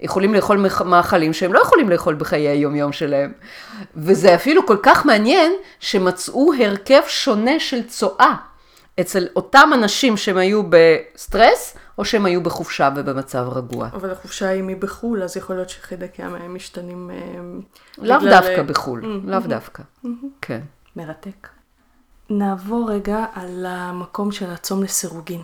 יכולים 0.00 0.34
לאכול 0.34 0.66
מאכלים 0.84 1.32
שהם 1.32 1.52
לא 1.52 1.60
יכולים 1.60 1.90
לאכול 1.90 2.14
בחיי 2.14 2.48
היום-יום 2.48 2.92
שלהם. 2.92 3.32
וזה 3.96 4.34
אפילו 4.34 4.66
כל 4.66 4.76
כך 4.82 5.06
מעניין 5.06 5.52
שמצאו 5.80 6.52
הרכב 6.54 7.00
שונה 7.06 7.60
של 7.60 7.82
צואה. 7.82 8.34
אצל 9.00 9.28
אותם 9.36 9.70
אנשים 9.74 10.16
שהם 10.16 10.36
היו 10.36 10.62
בסטרס, 10.68 11.76
או 11.98 12.04
שהם 12.04 12.26
היו 12.26 12.42
בחופשה 12.42 12.90
ובמצב 12.96 13.46
רגוע. 13.52 13.88
אבל 13.92 14.10
החופשה 14.10 14.48
היא 14.48 14.62
מבחו"ל, 14.62 15.22
אז 15.22 15.36
יכול 15.36 15.56
להיות 15.56 15.68
שחידקי 15.68 16.22
המים 16.22 16.54
משתנים... 16.54 17.10
אה, 17.10 17.16
לאו 17.98 18.20
בגלל... 18.20 18.30
דווקא 18.30 18.62
בחו"ל, 18.62 19.02
mm-hmm. 19.02 19.30
לאו 19.30 19.40
דווקא, 19.40 19.82
mm-hmm. 19.82 20.08
כן. 20.42 20.60
מרתק. 20.96 21.48
נעבור 22.30 22.90
רגע 22.90 23.24
על 23.34 23.66
המקום 23.68 24.32
של 24.32 24.50
הצום 24.50 24.82
לסירוגין. 24.82 25.42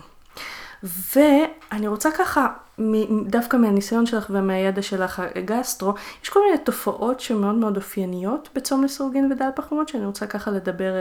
ואני 0.83 1.87
רוצה 1.87 2.09
ככה, 2.11 2.47
דווקא 3.25 3.57
מהניסיון 3.57 4.05
שלך 4.05 4.27
ומהידע 4.29 4.81
שלך 4.81 5.21
גסטרו, 5.45 5.93
יש 6.23 6.29
כל 6.29 6.39
מיני 6.45 6.57
תופעות 6.57 7.19
שמאוד 7.19 7.55
מאוד 7.55 7.77
אופייניות 7.77 8.49
בצום 8.55 8.83
לסירוגין 8.83 9.31
ודל 9.31 9.49
פחמות, 9.55 9.89
שאני 9.89 10.05
רוצה 10.05 10.27
ככה 10.27 10.51
לדבר 10.51 10.93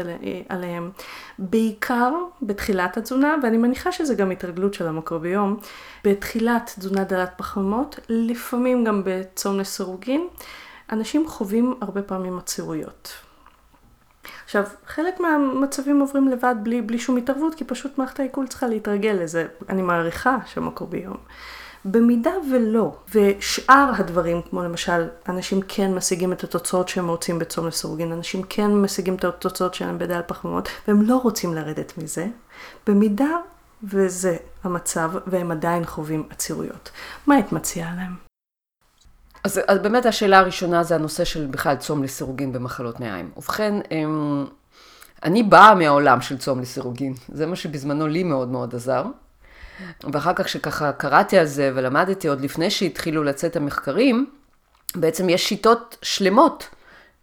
עליהן. 0.49 0.91
בעיקר 1.39 2.13
בתחילת 2.43 2.97
התזונה, 2.97 3.35
ואני 3.43 3.57
מניחה 3.57 3.93
שזה 3.93 4.15
גם 4.15 4.31
התרגלות 4.31 4.75
של 4.75 4.87
המקרוביום, 4.87 5.57
בתחילת 6.05 6.73
תזונה 6.79 7.05
דלת 7.05 7.31
פחמות, 7.37 8.01
לפעמים 8.09 8.85
גם 8.85 9.03
בצום 9.05 9.59
לסירוגין, 9.59 10.29
אנשים 10.93 11.29
חווים 11.29 11.75
הרבה 11.81 12.03
פעמים 12.03 12.39
עצירויות. 12.39 13.13
עכשיו, 14.45 14.65
חלק 14.87 15.21
מהמצבים 15.21 16.01
עוברים 16.01 16.29
לבד 16.29 16.55
בלי, 16.63 16.83
בלי 16.83 16.99
שום 16.99 17.17
התערבות, 17.17 17.55
כי 17.55 17.65
פשוט 17.65 17.99
מערכת 17.99 18.21
העיכול 18.21 18.47
צריכה 18.47 18.67
להתרגל 18.67 19.19
לזה. 19.23 19.47
אני 19.69 19.83
מעריכה 19.83 20.37
שהמקרוביום. 20.47 21.17
במידה 21.91 22.31
ולא, 22.53 22.97
ושאר 23.15 23.91
הדברים, 23.99 24.43
כמו 24.51 24.63
למשל, 24.65 25.09
אנשים 25.29 25.61
כן 25.69 25.95
משיגים 25.95 26.33
את 26.33 26.45
התוצאות 26.45 26.89
שהם 26.89 27.09
רוצים 27.09 27.39
בצום 27.39 27.67
לסירוגין, 27.67 28.13
אנשים 28.13 28.43
כן 28.49 28.71
משיגים 28.75 29.15
את 29.15 29.25
התוצאות 29.25 29.75
שלהם 29.75 29.99
בדל 29.99 30.21
פחמימות, 30.27 30.69
והם 30.89 31.03
לא 31.03 31.17
רוצים 31.17 31.55
לרדת 31.55 31.99
מזה, 31.99 32.27
במידה 32.87 33.37
וזה 33.85 34.37
המצב, 34.65 35.11
והם 35.27 35.51
עדיין 35.51 35.85
חווים 35.85 36.29
עצירויות. 36.31 36.91
מה 37.27 37.35
היית 37.35 37.53
מציעה 37.53 37.95
להם? 37.97 38.17
אז, 39.45 39.61
אז 39.69 39.79
באמת 39.79 40.07
השאלה 40.07 40.39
הראשונה 40.39 40.83
זה 40.83 40.95
הנושא 40.95 41.25
של 41.25 41.47
בכלל 41.47 41.77
צום 41.77 42.03
לסירוגין 42.03 42.53
במחלות 42.53 43.01
מעיים. 43.01 43.31
ובכן, 43.37 43.75
אמ, 43.91 44.47
אני 45.23 45.43
באה 45.43 45.75
מהעולם 45.75 46.21
של 46.21 46.39
צום 46.39 46.61
לסירוגין, 46.61 47.15
זה 47.29 47.47
מה 47.47 47.57
שבזמנו 47.57 48.07
לי 48.07 48.23
מאוד 48.23 48.49
מאוד 48.49 48.75
עזר. 48.75 49.05
ואחר 50.13 50.33
כך 50.35 50.49
שככה 50.49 50.93
קראתי 50.93 51.39
על 51.39 51.47
זה 51.47 51.73
ולמדתי 51.75 52.29
עוד 52.29 52.41
לפני 52.41 52.71
שהתחילו 52.71 53.25
לצאת 53.25 53.57
המחקרים, 53.57 54.27
בעצם 54.95 55.29
יש 55.29 55.49
שיטות 55.49 55.97
שלמות, 56.03 56.69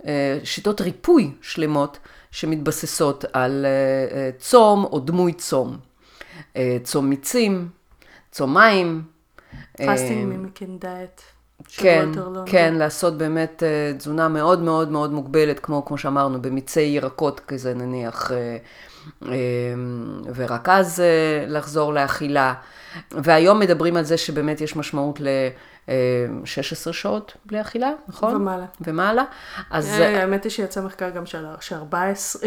אה, 0.06 0.39
שיטות 0.43 0.82
ריפוי 0.82 1.32
שלמות 1.41 1.99
שמתבססות 2.32 3.26
על 3.34 3.66
אה, 3.66 4.18
אה, 4.18 4.30
צום 4.38 4.84
או 4.84 4.99
דמוי 4.99 5.34
צום. 5.34 5.78
צום 6.84 7.10
מיצים, 7.10 7.70
צום 8.32 8.54
מים. 8.54 9.01
פסטינג 9.74 10.26
ממקין 10.26 10.78
דיאט. 10.80 11.22
כן, 11.78 12.10
לא 12.16 12.41
כן, 12.45 12.74
לעשות 12.78 13.18
באמת 13.18 13.64
תזונה 13.97 14.28
מאוד 14.28 14.62
מאוד 14.62 14.91
מאוד 14.91 15.12
מוגבלת, 15.12 15.60
כמו, 15.60 15.86
כמו 15.86 15.97
שאמרנו, 15.97 16.41
במיצי 16.41 16.82
ירקות 16.82 17.39
כזה 17.39 17.74
נניח, 17.74 18.32
ורק 20.36 20.70
אז 20.70 20.99
uh, 20.99 21.49
לחזור 21.49 21.93
לאכילה. 21.93 22.54
והיום 23.12 23.60
מדברים 23.60 23.97
על 23.97 24.04
זה 24.04 24.18
שבאמת 24.18 24.62
יש 24.62 24.76
משמעות 24.76 25.22
ל... 25.22 25.28
16 26.45 26.93
שעות 26.93 27.38
בלי 27.45 27.62
אכילה, 27.62 27.91
נכון? 28.08 28.36
ומעלה. 28.36 28.66
ומעלה. 28.82 29.24
אז... 29.70 29.89
האמת 29.99 30.43
היא 30.43 30.51
שיצא 30.51 30.82
מחקר 30.82 31.10
גם 31.10 31.26
של 31.26 31.45
14... 31.74 32.41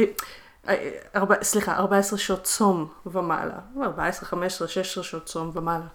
סליחה, 1.43 1.77
14 1.77 2.19
שעות 2.19 2.45
צום 2.45 2.89
ומעלה. 3.07 3.59
14, 3.83 4.29
15, 4.29 4.69
16 4.69 5.05
שעות 5.05 5.25
צום 5.25 5.51
ומעלה. 5.55 5.87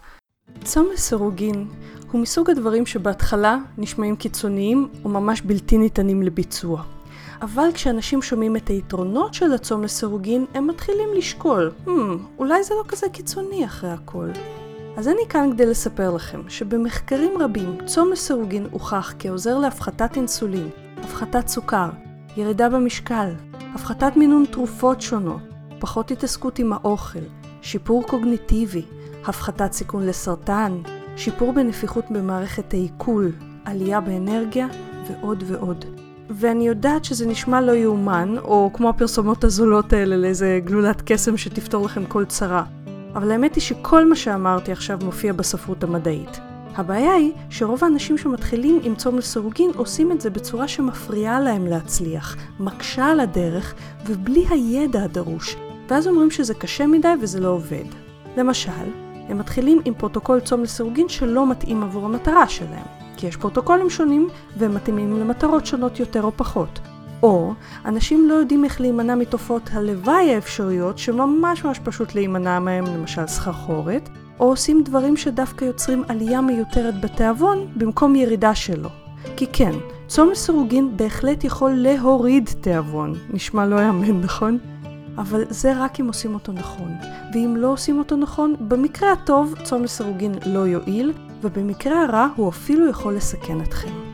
צום 0.64 0.90
לסירוגין 0.92 1.68
הוא 2.10 2.20
מסוג 2.20 2.50
הדברים 2.50 2.86
שבהתחלה 2.86 3.56
נשמעים 3.78 4.16
קיצוניים 4.16 4.88
וממש 5.04 5.40
בלתי 5.40 5.78
ניתנים 5.78 6.22
לביצוע. 6.22 6.82
אבל 7.42 7.68
כשאנשים 7.74 8.22
שומעים 8.22 8.56
את 8.56 8.68
היתרונות 8.68 9.34
של 9.34 9.52
הצום 9.52 9.82
לסירוגין, 9.82 10.46
הם 10.54 10.66
מתחילים 10.66 11.08
לשקול, 11.16 11.70
hmm, 11.86 11.90
אולי 12.38 12.64
זה 12.64 12.74
לא 12.74 12.84
כזה 12.88 13.06
קיצוני 13.08 13.64
אחרי 13.64 13.90
הכל. 13.90 14.28
אז 14.96 15.08
אני 15.08 15.20
כאן 15.28 15.50
כדי 15.52 15.66
לספר 15.66 16.14
לכם 16.14 16.40
שבמחקרים 16.48 17.30
רבים 17.40 17.76
צום 17.86 18.12
לסירוגין 18.12 18.66
הוכח 18.70 19.14
כעוזר 19.18 19.58
להפחתת 19.58 20.16
אינסולין, 20.16 20.68
הפחתת 20.96 21.48
סוכר, 21.48 21.88
ירידה 22.36 22.68
במשקל, 22.68 23.28
הפחתת 23.74 24.16
מינון 24.16 24.44
תרופות 24.50 25.00
שונות, 25.00 25.40
פחות 25.80 26.10
התעסקות 26.10 26.58
עם 26.58 26.72
האוכל, 26.72 27.18
שיפור 27.62 28.02
קוגניטיבי, 28.06 28.82
הפחתת 29.24 29.72
סיכון 29.72 30.06
לסרטן, 30.06 30.78
שיפור 31.16 31.52
בנפיחות 31.52 32.04
במערכת 32.10 32.74
העיכול, 32.74 33.32
עלייה 33.64 34.00
באנרגיה 34.00 34.66
ועוד 35.08 35.44
ועוד. 35.46 36.01
ואני 36.34 36.68
יודעת 36.68 37.04
שזה 37.04 37.26
נשמע 37.26 37.60
לא 37.60 37.72
יאומן, 37.72 38.34
או 38.38 38.70
כמו 38.74 38.88
הפרסומות 38.88 39.44
הזולות 39.44 39.92
האלה 39.92 40.16
לאיזה 40.16 40.60
גלולת 40.64 41.02
קסם 41.06 41.36
שתפתור 41.36 41.84
לכם 41.84 42.04
כל 42.06 42.24
צרה. 42.24 42.64
אבל 43.14 43.30
האמת 43.30 43.54
היא 43.54 43.62
שכל 43.62 44.08
מה 44.08 44.16
שאמרתי 44.16 44.72
עכשיו 44.72 44.98
מופיע 45.04 45.32
בספרות 45.32 45.84
המדעית. 45.84 46.40
הבעיה 46.76 47.12
היא 47.12 47.32
שרוב 47.50 47.84
האנשים 47.84 48.18
שמתחילים 48.18 48.80
עם 48.82 48.94
צום 48.94 49.18
לסירוגין 49.18 49.70
עושים 49.76 50.12
את 50.12 50.20
זה 50.20 50.30
בצורה 50.30 50.68
שמפריעה 50.68 51.40
להם 51.40 51.66
להצליח, 51.66 52.36
מקשה 52.60 53.06
על 53.06 53.20
הדרך 53.20 53.74
ובלי 54.06 54.44
הידע 54.50 55.02
הדרוש, 55.02 55.56
ואז 55.88 56.06
אומרים 56.06 56.30
שזה 56.30 56.54
קשה 56.54 56.86
מדי 56.86 57.12
וזה 57.20 57.40
לא 57.40 57.48
עובד. 57.48 57.84
למשל, 58.36 58.70
הם 59.28 59.38
מתחילים 59.38 59.80
עם 59.84 59.94
פרוטוקול 59.94 60.40
צום 60.40 60.62
לסירוגין 60.62 61.08
שלא 61.08 61.50
מתאים 61.50 61.82
עבור 61.82 62.04
המטרה 62.04 62.48
שלהם, 62.48 63.01
כי 63.22 63.26
יש 63.28 63.36
פרוטוקולים 63.36 63.90
שונים 63.90 64.28
והם 64.56 64.74
מתאימים 64.74 65.20
למטרות 65.20 65.66
שונות 65.66 66.00
יותר 66.00 66.22
או 66.22 66.32
פחות. 66.36 66.80
או 67.22 67.52
אנשים 67.84 68.28
לא 68.28 68.34
יודעים 68.34 68.64
איך 68.64 68.80
להימנע 68.80 69.14
מתופעות 69.14 69.70
הלוואי 69.72 70.34
האפשריות 70.34 70.98
שממש 70.98 71.64
ממש 71.64 71.78
פשוט 71.84 72.14
להימנע 72.14 72.58
מהם, 72.58 72.84
למשל 72.84 73.26
סחרחורת, 73.26 74.08
או 74.40 74.46
עושים 74.48 74.82
דברים 74.84 75.16
שדווקא 75.16 75.64
יוצרים 75.64 76.04
עלייה 76.08 76.40
מיותרת 76.40 77.00
בתיאבון 77.00 77.66
במקום 77.76 78.16
ירידה 78.16 78.54
שלו. 78.54 78.88
כי 79.36 79.46
כן, 79.52 79.72
צום 80.06 80.30
לסירוגין 80.30 80.96
בהחלט 80.96 81.44
יכול 81.44 81.70
להוריד 81.74 82.50
תיאבון. 82.60 83.14
נשמע 83.30 83.66
לא 83.66 83.76
יאמן, 83.80 84.20
נכון? 84.20 84.58
אבל 85.18 85.44
זה 85.48 85.72
רק 85.76 86.00
אם 86.00 86.06
עושים 86.06 86.34
אותו 86.34 86.52
נכון. 86.52 86.94
ואם 87.34 87.56
לא 87.56 87.68
עושים 87.72 87.98
אותו 87.98 88.16
נכון, 88.16 88.54
במקרה 88.60 89.12
הטוב 89.12 89.54
צום 89.64 89.82
לסירוגין 89.82 90.34
לא 90.46 90.66
יועיל, 90.66 91.12
ובמקרה 91.42 92.02
הרע 92.02 92.28
הוא 92.36 92.48
אפילו 92.48 92.88
יכול 92.88 93.14
לסכן 93.14 93.60
אתכם. 93.60 94.12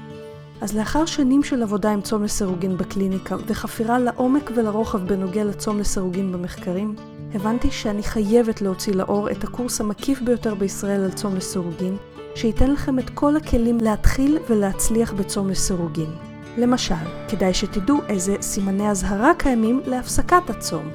אז 0.60 0.76
לאחר 0.76 1.06
שנים 1.06 1.42
של 1.42 1.62
עבודה 1.62 1.92
עם 1.92 2.00
צום 2.00 2.24
לסירוגין 2.24 2.76
בקליניקה 2.76 3.36
וחפירה 3.46 3.98
לעומק 3.98 4.50
ולרוחב 4.54 5.06
בנוגע 5.06 5.44
לצום 5.44 5.78
לסירוגין 5.78 6.32
במחקרים, 6.32 6.94
הבנתי 7.34 7.70
שאני 7.70 8.02
חייבת 8.02 8.62
להוציא 8.62 8.94
לאור 8.94 9.30
את 9.30 9.44
הקורס 9.44 9.80
המקיף 9.80 10.20
ביותר 10.20 10.54
בישראל 10.54 11.00
על 11.00 11.12
צום 11.12 11.36
לסירוגין, 11.36 11.96
שייתן 12.34 12.70
לכם 12.70 12.98
את 12.98 13.10
כל 13.10 13.36
הכלים 13.36 13.78
להתחיל 13.80 14.38
ולהצליח 14.48 15.12
בצום 15.12 15.50
לסירוגין. 15.50 16.10
למשל, 16.56 16.94
כדאי 17.28 17.54
שתדעו 17.54 17.98
איזה 18.08 18.36
סימני 18.40 18.90
אזהרה 18.90 19.32
קיימים 19.38 19.80
להפסקת 19.86 20.50
הצום, 20.50 20.88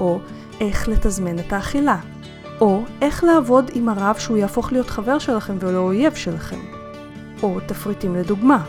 או 0.00 0.20
איך 0.60 0.88
לתזמן 0.88 1.38
את 1.38 1.52
האכילה, 1.52 1.96
או 2.60 2.82
איך 3.02 3.24
לעבוד 3.24 3.70
עם 3.74 3.88
הרב 3.88 4.16
שהוא 4.18 4.36
יהפוך 4.36 4.72
להיות 4.72 4.90
חבר 4.90 5.18
שלכם 5.18 5.56
ולא 5.60 5.78
אויב 5.78 6.14
שלכם, 6.14 6.58
או 7.42 7.60
תפריטים 7.66 8.14
לדוגמה, 8.14 8.64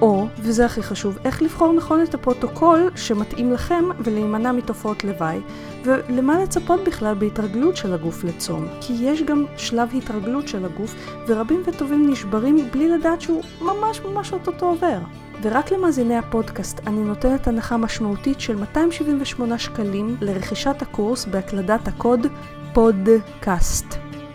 או, 0.00 0.26
וזה 0.38 0.66
הכי 0.66 0.82
חשוב, 0.82 1.18
איך 1.24 1.42
לבחור 1.42 1.72
נכון 1.72 2.02
את 2.02 2.14
הפרוטוקול 2.14 2.90
שמתאים 2.96 3.52
לכם 3.52 3.84
ולהימנע 3.98 4.52
מתופעות 4.52 5.04
לוואי, 5.04 5.40
ולמה 5.84 6.42
לצפות 6.42 6.80
בכלל 6.86 7.14
בהתרגלות 7.14 7.76
של 7.76 7.94
הגוף 7.94 8.24
לצום, 8.24 8.66
כי 8.80 8.92
יש 9.00 9.22
גם 9.22 9.44
שלב 9.56 9.90
התרגלות 9.94 10.48
של 10.48 10.64
הגוף, 10.64 10.94
ורבים 11.28 11.62
וטובים 11.66 12.10
נשברים 12.10 12.70
בלי 12.72 12.88
לדעת 12.88 13.20
שהוא 13.20 13.42
ממש 13.60 14.00
ממש 14.00 14.32
אוטוטו 14.32 14.66
עובר. 14.66 14.98
ורק 15.42 15.72
למאזיני 15.72 16.16
הפודקאסט 16.16 16.80
אני 16.86 17.04
נותנת 17.04 17.48
הנחה 17.48 17.76
משמעותית 17.76 18.40
של 18.40 18.56
278 18.56 19.58
שקלים 19.58 20.16
לרכישת 20.20 20.82
הקורס 20.82 21.24
בהקלדת 21.24 21.88
הקוד 21.88 22.26
פודקאסט. 22.74 23.86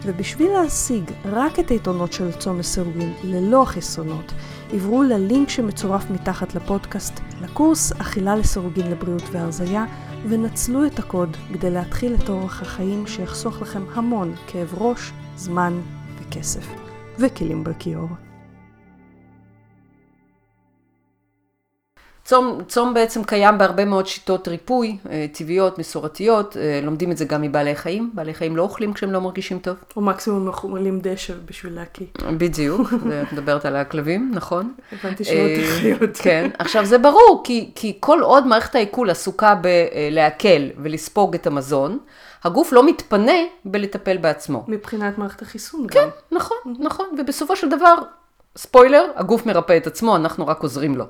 ובשביל 0.05 0.51
להשיג 0.51 1.11
רק 1.25 1.59
את 1.59 1.69
היתרונות 1.69 2.13
של 2.13 2.31
צום 2.31 2.59
לסירוגין 2.59 3.13
ללא 3.23 3.61
החסרונות, 3.61 4.33
עברו 4.73 5.03
ללינק 5.03 5.49
שמצורף 5.49 6.09
מתחת 6.09 6.55
לפודקאסט 6.55 7.19
לקורס 7.41 7.91
אכילה 7.91 8.35
לסירוגין 8.35 8.91
לבריאות 8.91 9.23
והרזייה 9.31 9.85
ונצלו 10.29 10.85
את 10.85 10.99
הקוד 10.99 11.37
כדי 11.53 11.69
להתחיל 11.69 12.15
את 12.15 12.29
אורח 12.29 12.61
החיים 12.61 13.07
שיחסוך 13.07 13.61
לכם 13.61 13.83
המון 13.93 14.35
כאב 14.47 14.73
ראש, 14.77 15.11
זמן 15.35 15.73
וכסף. 16.19 16.67
וכלים 17.19 17.63
בכיור. 17.63 18.26
צום, 22.27 22.61
צום 22.67 22.93
בעצם 22.93 23.23
קיים 23.23 23.57
בהרבה 23.57 23.85
מאוד 23.85 24.07
שיטות 24.07 24.47
ריפוי, 24.47 24.97
אה, 25.09 25.25
טבעיות, 25.33 25.79
מסורתיות, 25.79 26.57
אה, 26.57 26.79
לומדים 26.83 27.11
את 27.11 27.17
זה 27.17 27.25
גם 27.25 27.41
מבעלי 27.41 27.75
חיים, 27.75 28.11
בעלי 28.13 28.33
חיים 28.33 28.55
לא 28.55 28.61
אוכלים 28.61 28.93
כשהם 28.93 29.11
לא 29.11 29.21
מרגישים 29.21 29.59
טוב. 29.59 29.75
או 29.95 30.01
מקסימום 30.01 30.47
אנחנו 30.47 30.69
מלאים 30.69 30.99
דשא 30.99 31.33
בשביל 31.45 31.73
להקיא. 31.73 32.05
בדיוק, 32.37 32.81
את 33.23 33.33
מדברת 33.33 33.65
על 33.65 33.75
הכלבים, 33.75 34.31
נכון? 34.33 34.73
הבנתי 34.91 35.23
שלא 35.23 35.47
תחיות. 35.61 36.17
כן, 36.17 36.49
עכשיו 36.59 36.85
זה 36.85 36.97
ברור, 36.97 37.41
כי, 37.43 37.71
כי 37.75 37.97
כל 37.99 38.19
עוד 38.21 38.47
מערכת 38.47 38.75
העיכול 38.75 39.09
עסוקה 39.09 39.55
בלעכל 39.55 40.67
ולספוג 40.77 41.35
את 41.35 41.47
המזון, 41.47 41.99
הגוף 42.43 42.73
לא 42.73 42.85
מתפנה 42.85 43.37
בלטפל 43.65 44.17
בעצמו. 44.17 44.65
מבחינת 44.67 45.17
מערכת 45.17 45.41
החיסון 45.41 45.87
כן, 45.91 45.99
גם. 45.99 46.09
נכון, 46.31 46.57
נכון, 46.79 47.05
ובסופו 47.19 47.55
של 47.55 47.69
דבר, 47.69 47.95
ספוילר, 48.57 49.05
הגוף 49.15 49.45
מרפא 49.45 49.77
את 49.77 49.87
עצמו, 49.87 50.15
אנחנו 50.15 50.47
רק 50.47 50.63
עוזרים 50.63 50.95
לו. 50.95 51.05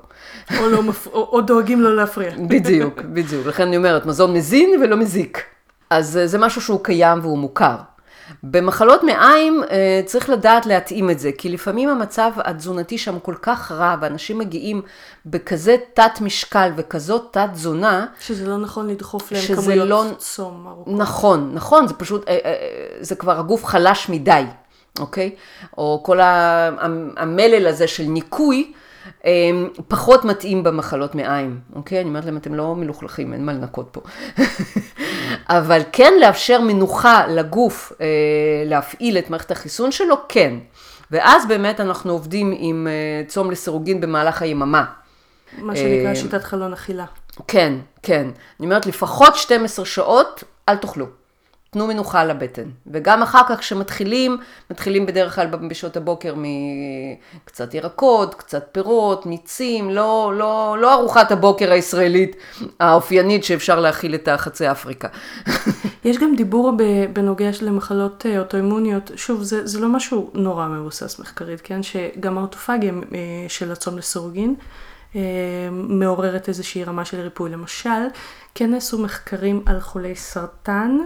או, 0.58 0.68
לא 0.68 0.82
מפ... 0.82 1.06
או, 1.06 1.28
או 1.32 1.40
דואגים 1.40 1.80
לו 1.80 1.96
להפריע. 1.96 2.30
בדיוק, 2.48 3.00
בדיוק. 3.00 3.46
לכן 3.46 3.62
אני 3.62 3.76
אומרת, 3.76 4.06
מזון 4.06 4.32
מזין 4.32 4.70
ולא 4.82 4.96
מזיק. 4.96 5.42
אז 5.90 6.16
אה, 6.16 6.26
זה 6.26 6.38
משהו 6.38 6.60
שהוא 6.60 6.84
קיים 6.84 7.18
והוא 7.22 7.38
מוכר. 7.38 7.76
במחלות 8.42 9.02
מעיים 9.02 9.62
אה, 9.70 10.00
צריך 10.06 10.30
לדעת 10.30 10.66
להתאים 10.66 11.10
את 11.10 11.18
זה, 11.18 11.30
כי 11.38 11.48
לפעמים 11.48 11.88
המצב 11.88 12.30
התזונתי 12.36 12.98
שם 12.98 13.18
כל 13.18 13.34
כך 13.42 13.72
רע, 13.72 13.96
ואנשים 14.00 14.38
מגיעים 14.38 14.82
בכזה 15.26 15.76
תת 15.94 16.20
משקל 16.20 16.72
וכזאת 16.76 17.28
תת 17.30 17.48
תזונה, 17.52 18.06
שזה 18.20 18.46
לא 18.46 18.58
נכון 18.58 18.88
לדחוף 18.88 19.32
להם 19.32 19.42
כמויות 19.56 19.88
לא- 19.88 20.04
צום 20.18 20.66
ארוכות. 20.68 20.94
נכון, 20.96 21.50
נכון, 21.54 21.86
זה 21.86 21.94
פשוט, 21.94 22.28
אה, 22.28 22.38
זה 23.00 23.14
כבר 23.14 23.38
הגוף 23.38 23.64
חלש 23.64 24.08
מדי, 24.08 24.42
אוקיי? 24.98 25.34
או 25.78 26.00
כל 26.04 26.18
המלל 27.16 27.66
הזה 27.66 27.86
של 27.86 28.02
ניקוי, 28.02 28.72
אה, 29.24 29.30
פחות 29.88 30.24
מתאים 30.24 30.62
במחלות 30.62 31.14
מעיים, 31.14 31.60
אוקיי? 31.74 32.00
אני 32.00 32.08
אומרת 32.08 32.24
להם, 32.24 32.36
אתם 32.36 32.54
לא 32.54 32.74
מלוכלכים, 32.74 33.32
אין 33.32 33.44
מה 33.44 33.52
לנקות 33.52 33.88
פה. 33.92 34.00
אבל 35.48 35.82
כן 35.92 36.12
לאפשר 36.20 36.60
מנוחה 36.60 37.26
לגוף 37.26 37.92
אה, 38.00 38.06
להפעיל 38.66 39.18
את 39.18 39.30
מערכת 39.30 39.50
החיסון 39.50 39.92
שלו, 39.92 40.16
כן. 40.28 40.54
ואז 41.10 41.46
באמת 41.46 41.80
אנחנו 41.80 42.12
עובדים 42.12 42.54
עם 42.58 42.86
אה, 42.90 43.28
צום 43.28 43.50
לסירוגין 43.50 44.00
במהלך 44.00 44.42
היממה. 44.42 44.84
מה 45.58 45.76
שנקרא 45.76 46.08
אה, 46.08 46.16
שיטת 46.16 46.44
חלון 46.44 46.72
אכילה. 46.72 47.04
כן, 47.48 47.72
כן. 48.02 48.22
אני 48.60 48.66
אומרת, 48.66 48.86
לפחות 48.86 49.36
12 49.36 49.84
שעות, 49.84 50.44
אל 50.68 50.76
תאכלו. 50.76 51.06
תנו 51.70 51.86
מנוחה 51.86 52.24
לבטן. 52.24 52.68
וגם 52.86 53.22
אחר 53.22 53.40
כך 53.48 53.58
כשמתחילים, 53.58 54.36
מתחילים 54.70 55.06
בדרך 55.06 55.34
כלל 55.34 55.46
בשעות 55.46 55.96
הבוקר 55.96 56.34
מקצת 57.44 57.74
ירקות, 57.74 58.34
קצת 58.34 58.68
פירות, 58.72 59.26
מיצים, 59.26 59.90
לא, 59.90 60.32
לא, 60.36 60.76
לא 60.80 60.94
ארוחת 60.94 61.32
הבוקר 61.32 61.72
הישראלית 61.72 62.36
האופיינית 62.80 63.44
שאפשר 63.44 63.80
להכיל 63.80 64.14
את 64.14 64.28
החצי 64.28 64.70
אפריקה. 64.70 65.08
יש 66.04 66.18
גם 66.18 66.36
דיבור 66.36 66.72
בנוגע 67.12 67.50
למחלות 67.62 68.26
אה, 68.26 68.38
אוטואימוניות, 68.38 69.10
שוב, 69.16 69.42
זה, 69.42 69.66
זה 69.66 69.80
לא 69.80 69.88
משהו 69.88 70.30
נורא 70.34 70.66
מבוסס 70.66 71.18
מחקרית, 71.18 71.60
כן? 71.60 71.82
שגם 71.82 72.38
האוטופגיה 72.38 72.92
אה, 72.92 73.18
של 73.48 73.72
הצום 73.72 73.98
לסירוגין 73.98 74.54
אה, 75.16 75.20
מעוררת 75.72 76.48
איזושהי 76.48 76.84
רמה 76.84 77.04
של 77.04 77.20
ריפוי. 77.20 77.50
למשל, 77.50 78.08
כן 78.54 78.70
נעשו 78.70 78.98
מחקרים 78.98 79.62
על 79.66 79.80
חולי 79.80 80.14
סרטן 80.14 80.98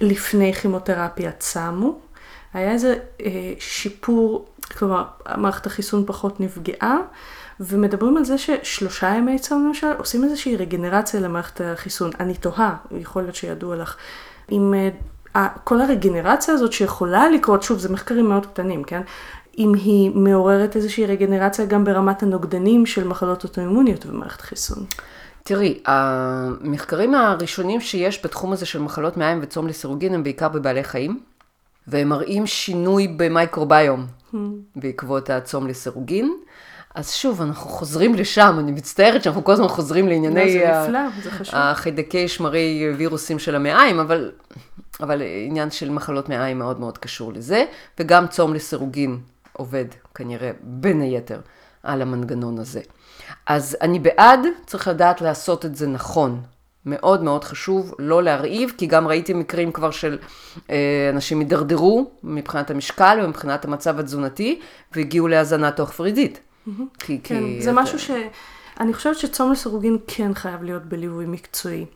לפני 0.00 0.52
כימותרפיה 0.52 1.30
צמו. 1.38 1.98
היה 2.54 2.72
איזה 2.72 2.96
אה, 3.20 3.52
שיפור, 3.58 4.46
כלומר, 4.78 5.04
מערכת 5.36 5.66
החיסון 5.66 6.04
פחות 6.06 6.40
נפגעה, 6.40 6.98
ומדברים 7.60 8.16
על 8.16 8.24
זה 8.24 8.38
ששלושה 8.38 9.14
ימי 9.14 9.38
צום 9.38 9.66
למשל, 9.66 9.92
עושים 9.98 10.24
איזושהי 10.24 10.56
רגנרציה 10.56 11.20
למערכת 11.20 11.60
החיסון. 11.60 12.10
אני 12.20 12.34
תוהה, 12.34 12.76
יכול 12.98 13.22
להיות 13.22 13.34
שידוע 13.34 13.76
לך, 13.76 13.96
אם 14.52 14.74
אה, 15.36 15.48
כל 15.64 15.80
הרגנרציה 15.80 16.54
הזאת 16.54 16.72
שיכולה 16.72 17.30
לקרות, 17.30 17.62
שוב, 17.62 17.78
זה 17.78 17.88
מחקרים 17.88 18.28
מאוד 18.28 18.46
קטנים, 18.46 18.84
כן? 18.84 19.02
אם 19.58 19.74
היא 19.74 20.10
מעוררת 20.14 20.76
איזושהי 20.76 21.06
רגנרציה 21.06 21.64
גם 21.64 21.84
ברמת 21.84 22.22
הנוגדנים 22.22 22.86
של 22.86 23.08
מחלות 23.08 23.44
אוטואימוניות 23.44 24.06
במערכת 24.06 24.40
חיסון. 24.40 24.84
תראי, 25.46 25.78
המחקרים 25.86 27.14
הראשונים 27.14 27.80
שיש 27.80 28.24
בתחום 28.24 28.52
הזה 28.52 28.66
של 28.66 28.78
מחלות 28.80 29.16
מעיים 29.16 29.38
וצום 29.42 29.66
לסירוגין 29.68 30.14
הם 30.14 30.22
בעיקר 30.22 30.48
בבעלי 30.48 30.84
חיים, 30.84 31.20
והם 31.86 32.08
מראים 32.08 32.46
שינוי 32.46 33.08
במייקרוביום 33.08 34.06
בעקבות 34.76 35.30
הצום 35.30 35.66
לסירוגין. 35.66 36.34
אז 36.94 37.10
שוב, 37.12 37.42
אנחנו 37.42 37.70
חוזרים 37.70 38.14
לשם, 38.14 38.56
אני 38.58 38.72
מצטערת 38.72 39.22
שאנחנו 39.22 39.44
כל 39.44 39.52
הזמן 39.52 39.68
חוזרים 39.68 40.08
לענייני 40.08 40.44
לא, 40.44 40.52
זה 40.52 40.76
ה- 40.76 40.86
נפלא. 40.86 40.98
החיידקי 41.58 42.28
שמרי 42.28 42.92
וירוסים 42.96 43.38
של 43.38 43.54
המעיים, 43.54 43.98
אבל, 44.00 44.32
אבל 45.00 45.22
עניין 45.46 45.70
של 45.70 45.90
מחלות 45.90 46.28
מעיים 46.28 46.58
מאוד 46.58 46.80
מאוד 46.80 46.98
קשור 46.98 47.32
לזה, 47.32 47.64
וגם 48.00 48.26
צום 48.26 48.54
לסירוגין 48.54 49.18
עובד 49.52 49.84
כנראה 50.14 50.50
בין 50.62 51.00
היתר 51.00 51.40
על 51.84 52.02
המנגנון 52.02 52.58
הזה. 52.58 52.80
אז 53.46 53.76
אני 53.80 53.98
בעד, 53.98 54.40
צריך 54.66 54.88
לדעת 54.88 55.20
לעשות 55.20 55.64
את 55.64 55.76
זה 55.76 55.86
נכון. 55.86 56.40
מאוד 56.86 57.22
מאוד 57.22 57.44
חשוב 57.44 57.94
לא 57.98 58.22
להרעיב, 58.22 58.72
כי 58.78 58.86
גם 58.86 59.08
ראיתי 59.08 59.34
מקרים 59.34 59.72
כבר 59.72 59.90
של 59.90 60.18
אה, 60.70 60.76
אנשים 61.12 61.38
הידרדרו 61.40 62.10
מבחינת 62.22 62.70
המשקל 62.70 63.18
ומבחינת 63.24 63.64
המצב 63.64 63.98
התזונתי, 63.98 64.60
והגיעו 64.92 65.28
להזנה 65.28 65.70
תוך 65.70 65.90
פרידית. 65.90 66.40
כי, 66.98 67.18
כן, 67.24 67.40
כי 67.40 67.62
זה 67.62 67.70
אתה- 67.70 67.80
משהו 67.82 67.98
ש... 67.98 68.10
אני 68.80 68.94
חושבת 68.94 69.16
שצום 69.18 69.52
לסירוגין 69.52 69.98
כן 70.06 70.34
חייב 70.34 70.62
להיות 70.62 70.82
בליווי 70.84 71.26
מקצועי. 71.26 71.86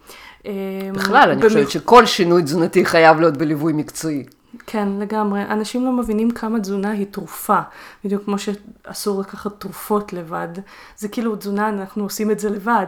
אמ, 0.44 0.50
בכלל, 0.94 1.16
אני 1.30 1.40
במיוחד- 1.40 1.48
חושבת 1.48 1.70
שכל 1.70 2.06
שינוי 2.06 2.42
תזונתי 2.42 2.84
חייב 2.84 3.20
להיות 3.20 3.36
בליווי 3.36 3.72
מקצועי. 3.72 4.24
כן, 4.66 4.88
לגמרי. 4.98 5.42
אנשים 5.42 5.84
לא 5.84 5.92
מבינים 5.92 6.30
כמה 6.30 6.60
תזונה 6.60 6.90
היא 6.90 7.06
תרופה. 7.10 7.58
בדיוק 8.04 8.24
כמו 8.24 8.36
שאסור 8.38 9.20
לקחת 9.20 9.60
תרופות 9.60 10.12
לבד. 10.12 10.48
זה 10.96 11.08
כאילו 11.08 11.36
תזונה, 11.36 11.68
אנחנו 11.68 12.02
עושים 12.02 12.30
את 12.30 12.38
זה 12.38 12.50
לבד. 12.50 12.86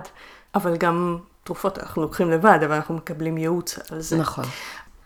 אבל 0.55 0.77
גם 0.77 1.19
תרופות 1.45 1.79
אנחנו 1.79 2.03
לוקחים 2.03 2.31
לבד, 2.31 2.59
אבל 2.65 2.75
אנחנו 2.75 2.95
מקבלים 2.95 3.39
ייעוץ 3.39 3.79
על 3.93 4.01
זה. 4.01 4.17
נכון. 4.17 4.45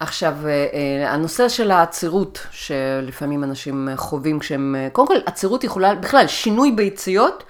עכשיו, 0.01 0.35
אה, 0.45 0.51
אה, 0.51 1.13
הנושא 1.13 1.49
של 1.49 1.71
העצירות, 1.71 2.47
שלפעמים 2.51 3.45
אנשים 3.45 3.89
חווים 3.97 4.39
כשהם... 4.39 4.77
אה, 4.79 4.89
קודם 4.93 5.09
כל, 5.09 5.17
עצירות 5.27 5.65
יכולה, 5.65 5.95
בכלל, 5.95 6.27
שינוי 6.27 6.71
ביציות 6.73 7.45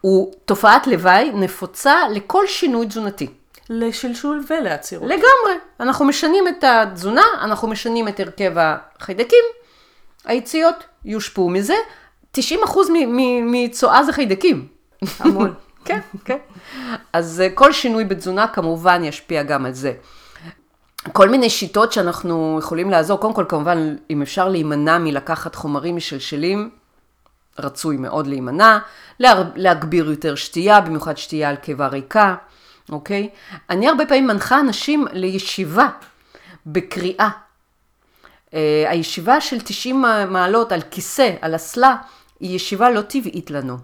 הוא 0.00 0.32
תופעת 0.44 0.86
לוואי 0.86 1.30
נפוצה 1.34 1.94
לכל 2.12 2.46
שינוי 2.46 2.86
תזונתי. 2.86 3.28
לשלשול 3.70 4.44
ולעצירות. 4.50 5.04
לגמרי. 5.08 5.58
אנחנו 5.80 6.04
משנים 6.04 6.48
את 6.48 6.64
התזונה, 6.64 7.22
אנחנו 7.40 7.68
משנים 7.68 8.08
את 8.08 8.20
הרכב 8.20 8.52
החיידקים, 8.56 9.44
היציות 10.24 10.74
יושפעו 11.04 11.50
מזה. 11.50 11.74
90% 12.38 12.40
מ- 12.92 13.16
מ- 13.16 13.52
מצואה 13.52 14.04
זה 14.04 14.12
חיידקים. 14.12 14.66
המון. 15.20 15.54
כן, 15.84 16.00
כן. 16.24 16.38
אז 17.12 17.40
אה, 17.40 17.50
כל 17.54 17.72
שינוי 17.72 18.04
בתזונה 18.04 18.48
כמובן 18.48 19.04
ישפיע 19.04 19.42
גם 19.42 19.66
על 19.66 19.72
זה. 19.72 19.92
כל 21.12 21.28
מיני 21.28 21.50
שיטות 21.50 21.92
שאנחנו 21.92 22.56
יכולים 22.58 22.90
לעזור, 22.90 23.18
קודם 23.18 23.34
כל 23.34 23.44
כמובן 23.48 23.96
אם 24.10 24.22
אפשר 24.22 24.48
להימנע 24.48 24.98
מלקחת 24.98 25.54
חומרים 25.54 25.96
משלשלים, 25.96 26.70
רצוי 27.58 27.96
מאוד 27.96 28.26
להימנע, 28.26 28.78
לה, 29.20 29.42
להגביר 29.56 30.10
יותר 30.10 30.34
שתייה, 30.34 30.80
במיוחד 30.80 31.16
שתייה 31.16 31.48
על 31.48 31.56
קיבה 31.56 31.86
ריקה, 31.86 32.34
אוקיי? 32.92 33.28
אני 33.70 33.88
הרבה 33.88 34.06
פעמים 34.06 34.26
מנחה 34.26 34.60
אנשים 34.60 35.06
לישיבה 35.12 35.88
בקריאה. 36.66 37.28
אה, 38.54 38.84
הישיבה 38.88 39.40
של 39.40 39.60
90 39.60 40.04
מעלות 40.28 40.72
על 40.72 40.80
כיסא, 40.90 41.34
על 41.40 41.56
אסלה, 41.56 41.96
היא 42.40 42.56
ישיבה 42.56 42.90
לא 42.90 43.00
טבעית 43.00 43.50
לנו. 43.50 43.76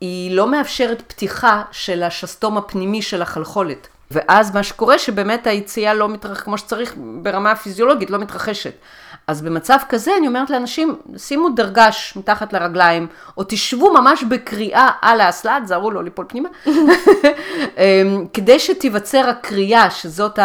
היא 0.00 0.36
לא 0.36 0.50
מאפשרת 0.50 1.02
פתיחה 1.06 1.62
של 1.72 2.02
השסתום 2.02 2.56
הפנימי 2.58 3.02
של 3.02 3.22
החלחולת. 3.22 3.88
ואז 4.10 4.54
מה 4.54 4.62
שקורה 4.62 4.98
שבאמת 4.98 5.46
היציאה 5.46 5.94
לא 5.94 6.08
מתרחשת 6.08 6.44
כמו 6.44 6.58
שצריך 6.58 6.94
ברמה 7.22 7.50
הפיזיולוגית, 7.50 8.10
לא 8.10 8.18
מתרחשת. 8.18 8.74
אז 9.26 9.42
במצב 9.42 9.78
כזה 9.88 10.16
אני 10.18 10.26
אומרת 10.28 10.50
לאנשים, 10.50 10.96
שימו 11.16 11.48
דרגש 11.48 12.12
מתחת 12.16 12.52
לרגליים, 12.52 13.06
או 13.36 13.44
תשבו 13.48 13.92
ממש 13.94 14.24
בקריאה 14.24 14.88
על 15.02 15.20
האסלה, 15.20 15.58
תזהרו 15.64 15.90
לא 15.90 16.04
ליפול 16.04 16.24
פנימה, 16.28 16.48
אמ, 16.66 18.26
כדי 18.32 18.58
שתיווצר 18.58 19.28
הקריאה, 19.28 19.90
שזאת 19.90 20.38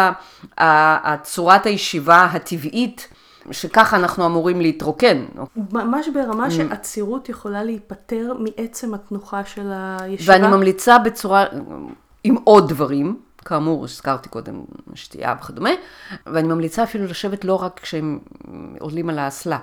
הצורת 0.58 1.66
הישיבה 1.66 2.24
הטבעית, 2.24 3.08
שככה 3.50 3.96
אנחנו 3.96 4.26
אמורים 4.26 4.60
להתרוקן. 4.60 5.24
ממש 5.72 6.08
ברמה. 6.08 6.50
שעצירות 6.50 7.28
יכולה 7.28 7.64
להיפטר 7.64 8.32
מעצם 8.38 8.94
התנוחה 8.94 9.44
של 9.44 9.72
הישיבה. 9.72 10.32
ואני 10.32 10.46
ממליצה 10.48 10.98
בצורה, 10.98 11.44
עם 12.24 12.36
עוד 12.44 12.68
דברים, 12.68 13.16
כאמור, 13.44 13.84
הזכרתי 13.84 14.28
קודם 14.28 14.64
שתייה 14.94 15.34
וכדומה, 15.40 15.70
ואני 16.26 16.48
ממליצה 16.48 16.82
אפילו 16.82 17.04
לשבת 17.06 17.44
לא 17.44 17.54
רק 17.54 17.80
כשהם 17.80 18.18
עולים 18.80 19.10
על 19.10 19.18
האסלה, 19.18 19.58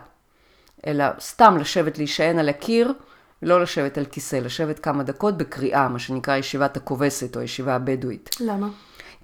אלא 0.87 1.05
סתם 1.19 1.57
לשבת, 1.57 1.97
להישען 1.97 2.39
על 2.39 2.49
הקיר, 2.49 2.93
לא 3.41 3.61
לשבת 3.61 3.97
על 3.97 4.05
כיסא, 4.05 4.35
לשבת 4.35 4.79
כמה 4.79 5.03
דקות 5.03 5.37
בקריאה, 5.37 5.87
מה 5.87 5.99
שנקרא 5.99 6.37
ישיבת 6.37 6.77
הכובסת 6.77 7.35
או 7.35 7.41
ישיבה 7.41 7.75
הבדואית. 7.75 8.29
למה? 8.39 8.67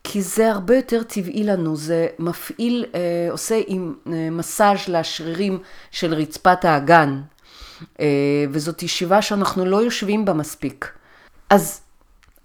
כי 0.04 0.22
זה 0.22 0.52
הרבה 0.52 0.76
יותר 0.76 1.04
טבעי 1.04 1.44
לנו, 1.44 1.76
זה 1.76 2.08
מפעיל, 2.20 2.86
אה, 2.96 3.28
עושה 3.32 3.62
עם 3.68 3.96
אה, 4.08 4.30
מסאז' 4.32 4.88
לשרירים 4.88 5.60
של 5.92 6.14
רצפת 6.14 6.66
האגן, 6.66 7.22
אה, 8.00 8.06
וזאת 8.52 8.84
ישיבה 8.84 9.22
שאנחנו 9.22 9.66
לא 9.66 9.84
יושבים 9.84 10.26
בה 10.26 10.34
מספיק. 10.34 10.92
אז 11.50 11.82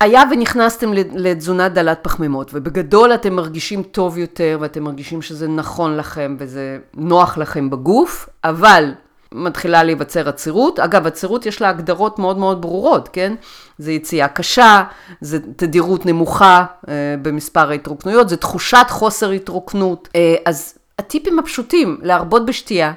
היה 0.00 0.22
ונכנסתם 0.30 0.92
לתזונה 1.14 1.68
דלת 1.68 1.98
פחמימות, 2.02 2.50
ובגדול 2.54 3.14
אתם 3.14 3.34
מרגישים 3.34 3.82
טוב 3.82 4.18
יותר, 4.18 4.58
ואתם 4.60 4.82
מרגישים 4.82 5.22
שזה 5.22 5.48
נכון 5.48 5.96
לכם 5.96 6.36
וזה 6.38 6.78
נוח 6.94 7.38
לכם 7.38 7.70
בגוף, 7.70 8.28
אבל 8.44 8.92
מתחילה 9.34 9.82
להיווצר 9.82 10.28
עצירות. 10.28 10.78
אגב, 10.78 11.06
עצירות 11.06 11.46
יש 11.46 11.62
לה 11.62 11.68
הגדרות 11.68 12.18
מאוד 12.18 12.38
מאוד 12.38 12.62
ברורות, 12.62 13.08
כן? 13.12 13.34
זה 13.78 13.92
יציאה 13.92 14.28
קשה, 14.28 14.82
זה 15.20 15.38
תדירות 15.56 16.06
נמוכה 16.06 16.64
אה, 16.88 16.94
במספר 17.22 17.70
ההתרוקנויות, 17.70 18.28
זה 18.28 18.36
תחושת 18.36 18.86
חוסר 18.88 19.30
התרוקנות. 19.30 20.08
אה, 20.16 20.34
אז 20.44 20.78
הטיפים 20.98 21.38
הפשוטים, 21.38 21.98
להרבות 22.02 22.46
בשתייה. 22.46 22.92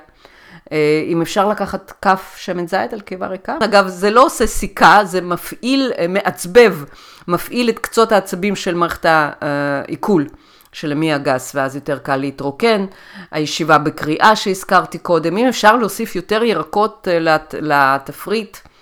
אה, 0.73 1.03
אם 1.07 1.21
אפשר 1.21 1.47
לקחת 1.47 1.91
כף 2.01 2.35
שמן 2.37 2.67
זית 2.67 2.93
על 2.93 3.01
קיבה 3.01 3.27
ריקה. 3.27 3.57
אגב, 3.63 3.87
זה 3.87 4.09
לא 4.09 4.25
עושה 4.25 4.47
סיכה, 4.47 5.05
זה 5.05 5.21
מפעיל, 5.21 5.91
אה, 5.97 6.07
מעצבב, 6.07 6.83
מפעיל 7.27 7.69
את 7.69 7.79
קצות 7.79 8.11
העצבים 8.11 8.55
של 8.55 8.75
מערכת 8.75 9.05
העיכול. 9.05 10.27
של 10.73 10.91
המי 10.91 11.13
הגס, 11.13 11.51
ואז 11.55 11.75
יותר 11.75 11.97
קל 11.97 12.15
להתרוקן. 12.15 12.85
הישיבה 13.31 13.77
בקריאה 13.77 14.35
שהזכרתי 14.35 14.97
קודם. 14.97 15.37
אם 15.37 15.47
אפשר 15.47 15.75
להוסיף 15.77 16.15
יותר 16.15 16.43
ירקות 16.43 17.07
אה, 17.11 17.19
לת, 17.19 17.55
לתפריט, 17.61 18.57
אה, 18.57 18.72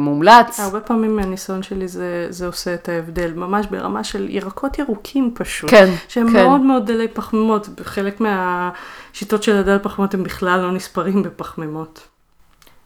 מומלץ. 0.00 0.60
הרבה 0.60 0.80
פעמים 0.80 1.16
מהניסיון 1.16 1.62
שלי 1.62 1.88
זה, 1.88 2.26
זה 2.30 2.46
עושה 2.46 2.74
את 2.74 2.88
ההבדל, 2.88 3.32
ממש 3.32 3.66
ברמה 3.66 4.04
של 4.04 4.26
ירקות 4.30 4.78
ירוקים 4.78 5.32
פשוט. 5.34 5.70
כן, 5.70 5.94
שהם 6.08 6.26
כן. 6.26 6.32
מאוד 6.32 6.60
מאוד 6.60 6.86
דלי 6.86 7.08
פחמימות, 7.08 7.68
חלק 7.82 8.20
מהשיטות 8.20 9.42
של 9.42 9.56
הדל 9.56 9.78
פחמימות 9.78 10.14
הם 10.14 10.22
בכלל 10.22 10.60
לא 10.60 10.72
נספרים 10.72 11.22
בפחמימות. 11.22 12.08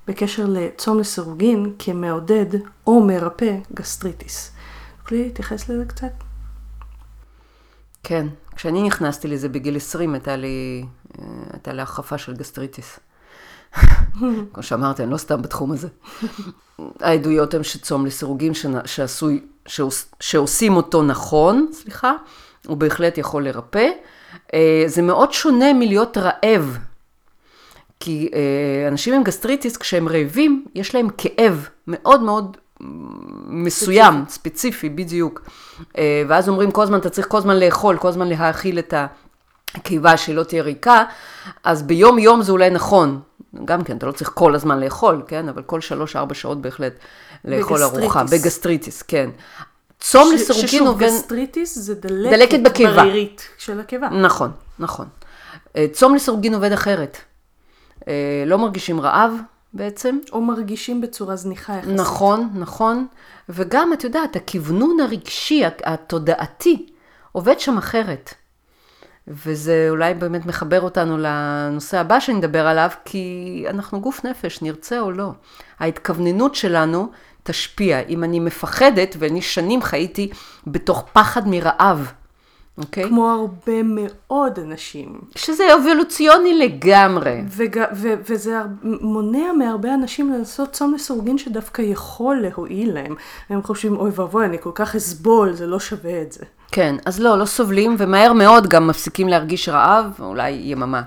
בקשר 0.08 0.46
לצום 0.48 0.98
לסירוגין 0.98 1.72
כמעודד 1.78 2.46
או 2.86 3.00
מרפא 3.00 3.56
גסטריטיס. 3.74 4.52
תוכלי 5.02 5.22
להתייחס 5.22 5.68
לזה 5.68 5.84
קצת? 5.84 6.12
כן, 8.02 8.26
כשאני 8.56 8.82
נכנסתי 8.82 9.28
לזה 9.28 9.48
בגיל 9.48 9.76
20, 9.76 10.14
הייתה 10.14 10.36
לי, 10.36 10.84
אה, 11.18 11.24
הייתה 11.52 11.72
לי 11.72 11.82
החרפה 11.82 12.18
של 12.18 12.34
גסטריטיס. 12.34 13.00
כמו 14.52 14.62
שאמרתי, 14.62 15.02
אני 15.02 15.10
לא 15.10 15.16
סתם 15.16 15.42
בתחום 15.42 15.72
הזה. 15.72 15.88
העדויות 17.00 17.54
הן 17.54 17.62
שצום 17.62 18.06
לסירוגין 18.06 18.52
שעשוי, 18.84 19.40
שעוש, 19.66 20.04
שעושים 20.20 20.76
אותו 20.76 21.02
נכון, 21.02 21.68
סליחה, 21.72 22.12
הוא 22.66 22.76
בהחלט 22.76 23.18
יכול 23.18 23.44
לרפא. 23.44 23.88
אה, 24.54 24.84
זה 24.86 25.02
מאוד 25.02 25.32
שונה 25.32 25.72
מלהיות 25.72 26.18
רעב, 26.18 26.78
כי 28.00 28.30
אה, 28.34 28.88
אנשים 28.88 29.14
עם 29.14 29.22
גסטריטיס, 29.22 29.76
כשהם 29.76 30.08
רעבים, 30.08 30.64
יש 30.74 30.94
להם 30.94 31.08
כאב 31.18 31.68
מאוד 31.86 32.22
מאוד 32.22 32.56
מסוים, 33.46 34.24
ספציפי, 34.28 34.50
ספציפי 34.50 34.88
בדיוק. 34.88 35.42
אה, 35.98 36.22
ואז 36.28 36.48
אומרים 36.48 36.70
כל 36.70 36.82
הזמן, 36.82 36.98
אתה 36.98 37.10
צריך 37.10 37.28
כל 37.28 37.38
הזמן 37.38 37.56
לאכול, 37.56 37.96
כל 37.96 38.08
הזמן 38.08 38.28
להאכיל 38.28 38.78
את 38.78 38.94
הקיבה 39.74 40.16
שלא 40.16 40.42
תהיה 40.42 40.62
ריקה, 40.62 41.04
אז 41.64 41.82
ביום 41.82 42.18
יום 42.18 42.42
זה 42.42 42.52
אולי 42.52 42.70
נכון. 42.70 43.20
גם 43.64 43.84
כן, 43.84 43.96
אתה 43.96 44.06
לא 44.06 44.12
צריך 44.12 44.30
כל 44.34 44.54
הזמן 44.54 44.80
לאכול, 44.80 45.22
כן? 45.26 45.48
אבל 45.48 45.62
כל 45.62 45.80
שלוש-ארבע 45.80 46.34
שעות 46.34 46.62
בהחלט 46.62 46.92
לאכול 47.44 47.82
ארוחה. 47.82 48.24
בגסטריטיס, 48.24 49.02
כן. 49.02 49.30
צום 50.00 50.32
לסירוגין 50.34 50.86
עובד... 50.86 51.06
ששוב, 51.06 51.18
גסטריטיס 51.18 51.78
זה 51.78 51.94
דלקת, 51.94 52.36
דלקת 52.38 52.60
בקיבה. 52.64 52.92
ברירית 52.92 53.48
של 53.58 53.80
הקיבה. 53.80 54.08
נכון, 54.08 54.50
נכון. 54.78 55.06
אה, 55.76 55.86
צום 55.92 56.14
לסירוגין 56.14 56.54
עובד 56.54 56.72
אחרת. 56.72 57.18
אה, 58.08 58.44
לא 58.46 58.58
מרגישים 58.58 59.00
רעב, 59.00 59.32
בעצם. 59.74 60.18
או 60.32 60.40
מרגישים 60.40 61.00
בצורה 61.00 61.36
זניחה 61.36 61.76
יחסית. 61.76 61.92
נכון, 61.94 62.50
נכון. 62.54 63.06
וגם, 63.48 63.92
את 63.92 64.04
יודעת, 64.04 64.36
הכוונון 64.36 65.00
הרגשי, 65.00 65.62
התודעתי, 65.84 66.86
עובד 67.32 67.60
שם 67.60 67.78
אחרת. 67.78 68.34
וזה 69.28 69.86
אולי 69.90 70.14
באמת 70.14 70.46
מחבר 70.46 70.80
אותנו 70.80 71.18
לנושא 71.18 71.98
הבא 71.98 72.20
שנדבר 72.20 72.66
עליו, 72.66 72.90
כי 73.04 73.64
אנחנו 73.68 74.00
גוף 74.00 74.24
נפש, 74.24 74.62
נרצה 74.62 75.00
או 75.00 75.10
לא. 75.10 75.32
ההתכווננות 75.80 76.54
שלנו 76.54 77.08
תשפיע. 77.42 78.00
אם 78.00 78.24
אני 78.24 78.40
מפחדת, 78.40 79.16
ואני 79.18 79.42
שנים 79.42 79.82
חייתי 79.82 80.30
בתוך 80.66 81.04
פחד 81.12 81.48
מרעב, 81.48 82.12
אוקיי? 82.78 83.08
כמו 83.08 83.30
הרבה 83.30 83.82
מאוד 83.82 84.58
אנשים. 84.58 85.20
שזה 85.36 85.64
אבולוציוני 85.74 86.58
לגמרי. 86.58 87.42
וג, 87.48 87.84
ו, 87.94 88.08
וזה 88.28 88.56
מונע 88.82 89.52
מהרבה 89.58 89.94
אנשים 89.94 90.32
לעשות 90.32 90.72
צום 90.72 90.94
לסורגין 90.94 91.38
שדווקא 91.38 91.82
יכול 91.82 92.36
להועיל 92.36 92.94
להם. 92.94 93.14
הם 93.48 93.62
חושבים, 93.62 93.96
אוי 93.96 94.10
ואבוי, 94.14 94.44
אני 94.44 94.58
כל 94.60 94.72
כך 94.74 94.94
אסבול, 94.94 95.52
זה 95.52 95.66
לא 95.66 95.80
שווה 95.80 96.22
את 96.22 96.32
זה. 96.32 96.44
כן, 96.74 96.96
אז 97.04 97.20
לא, 97.20 97.38
לא 97.38 97.44
סובלים, 97.44 97.96
ומהר 97.98 98.32
מאוד 98.32 98.66
גם 98.66 98.86
מפסיקים 98.86 99.28
להרגיש 99.28 99.68
רעב, 99.68 100.12
אולי 100.18 100.50
יממה 100.50 101.02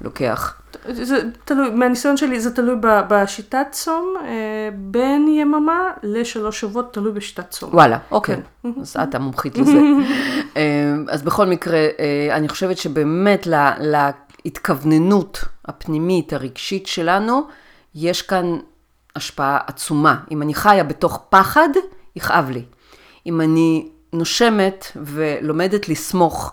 לוקח. 0.00 0.54
זה 0.88 1.22
תלוי, 1.44 1.70
מהניסיון 1.70 2.16
שלי 2.16 2.40
זה 2.40 2.54
תלוי 2.54 2.74
בשיטת 2.80 3.66
צום, 3.70 4.14
אה, 4.24 4.68
בין 4.76 5.28
יממה 5.28 5.90
לשלוש 6.02 6.60
שבועות, 6.60 6.94
תלוי 6.94 7.12
בשיטת 7.12 7.50
צום. 7.50 7.70
וואלה, 7.74 7.98
אוקיי. 8.10 8.36
כן. 8.62 8.68
אז 8.82 8.96
את 9.02 9.14
המומחית 9.14 9.58
לזה. 9.58 9.72
אה, 10.56 10.94
אז 11.08 11.22
בכל 11.22 11.46
מקרה, 11.46 11.78
אה, 11.78 12.36
אני 12.36 12.48
חושבת 12.48 12.78
שבאמת 12.78 13.46
להתכווננות 14.44 15.44
הפנימית, 15.64 16.32
הרגשית 16.32 16.86
שלנו, 16.86 17.42
יש 17.94 18.22
כאן 18.22 18.58
השפעה 19.16 19.58
עצומה. 19.66 20.16
אם 20.30 20.42
אני 20.42 20.54
חיה 20.54 20.84
בתוך 20.84 21.22
פחד, 21.28 21.68
יכאב 22.16 22.50
לי. 22.50 22.62
אם 23.26 23.40
אני 23.40 23.88
נושמת 24.12 24.86
ולומדת 24.96 25.88
לסמוך 25.88 26.52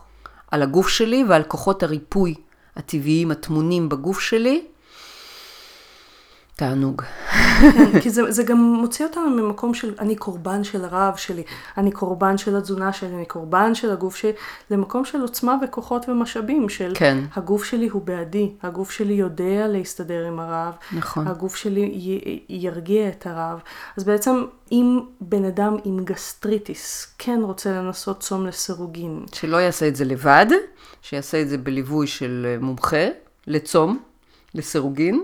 על 0.51 0.61
הגוף 0.63 0.87
שלי 0.87 1.23
ועל 1.29 1.43
כוחות 1.43 1.83
הריפוי 1.83 2.35
הטבעיים 2.75 3.31
הטמונים 3.31 3.89
בגוף 3.89 4.19
שלי, 4.19 4.65
תענוג. 6.57 7.01
כן, 7.61 8.01
כי 8.01 8.09
זה, 8.09 8.31
זה 8.31 8.43
גם 8.43 8.57
מוציא 8.57 9.05
אותנו 9.05 9.29
ממקום 9.29 9.73
של 9.73 9.93
אני 9.99 10.15
קורבן 10.15 10.63
של 10.63 10.85
הרעב 10.85 11.15
שלי, 11.15 11.43
אני 11.77 11.91
קורבן 11.91 12.37
של 12.37 12.55
התזונה 12.55 12.93
שלי, 12.93 13.15
אני 13.15 13.25
קורבן 13.25 13.75
של 13.75 13.91
הגוף 13.91 14.15
שלי, 14.15 14.31
למקום 14.71 15.05
של 15.05 15.21
עוצמה 15.21 15.55
וכוחות 15.63 16.09
ומשאבים 16.09 16.69
של 16.69 16.91
כן. 16.95 17.17
הגוף 17.35 17.63
שלי 17.63 17.87
הוא 17.87 18.01
בעדי, 18.01 18.51
הגוף 18.63 18.91
שלי 18.91 19.13
יודע 19.13 19.67
להסתדר 19.67 20.25
עם 20.25 20.39
הרעב, 20.39 20.73
נכון. 20.91 21.27
הגוף 21.27 21.55
שלי 21.55 21.81
י, 21.81 22.39
ירגיע 22.49 23.09
את 23.09 23.27
הרעב. 23.27 23.59
אז 23.97 24.03
בעצם 24.03 24.45
אם 24.71 24.99
בן 25.21 25.45
אדם 25.45 25.77
עם 25.83 25.99
גסטריטיס 26.03 27.15
כן 27.17 27.39
רוצה 27.43 27.71
לנסות 27.71 28.19
צום 28.19 28.45
לסירוגין. 28.45 29.25
שלא 29.33 29.57
יעשה 29.57 29.87
את 29.87 29.95
זה 29.95 30.05
לבד, 30.05 30.45
שיעשה 31.01 31.41
את 31.41 31.49
זה 31.49 31.57
בליווי 31.57 32.07
של 32.07 32.57
מומחה 32.61 33.07
לצום, 33.47 33.99
לסירוגין. 34.55 35.23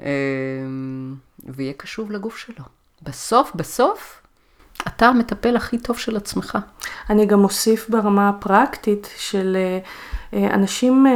אמ, 0.00 1.14
ויהיה 1.44 1.72
קשוב 1.72 2.10
לגוף 2.10 2.36
שלו. 2.36 2.64
בסוף, 3.02 3.52
בסוף, 3.54 4.22
אתה 4.88 5.06
המטפל 5.06 5.56
הכי 5.56 5.78
טוב 5.78 5.98
של 5.98 6.16
עצמך. 6.16 6.58
אני 7.10 7.26
גם 7.26 7.44
אוסיף 7.44 7.88
ברמה 7.88 8.28
הפרקטית 8.28 9.08
של 9.16 9.56
אה, 9.56 9.78
אה, 10.38 10.54
אנשים, 10.54 11.06
אה, 11.06 11.12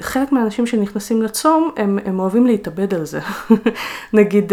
חלק 0.00 0.32
מהאנשים 0.32 0.66
שנכנסים 0.66 1.22
לצום, 1.22 1.70
הם, 1.76 1.98
הם 2.04 2.20
אוהבים 2.20 2.46
להתאבד 2.46 2.94
על 2.94 3.04
זה. 3.04 3.20
נגיד, 4.12 4.52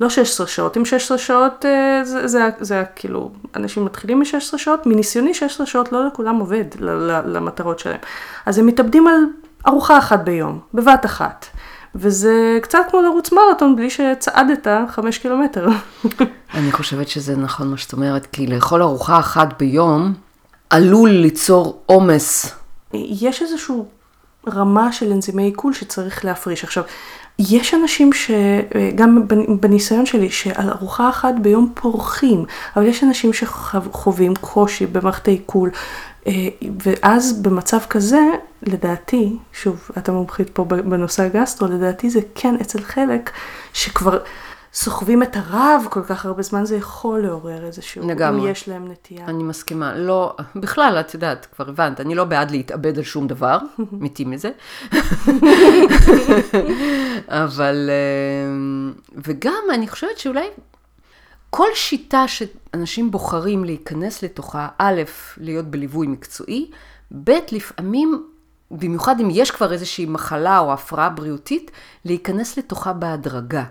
לא 0.00 0.08
16 0.08 0.46
שעות, 0.46 0.76
אם 0.76 0.84
16 0.84 1.18
שעות 1.18 1.64
זה, 2.02 2.26
זה, 2.26 2.48
זה 2.60 2.82
כאילו, 2.96 3.30
אנשים 3.56 3.84
מתחילים 3.84 4.18
מ-16 4.18 4.58
שעות, 4.58 4.86
מניסיוני 4.86 5.34
16 5.34 5.66
שעות 5.66 5.92
לא 5.92 6.06
לכולם 6.06 6.36
עובד 6.36 6.64
למטרות 7.26 7.78
שלהם. 7.78 8.00
אז 8.46 8.58
הם 8.58 8.66
מתאבדים 8.66 9.06
על 9.06 9.14
ארוחה 9.66 9.98
אחת 9.98 10.20
ביום, 10.20 10.60
בבת 10.74 11.06
אחת. 11.06 11.46
וזה 11.94 12.58
קצת 12.62 12.78
כמו 12.90 13.02
לרוץ 13.02 13.32
מרתון 13.32 13.76
בלי 13.76 13.90
שצעדת 13.90 14.66
חמש 14.88 15.18
קילומטר. 15.18 15.68
אני 16.54 16.72
חושבת 16.72 17.08
שזה 17.08 17.36
נכון 17.36 17.70
מה 17.70 17.76
שאת 17.76 17.92
אומרת, 17.92 18.26
כי 18.26 18.46
לאכול 18.46 18.82
ארוחה 18.82 19.18
אחת 19.18 19.58
ביום 19.58 20.14
עלול 20.70 21.10
ליצור 21.10 21.82
עומס. 21.86 22.54
יש 22.94 23.42
איזושהי 23.42 23.76
רמה 24.48 24.92
של 24.92 25.12
אנזימי 25.12 25.42
עיכול 25.42 25.72
שצריך 25.72 26.24
להפריש. 26.24 26.64
עכשיו, 26.64 26.84
יש 27.38 27.74
אנשים 27.74 28.10
שגם 28.12 29.28
בניסיון 29.60 30.06
שלי, 30.06 30.30
שעל 30.30 30.70
ארוחה 30.70 31.08
אחת 31.08 31.34
ביום 31.42 31.72
פורחים, 31.74 32.44
אבל 32.76 32.86
יש 32.86 33.04
אנשים 33.04 33.32
שחווים 33.32 34.34
קושי 34.34 34.86
במערכת 34.86 35.28
העיכול, 35.28 35.70
אה, 35.70 35.74
ואז 36.82 37.42
במצב 37.42 37.78
כזה, 37.90 38.20
לדעתי, 38.62 39.36
שוב, 39.52 39.90
את 39.98 40.08
המומחית 40.08 40.50
פה 40.50 40.64
בנושא 40.64 41.22
הגסטרו, 41.22 41.68
לדעתי 41.68 42.10
זה 42.10 42.20
כן 42.34 42.54
אצל 42.60 42.82
חלק 42.82 43.30
שכבר 43.72 44.18
סוחבים 44.72 45.22
את 45.22 45.36
הרב 45.36 45.86
כל 45.90 46.02
כך 46.02 46.26
הרבה 46.26 46.42
זמן, 46.42 46.64
זה 46.64 46.76
יכול 46.76 47.20
לעורר 47.20 47.64
איזשהו, 47.64 48.08
לגמרי. 48.08 48.40
אם 48.40 48.52
יש 48.52 48.68
להם 48.68 48.90
נטייה. 48.90 49.26
אני 49.26 49.42
מסכימה. 49.42 49.94
לא, 49.94 50.36
בכלל, 50.56 50.96
את 51.00 51.14
יודעת, 51.14 51.46
כבר 51.56 51.68
הבנת, 51.68 52.00
אני 52.00 52.14
לא 52.14 52.24
בעד 52.24 52.50
להתאבד 52.50 52.98
על 52.98 53.04
שום 53.04 53.26
דבר, 53.26 53.58
מתים 53.92 54.30
מזה. 54.30 54.50
אבל, 57.28 57.90
אה, 57.90 58.50
וגם 59.16 59.62
אני 59.74 59.88
חושבת 59.88 60.18
שאולי 60.18 60.46
כל 61.50 61.68
שיטה 61.74 62.28
שאנשים 62.72 63.10
בוחרים 63.10 63.64
להיכנס 63.64 64.22
לתוכה, 64.22 64.68
א', 64.78 65.02
להיות 65.36 65.66
בליווי 65.66 66.06
מקצועי, 66.06 66.70
ב', 67.24 67.30
לפעמים, 67.52 68.26
במיוחד 68.70 69.20
אם 69.20 69.28
יש 69.30 69.50
כבר 69.50 69.72
איזושהי 69.72 70.06
מחלה 70.06 70.58
או 70.58 70.72
הפרעה 70.72 71.08
בריאותית, 71.08 71.70
להיכנס 72.04 72.58
לתוכה 72.58 72.92
בהדרגה. 72.92 73.64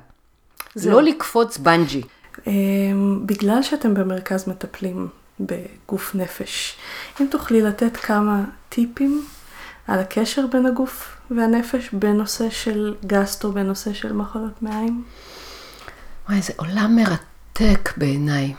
זהו. 0.76 0.92
לא 0.92 1.04
לקפוץ 1.04 1.58
בנג'י. 1.58 2.02
אמ, 2.48 3.22
בגלל 3.26 3.64
שאתם 3.64 3.94
במרכז 3.94 4.48
מטפלים 4.48 5.08
בגוף 5.40 6.16
נפש, 6.16 6.76
אם 7.22 7.28
תוכלי 7.32 7.62
לתת 7.62 7.98
כמה 7.98 8.44
טיפים 8.70 9.26
על 9.88 10.00
הקשר 10.00 10.48
בין 10.52 10.66
הגוף 10.66 11.18
והנפש 11.32 11.90
בנושא 11.94 12.50
של 12.50 12.96
גסטרו, 13.06 13.52
בנושא 13.52 13.94
של 13.94 14.14
מחלות 14.14 14.62
מעיים? 14.62 15.04
וואי, 16.30 16.42
זה 16.42 16.54
עולם 16.58 16.96
מרתק 16.96 17.94
בעיניי. 17.98 18.54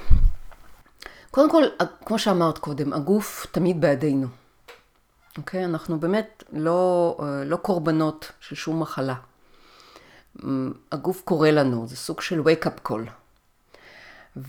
קודם 1.31 1.51
כל, 1.51 1.63
כמו 2.05 2.19
שאמרת 2.19 2.59
קודם, 2.59 2.93
הגוף 2.93 3.47
תמיד 3.51 3.81
בעדינו. 3.81 4.27
אוקיי? 5.39 5.65
אנחנו 5.65 6.01
באמת 6.01 6.45
לא, 6.53 7.17
לא 7.47 7.57
קורבנות 7.57 8.33
של 8.41 8.55
שום 8.57 8.81
מחלה. 8.81 9.15
הגוף 10.93 11.23
קורא 11.25 11.49
לנו, 11.51 11.87
זה 11.89 11.97
סוג 11.97 12.21
של 12.21 12.41
wake-up 12.41 12.89
call. 12.89 13.11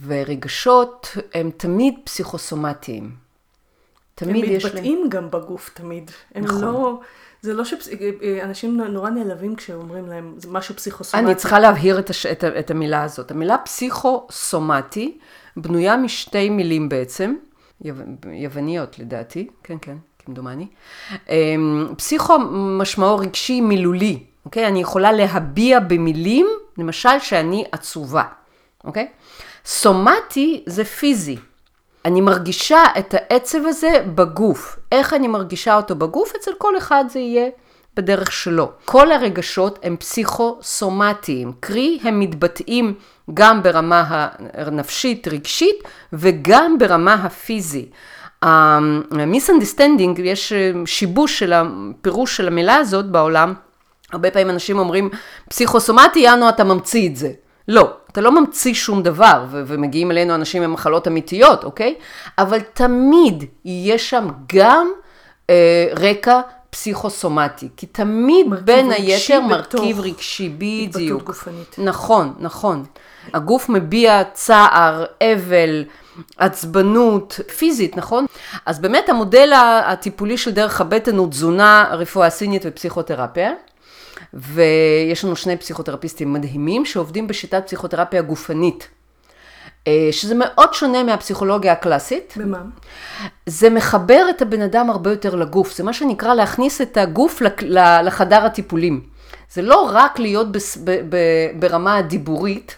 ורגשות 0.04 1.16
הם 1.34 1.50
תמיד 1.56 1.94
פסיכוסומטיים. 2.04 3.16
תמיד 4.14 4.44
הם 4.44 4.50
יש 4.50 4.64
להם... 4.64 4.74
מתבטאים 4.74 5.08
גם 5.08 5.30
בגוף 5.30 5.70
תמיד. 5.74 6.10
הם 6.34 6.44
נכון. 6.44 6.60
לא... 6.62 7.00
זה 7.42 7.54
לא 7.54 7.64
שאנשים 7.64 8.80
נורא 8.80 9.10
נעלבים 9.10 9.56
כשאומרים 9.56 10.06
להם, 10.06 10.34
זה 10.38 10.48
משהו 10.50 10.74
פסיכוסומטי. 10.76 11.26
אני 11.26 11.34
צריכה 11.34 11.60
להבהיר 11.60 11.98
את, 11.98 12.10
הש... 12.10 12.26
את, 12.26 12.44
ה- 12.44 12.58
את 12.58 12.70
המילה 12.70 13.04
הזאת. 13.04 13.30
המילה 13.30 13.58
פסיכוסומטי 13.58 15.18
בנויה 15.56 15.96
משתי 15.96 16.50
מילים 16.50 16.88
בעצם, 16.88 17.34
יו... 17.84 17.94
יווניות 18.32 18.98
לדעתי, 18.98 19.48
כן, 19.62 19.76
כן, 19.82 19.96
כמדומני. 20.18 20.66
אמ, 21.28 21.88
פסיכו 21.96 22.38
משמעו 22.78 23.18
רגשי 23.18 23.60
מילולי, 23.60 24.18
אוקיי? 24.44 24.66
אני 24.66 24.80
יכולה 24.80 25.12
להביע 25.12 25.80
במילים, 25.80 26.46
למשל 26.78 27.18
שאני 27.20 27.64
עצובה, 27.72 28.24
אוקיי? 28.84 29.08
סומטי 29.64 30.62
זה 30.66 30.84
פיזי. 30.84 31.36
אני 32.04 32.20
מרגישה 32.20 32.82
את 32.98 33.14
העצב 33.14 33.58
הזה 33.66 34.04
בגוף. 34.14 34.78
איך 34.92 35.14
אני 35.14 35.28
מרגישה 35.28 35.76
אותו 35.76 35.94
בגוף? 35.96 36.32
אצל 36.36 36.50
כל 36.58 36.78
אחד 36.78 37.04
זה 37.08 37.18
יהיה 37.18 37.48
בדרך 37.96 38.32
שלו. 38.32 38.70
כל 38.84 39.12
הרגשות 39.12 39.78
הם 39.82 39.96
פסיכוסומטיים, 39.96 41.52
קרי 41.60 41.98
הם 42.02 42.20
מתבטאים 42.20 42.94
גם 43.34 43.62
ברמה 43.62 44.28
הנפשית, 44.54 45.28
רגשית, 45.28 45.76
וגם 46.12 46.78
ברמה 46.78 47.14
הפיזי. 47.14 47.86
ה-misunderstanding, 48.42 50.20
יש 50.20 50.52
שיבוש 50.86 51.38
של 51.38 51.52
הפירוש 51.52 52.36
של 52.36 52.46
המילה 52.46 52.76
הזאת 52.76 53.06
בעולם. 53.10 53.54
הרבה 54.12 54.30
פעמים 54.30 54.50
אנשים 54.50 54.78
אומרים, 54.78 55.10
פסיכוסומטי, 55.48 56.18
יאנו, 56.18 56.48
אתה 56.48 56.64
ממציא 56.64 57.08
את 57.08 57.16
זה. 57.16 57.32
לא, 57.68 57.90
אתה 58.12 58.20
לא 58.20 58.40
ממציא 58.40 58.74
שום 58.74 59.02
דבר, 59.02 59.44
ו- 59.50 59.62
ומגיעים 59.66 60.10
אלינו 60.10 60.34
אנשים 60.34 60.62
עם 60.62 60.72
מחלות 60.72 61.08
אמיתיות, 61.08 61.64
אוקיי? 61.64 61.94
אבל 62.38 62.60
תמיד 62.60 63.44
יהיה 63.64 63.98
שם 63.98 64.28
גם 64.54 64.90
אה, 65.50 65.86
רקע 65.96 66.40
פסיכוסומטי, 66.70 67.68
כי 67.76 67.86
תמיד 67.86 68.46
בין 68.64 68.90
היתר 68.90 69.40
מרכיב 69.40 70.00
רגשי, 70.00 70.48
בדיוק. 70.48 71.22
נכון, 71.78 72.34
נכון. 72.38 72.84
הגוף 73.34 73.68
מביע 73.68 74.22
צער, 74.32 75.04
אבל, 75.22 75.84
עצבנות, 76.36 77.40
פיזית, 77.58 77.96
נכון? 77.96 78.26
אז 78.66 78.78
באמת 78.78 79.08
המודל 79.08 79.52
הטיפולי 79.86 80.38
של 80.38 80.50
דרך 80.50 80.80
הבטן 80.80 81.16
הוא 81.16 81.30
תזונה, 81.30 81.88
רפואה 81.92 82.30
סינית 82.30 82.62
ופסיכותרפיה. 82.66 83.52
ויש 84.34 85.24
לנו 85.24 85.36
שני 85.36 85.56
פסיכותרפיסטים 85.56 86.32
מדהימים 86.32 86.84
שעובדים 86.84 87.26
בשיטת 87.26 87.66
פסיכותרפיה 87.66 88.22
גופנית, 88.22 88.88
אה, 89.86 90.08
שזה 90.10 90.34
מאוד 90.34 90.74
שונה 90.74 91.02
מהפסיכולוגיה 91.02 91.72
הקלאסית. 91.72 92.34
במה? 92.36 92.62
זה 93.46 93.70
מחבר 93.70 94.26
את 94.30 94.42
הבן 94.42 94.62
אדם 94.62 94.90
הרבה 94.90 95.10
יותר 95.10 95.34
לגוף, 95.34 95.76
זה 95.76 95.84
מה 95.84 95.92
שנקרא 95.92 96.34
להכניס 96.34 96.80
את 96.80 96.96
הגוף 96.96 97.42
לחדר 98.02 98.44
הטיפולים. 98.44 99.00
זה 99.52 99.62
לא 99.62 99.90
רק 99.92 100.18
להיות 100.18 100.46
ברמה 101.58 101.96
הדיבורית, 101.96 102.76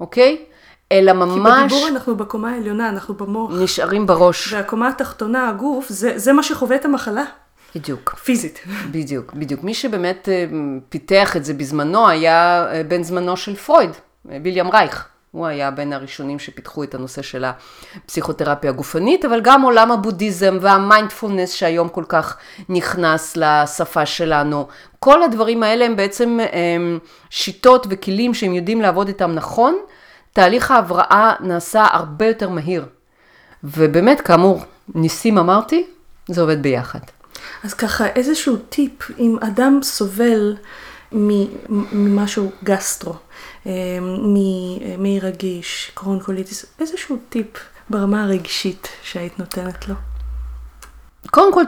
אוקיי? 0.00 0.44
אלא 0.92 1.12
כי 1.12 1.18
ממש 1.18 1.72
בדיבור 1.72 1.88
אנחנו 1.88 2.16
בקומה 2.16 2.50
העליונה, 2.50 2.88
אנחנו 2.88 3.14
במוח. 3.14 3.50
נשארים 3.62 4.06
בראש. 4.06 4.52
והקומה 4.52 4.88
התחתונה, 4.88 5.48
הגוף, 5.48 5.88
זה, 5.88 6.18
זה 6.18 6.32
מה 6.32 6.42
שחווה 6.42 6.76
את 6.76 6.84
המחלה, 6.84 7.24
בדיוק. 7.74 8.14
פיזית. 8.24 8.60
בדיוק, 8.90 9.32
בדיוק. 9.32 9.64
מי 9.64 9.74
שבאמת 9.74 10.28
אה, 10.28 10.44
פיתח 10.88 11.36
את 11.36 11.44
זה 11.44 11.54
בזמנו 11.54 12.08
היה 12.08 12.66
אה, 12.72 12.82
בן 12.82 13.02
זמנו 13.02 13.36
של 13.36 13.56
פרויד, 13.56 13.90
אה, 14.30 14.38
ויליאם 14.44 14.70
רייך. 14.70 15.08
הוא 15.30 15.46
היה 15.46 15.70
בין 15.70 15.92
הראשונים 15.92 16.38
שפיתחו 16.38 16.82
את 16.84 16.94
הנושא 16.94 17.22
של 17.22 17.44
הפסיכותרפיה 17.44 18.70
הגופנית, 18.70 19.24
אבל 19.24 19.40
גם 19.40 19.62
עולם 19.62 19.92
הבודהיזם 19.92 20.58
והמיינדפולנס 20.60 21.52
שהיום 21.52 21.88
כל 21.88 22.04
כך 22.08 22.36
נכנס 22.68 23.36
לשפה 23.36 24.06
שלנו. 24.06 24.68
כל 24.98 25.22
הדברים 25.22 25.62
האלה 25.62 25.84
הם 25.84 25.96
בעצם 25.96 26.38
הם, 26.52 26.98
שיטות 27.30 27.86
וכלים 27.90 28.34
שהם 28.34 28.54
יודעים 28.54 28.80
לעבוד 28.80 29.08
איתם 29.08 29.32
נכון. 29.32 29.78
תהליך 30.32 30.70
ההבראה 30.70 31.32
נעשה 31.40 31.86
הרבה 31.90 32.26
יותר 32.26 32.48
מהיר. 32.48 32.86
ובאמת, 33.64 34.20
כאמור, 34.20 34.62
ניסים 34.94 35.38
אמרתי, 35.38 35.86
זה 36.28 36.40
עובד 36.40 36.62
ביחד. 36.62 37.00
אז 37.64 37.74
ככה, 37.74 38.06
איזשהו 38.06 38.56
טיפ, 38.56 39.10
אם 39.18 39.36
אדם 39.40 39.78
סובל 39.82 40.56
ממשהו 41.12 42.50
גסטרו, 42.64 43.14
אה, 43.66 43.98
מ- 44.00 45.02
מעי 45.02 45.20
רגיש, 45.20 45.90
קרונקוליטיס, 45.94 46.66
איזשהו 46.80 47.16
טיפ 47.28 47.46
ברמה 47.90 48.24
הרגשית 48.24 48.88
שהיית 49.02 49.38
נותנת 49.38 49.88
לו. 49.88 49.94
קודם 51.30 51.54
כל 51.54 51.62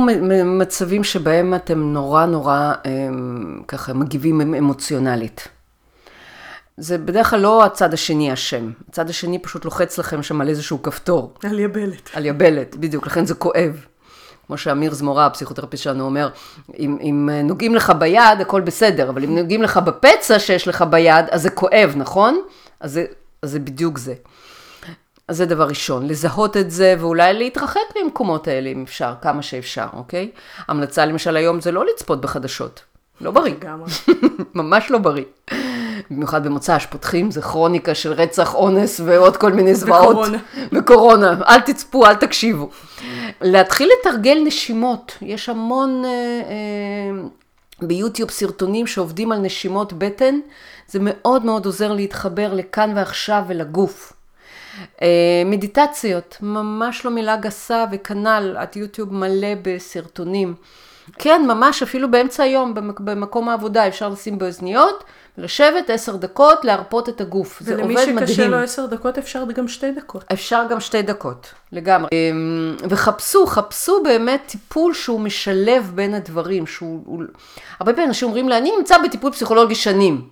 מ- 0.00 0.58
מצבים 0.58 1.04
שבהם 1.04 1.54
אתם 1.54 1.92
נורא 1.92 2.26
נורא 2.26 2.72
הם, 2.84 3.62
ככה 3.68 3.92
מגיבים 3.92 4.40
אמ- 4.40 4.54
אמוציונלית. 4.54 5.48
זה 6.76 6.98
בדרך 6.98 7.30
כלל 7.30 7.40
לא 7.40 7.64
הצד 7.64 7.94
השני 7.94 8.32
אשם, 8.32 8.70
הצד 8.88 9.10
השני 9.10 9.38
פשוט 9.38 9.64
לוחץ 9.64 9.98
לכם 9.98 10.22
שם 10.22 10.40
על 10.40 10.48
איזשהו 10.48 10.82
כפתור, 10.82 11.34
על 11.44 11.58
יבלת. 11.58 12.10
על 12.14 12.26
יבלת, 12.26 12.76
בדיוק, 12.76 13.06
לכן 13.06 13.26
זה 13.26 13.34
כואב. 13.34 13.84
כמו 14.46 14.58
שאמיר 14.58 14.94
זמורה, 14.94 15.26
הפסיכותרפיסט 15.26 15.82
שלנו, 15.84 16.04
אומר, 16.04 16.28
אם, 16.78 16.98
אם 17.00 17.28
נוגעים 17.44 17.74
לך 17.74 17.92
ביד, 17.98 18.40
הכל 18.40 18.60
בסדר, 18.60 19.08
אבל 19.08 19.24
אם 19.24 19.38
נוגעים 19.38 19.62
לך 19.62 19.76
בפצע 19.76 20.38
שיש 20.38 20.68
לך 20.68 20.82
ביד, 20.82 21.24
אז 21.30 21.42
זה 21.42 21.50
כואב, 21.50 21.92
נכון? 21.96 22.40
אז 22.80 22.92
זה, 22.92 23.04
אז 23.42 23.50
זה 23.50 23.58
בדיוק 23.58 23.98
זה. 23.98 24.14
אז 25.28 25.36
זה 25.36 25.46
דבר 25.46 25.68
ראשון, 25.68 26.06
לזהות 26.06 26.56
את 26.56 26.70
זה 26.70 26.94
ואולי 26.98 27.34
להתרחק 27.34 27.80
ממקומות 28.02 28.48
האלה 28.48 28.70
אם 28.70 28.82
אפשר, 28.82 29.14
כמה 29.22 29.42
שאפשר, 29.42 29.86
אוקיי? 29.92 30.30
המלצה 30.68 31.06
למשל 31.06 31.36
היום 31.36 31.60
זה 31.60 31.72
לא 31.72 31.84
לצפות 31.86 32.20
בחדשות, 32.20 32.80
לא 33.20 33.30
בריא, 33.30 33.54
לגמרי. 33.54 33.90
ממש 34.54 34.90
לא 34.90 34.98
בריא. 34.98 35.24
במיוחד 36.10 36.44
במוצ"ש, 36.44 36.86
פותחים, 36.86 37.30
זה 37.30 37.42
כרוניקה 37.42 37.94
של 37.94 38.12
רצח, 38.12 38.54
אונס 38.54 39.00
ועוד 39.04 39.36
כל 39.36 39.52
מיני 39.52 39.74
זוועות. 39.74 40.10
וקורונה. 40.10 40.38
וקורונה. 40.72 41.34
אל 41.48 41.60
תצפו, 41.60 42.06
אל 42.06 42.14
תקשיבו. 42.14 42.70
להתחיל 43.40 43.90
לתרגל 44.00 44.38
נשימות, 44.46 45.18
יש 45.22 45.48
המון 45.48 46.04
אה, 46.04 46.10
אה, 46.10 47.22
ביוטיוב 47.82 48.30
סרטונים 48.30 48.86
שעובדים 48.86 49.32
על 49.32 49.38
נשימות 49.38 49.92
בטן, 49.92 50.40
זה 50.88 50.98
מאוד 51.02 51.44
מאוד 51.44 51.66
עוזר 51.66 51.92
להתחבר 51.92 52.54
לכאן 52.54 52.92
ועכשיו 52.96 53.42
ולגוף. 53.46 54.12
אה, 55.02 55.42
מדיטציות, 55.46 56.36
ממש 56.42 57.04
לא 57.04 57.10
מילה 57.10 57.36
גסה 57.36 57.84
וכנ"ל, 57.92 58.56
את 58.62 58.76
יוטיוב 58.76 59.14
מלא 59.14 59.48
בסרטונים. 59.62 60.54
כן, 61.18 61.42
ממש 61.48 61.82
אפילו 61.82 62.10
באמצע 62.10 62.42
היום 62.42 62.74
במק- 62.74 63.00
במקום 63.00 63.48
העבודה 63.48 63.88
אפשר 63.88 64.08
לשים 64.08 64.38
באוזניות, 64.38 65.04
לשבת 65.38 65.90
עשר 65.90 66.16
דקות, 66.16 66.64
להרפות 66.64 67.08
את 67.08 67.20
הגוף. 67.20 67.60
זה 67.60 67.74
ולמי 67.74 67.94
עובד 67.94 68.12
מדהים. 68.12 68.26
שקשה 68.26 68.48
לו 68.48 68.56
עשר 68.56 68.86
דקות, 68.86 69.18
אפשר 69.18 69.44
גם 69.54 69.68
שתי 69.68 69.92
דקות. 69.92 70.24
אפשר 70.32 70.62
גם 70.70 70.80
שתי 70.80 71.02
דקות, 71.02 71.52
לגמרי. 71.72 72.08
אמ, 72.12 72.76
וחפשו, 72.88 73.46
חפשו 73.46 74.02
באמת 74.02 74.42
טיפול 74.46 74.94
שהוא 74.94 75.20
משלב 75.20 75.92
בין 75.94 76.14
הדברים, 76.14 76.66
שהוא... 76.66 77.02
הוא... 77.06 77.22
הרבה 77.80 77.92
פעמים 77.92 78.08
אנשים 78.08 78.28
אומרים 78.28 78.48
לי, 78.48 78.58
אני 78.58 78.72
נמצא 78.78 78.96
בטיפול 79.04 79.32
פסיכולוגי 79.32 79.74
שנים. 79.74 80.28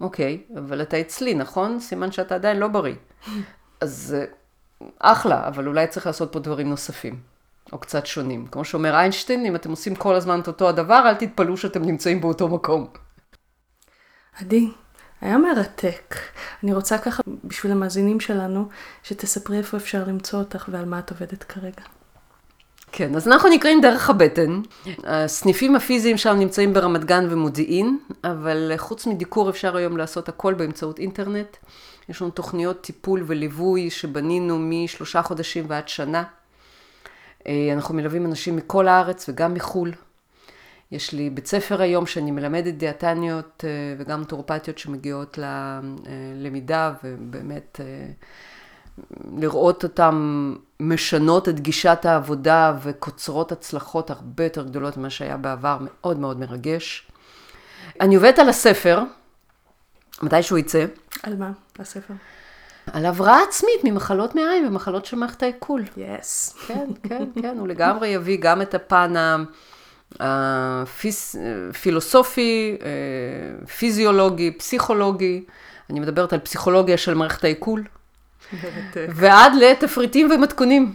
אוקיי, 0.00 0.38
אבל 0.58 0.82
אתה 0.82 1.00
אצלי, 1.00 1.34
נכון? 1.34 1.80
סימן 1.80 2.12
שאתה 2.12 2.34
עדיין 2.34 2.56
לא 2.56 2.68
בריא. 2.68 2.94
אז 3.80 4.16
אה, 4.18 4.24
אחלה, 4.98 5.48
אבל 5.48 5.66
אולי 5.66 5.86
צריך 5.86 6.06
לעשות 6.06 6.32
פה 6.32 6.38
דברים 6.38 6.70
נוספים, 6.70 7.16
או 7.72 7.78
קצת 7.78 8.06
שונים. 8.06 8.46
כמו 8.46 8.64
שאומר 8.64 8.94
איינשטיין, 8.94 9.46
אם 9.46 9.54
אתם 9.54 9.70
עושים 9.70 9.94
כל 9.94 10.14
הזמן 10.14 10.40
את 10.40 10.46
אותו 10.46 10.68
הדבר, 10.68 11.02
אל 11.06 11.14
תתפלאו 11.14 11.56
שאתם 11.56 11.84
נמצאים 11.84 12.20
באותו 12.20 12.48
מקום. 12.48 12.86
עדי, 14.40 14.68
היה 15.20 15.38
מרתק. 15.38 16.14
אני 16.64 16.74
רוצה 16.74 16.98
ככה, 16.98 17.22
בשביל 17.44 17.72
המאזינים 17.72 18.20
שלנו, 18.20 18.68
שתספרי 19.02 19.58
איפה 19.58 19.76
אפשר 19.76 20.04
למצוא 20.06 20.38
אותך 20.38 20.68
ועל 20.72 20.84
מה 20.84 20.98
את 20.98 21.10
עובדת 21.10 21.44
כרגע. 21.44 21.82
כן, 22.92 23.14
אז 23.14 23.28
אנחנו 23.28 23.48
נקראים 23.48 23.80
דרך 23.80 24.10
הבטן. 24.10 24.60
הסניפים 25.04 25.76
הפיזיים 25.76 26.16
שם 26.16 26.36
נמצאים 26.38 26.72
ברמת 26.72 27.04
גן 27.04 27.26
ומודיעין, 27.30 27.98
אבל 28.24 28.72
חוץ 28.76 29.06
מדיקור 29.06 29.50
אפשר 29.50 29.76
היום 29.76 29.96
לעשות 29.96 30.28
הכל 30.28 30.54
באמצעות 30.54 30.98
אינטרנט. 30.98 31.56
יש 32.08 32.22
לנו 32.22 32.30
תוכניות 32.30 32.80
טיפול 32.80 33.24
וליווי 33.26 33.90
שבנינו 33.90 34.58
משלושה 34.58 35.22
חודשים 35.22 35.64
ועד 35.68 35.88
שנה. 35.88 36.24
אה, 37.46 37.70
אנחנו 37.72 37.94
מלווים 37.94 38.26
אנשים 38.26 38.56
מכל 38.56 38.88
הארץ 38.88 39.28
וגם 39.28 39.54
מחו"ל. 39.54 39.92
יש 40.92 41.12
לי 41.12 41.30
בית 41.30 41.46
ספר 41.46 41.82
היום 41.82 42.06
שאני 42.06 42.30
מלמדת 42.30 42.74
דיאטניות 42.74 43.64
אה, 43.64 43.94
וגם 43.98 44.24
טורפטיות 44.24 44.78
שמגיעות 44.78 45.38
ללמידה 45.38 46.92
ובאמת 47.04 47.80
אה, 47.80 48.06
לראות 49.36 49.84
אותן 49.84 50.14
משנות 50.80 51.48
את 51.48 51.60
גישת 51.60 51.98
העבודה 52.04 52.76
וקוצרות 52.82 53.52
הצלחות 53.52 54.10
הרבה 54.10 54.44
יותר 54.44 54.62
גדולות 54.62 54.96
ממה 54.96 55.10
שהיה 55.10 55.36
בעבר, 55.36 55.78
מאוד 55.80 56.18
מאוד 56.18 56.38
מרגש. 56.38 57.10
אני 58.00 58.14
עובדת 58.14 58.38
על 58.38 58.48
הספר, 58.48 59.02
מתי 60.22 60.42
שהוא 60.42 60.58
יצא. 60.58 60.84
על 61.22 61.36
מה? 61.36 61.50
הספר? 61.78 62.14
על 62.92 63.06
הבראה 63.06 63.42
עצמית 63.48 63.80
ממחלות 63.84 64.34
מעיים 64.34 64.66
ומחלות 64.66 65.04
של 65.04 65.16
מערכת 65.16 65.42
העיכול. 65.42 65.84
יס. 65.96 66.56
Yes. 66.56 66.66
כן, 66.66 66.88
כן, 67.02 67.24
כן, 67.42 67.58
הוא 67.58 67.68
לגמרי 67.68 68.08
יביא 68.08 68.38
גם 68.40 68.62
את 68.62 68.74
הפן 68.74 69.14
הפילוסופי, 71.70 72.76
אה, 72.82 73.66
פיזיולוגי, 73.66 74.50
פסיכולוגי. 74.50 75.44
אני 75.90 76.00
מדברת 76.00 76.32
על 76.32 76.38
פסיכולוגיה 76.38 76.96
של 76.96 77.14
מערכת 77.14 77.44
העיכול. 77.44 77.84
ועד 78.94 79.52
לתפריטים 79.54 80.30
ומתכונים. 80.30 80.94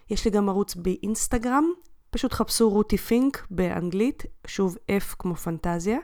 יש 0.09 0.25
לי 0.25 0.31
גם 0.31 0.49
ערוץ 0.49 0.75
באינסטגרם, 0.75 1.65
פשוט 2.09 2.33
חפשו 2.33 2.69
רותי 2.69 2.97
פינק 2.97 3.47
באנגלית, 3.51 4.25
שוב 4.47 4.77
F 5.01 5.15
כמו 5.19 5.35
פנטזיה. 5.35 5.97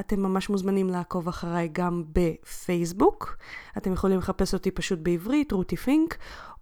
אתם 0.00 0.20
ממש 0.20 0.48
מוזמנים 0.48 0.88
לעקוב 0.88 1.28
אחריי 1.28 1.68
גם 1.72 2.04
בפייסבוק. 2.12 3.36
אתם 3.76 3.92
יכולים 3.92 4.18
לחפש 4.18 4.54
אותי 4.54 4.70
פשוט 4.70 4.98
בעברית, 5.02 5.52
רותי 5.52 5.76
פינק, 5.76 6.18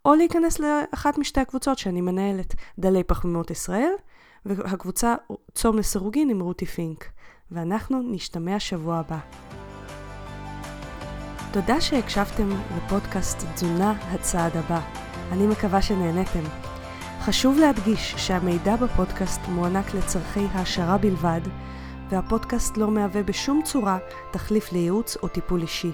או 0.06 0.14
להיכנס 0.14 0.60
לאחת 0.60 1.18
משתי 1.18 1.40
הקבוצות 1.40 1.78
שאני 1.78 2.00
מנהלת, 2.00 2.54
דלי 2.78 3.04
פחמימות 3.04 3.50
ישראל, 3.50 3.92
והקבוצה 4.46 5.14
צום 5.54 5.78
לסירוגין 5.78 6.30
עם 6.30 6.40
רותי 6.40 6.66
פינק. 6.66 7.04
ואנחנו 7.50 8.02
נשתמע 8.02 8.60
שבוע 8.60 8.96
הבא. 8.96 9.18
תודה 11.52 11.80
שהקשבתם 11.80 12.48
לפודקאסט 12.76 13.44
תזונה 13.54 13.90
הצעד 13.90 14.56
הבא. 14.56 14.80
אני 15.32 15.46
מקווה 15.46 15.82
שנהניתם. 15.82 16.42
חשוב 17.20 17.58
להדגיש 17.58 18.14
שהמידע 18.16 18.76
בפודקאסט 18.76 19.40
מוענק 19.48 19.94
לצורכי 19.94 20.46
העשרה 20.52 20.98
בלבד, 20.98 21.40
והפודקאסט 22.10 22.76
לא 22.76 22.90
מהווה 22.90 23.22
בשום 23.22 23.62
צורה 23.64 23.98
תחליף 24.30 24.72
לייעוץ 24.72 25.16
או 25.16 25.28
טיפול 25.28 25.62
אישי. 25.62 25.92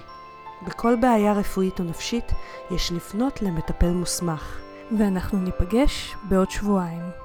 בכל 0.67 0.95
בעיה 1.01 1.33
רפואית 1.33 1.79
או 1.79 1.85
נפשית 1.85 2.31
יש 2.71 2.91
לפנות 2.91 3.41
למטפל 3.41 3.91
מוסמך. 3.91 4.59
ואנחנו 4.97 5.39
ניפגש 5.39 6.15
בעוד 6.29 6.51
שבועיים. 6.51 7.22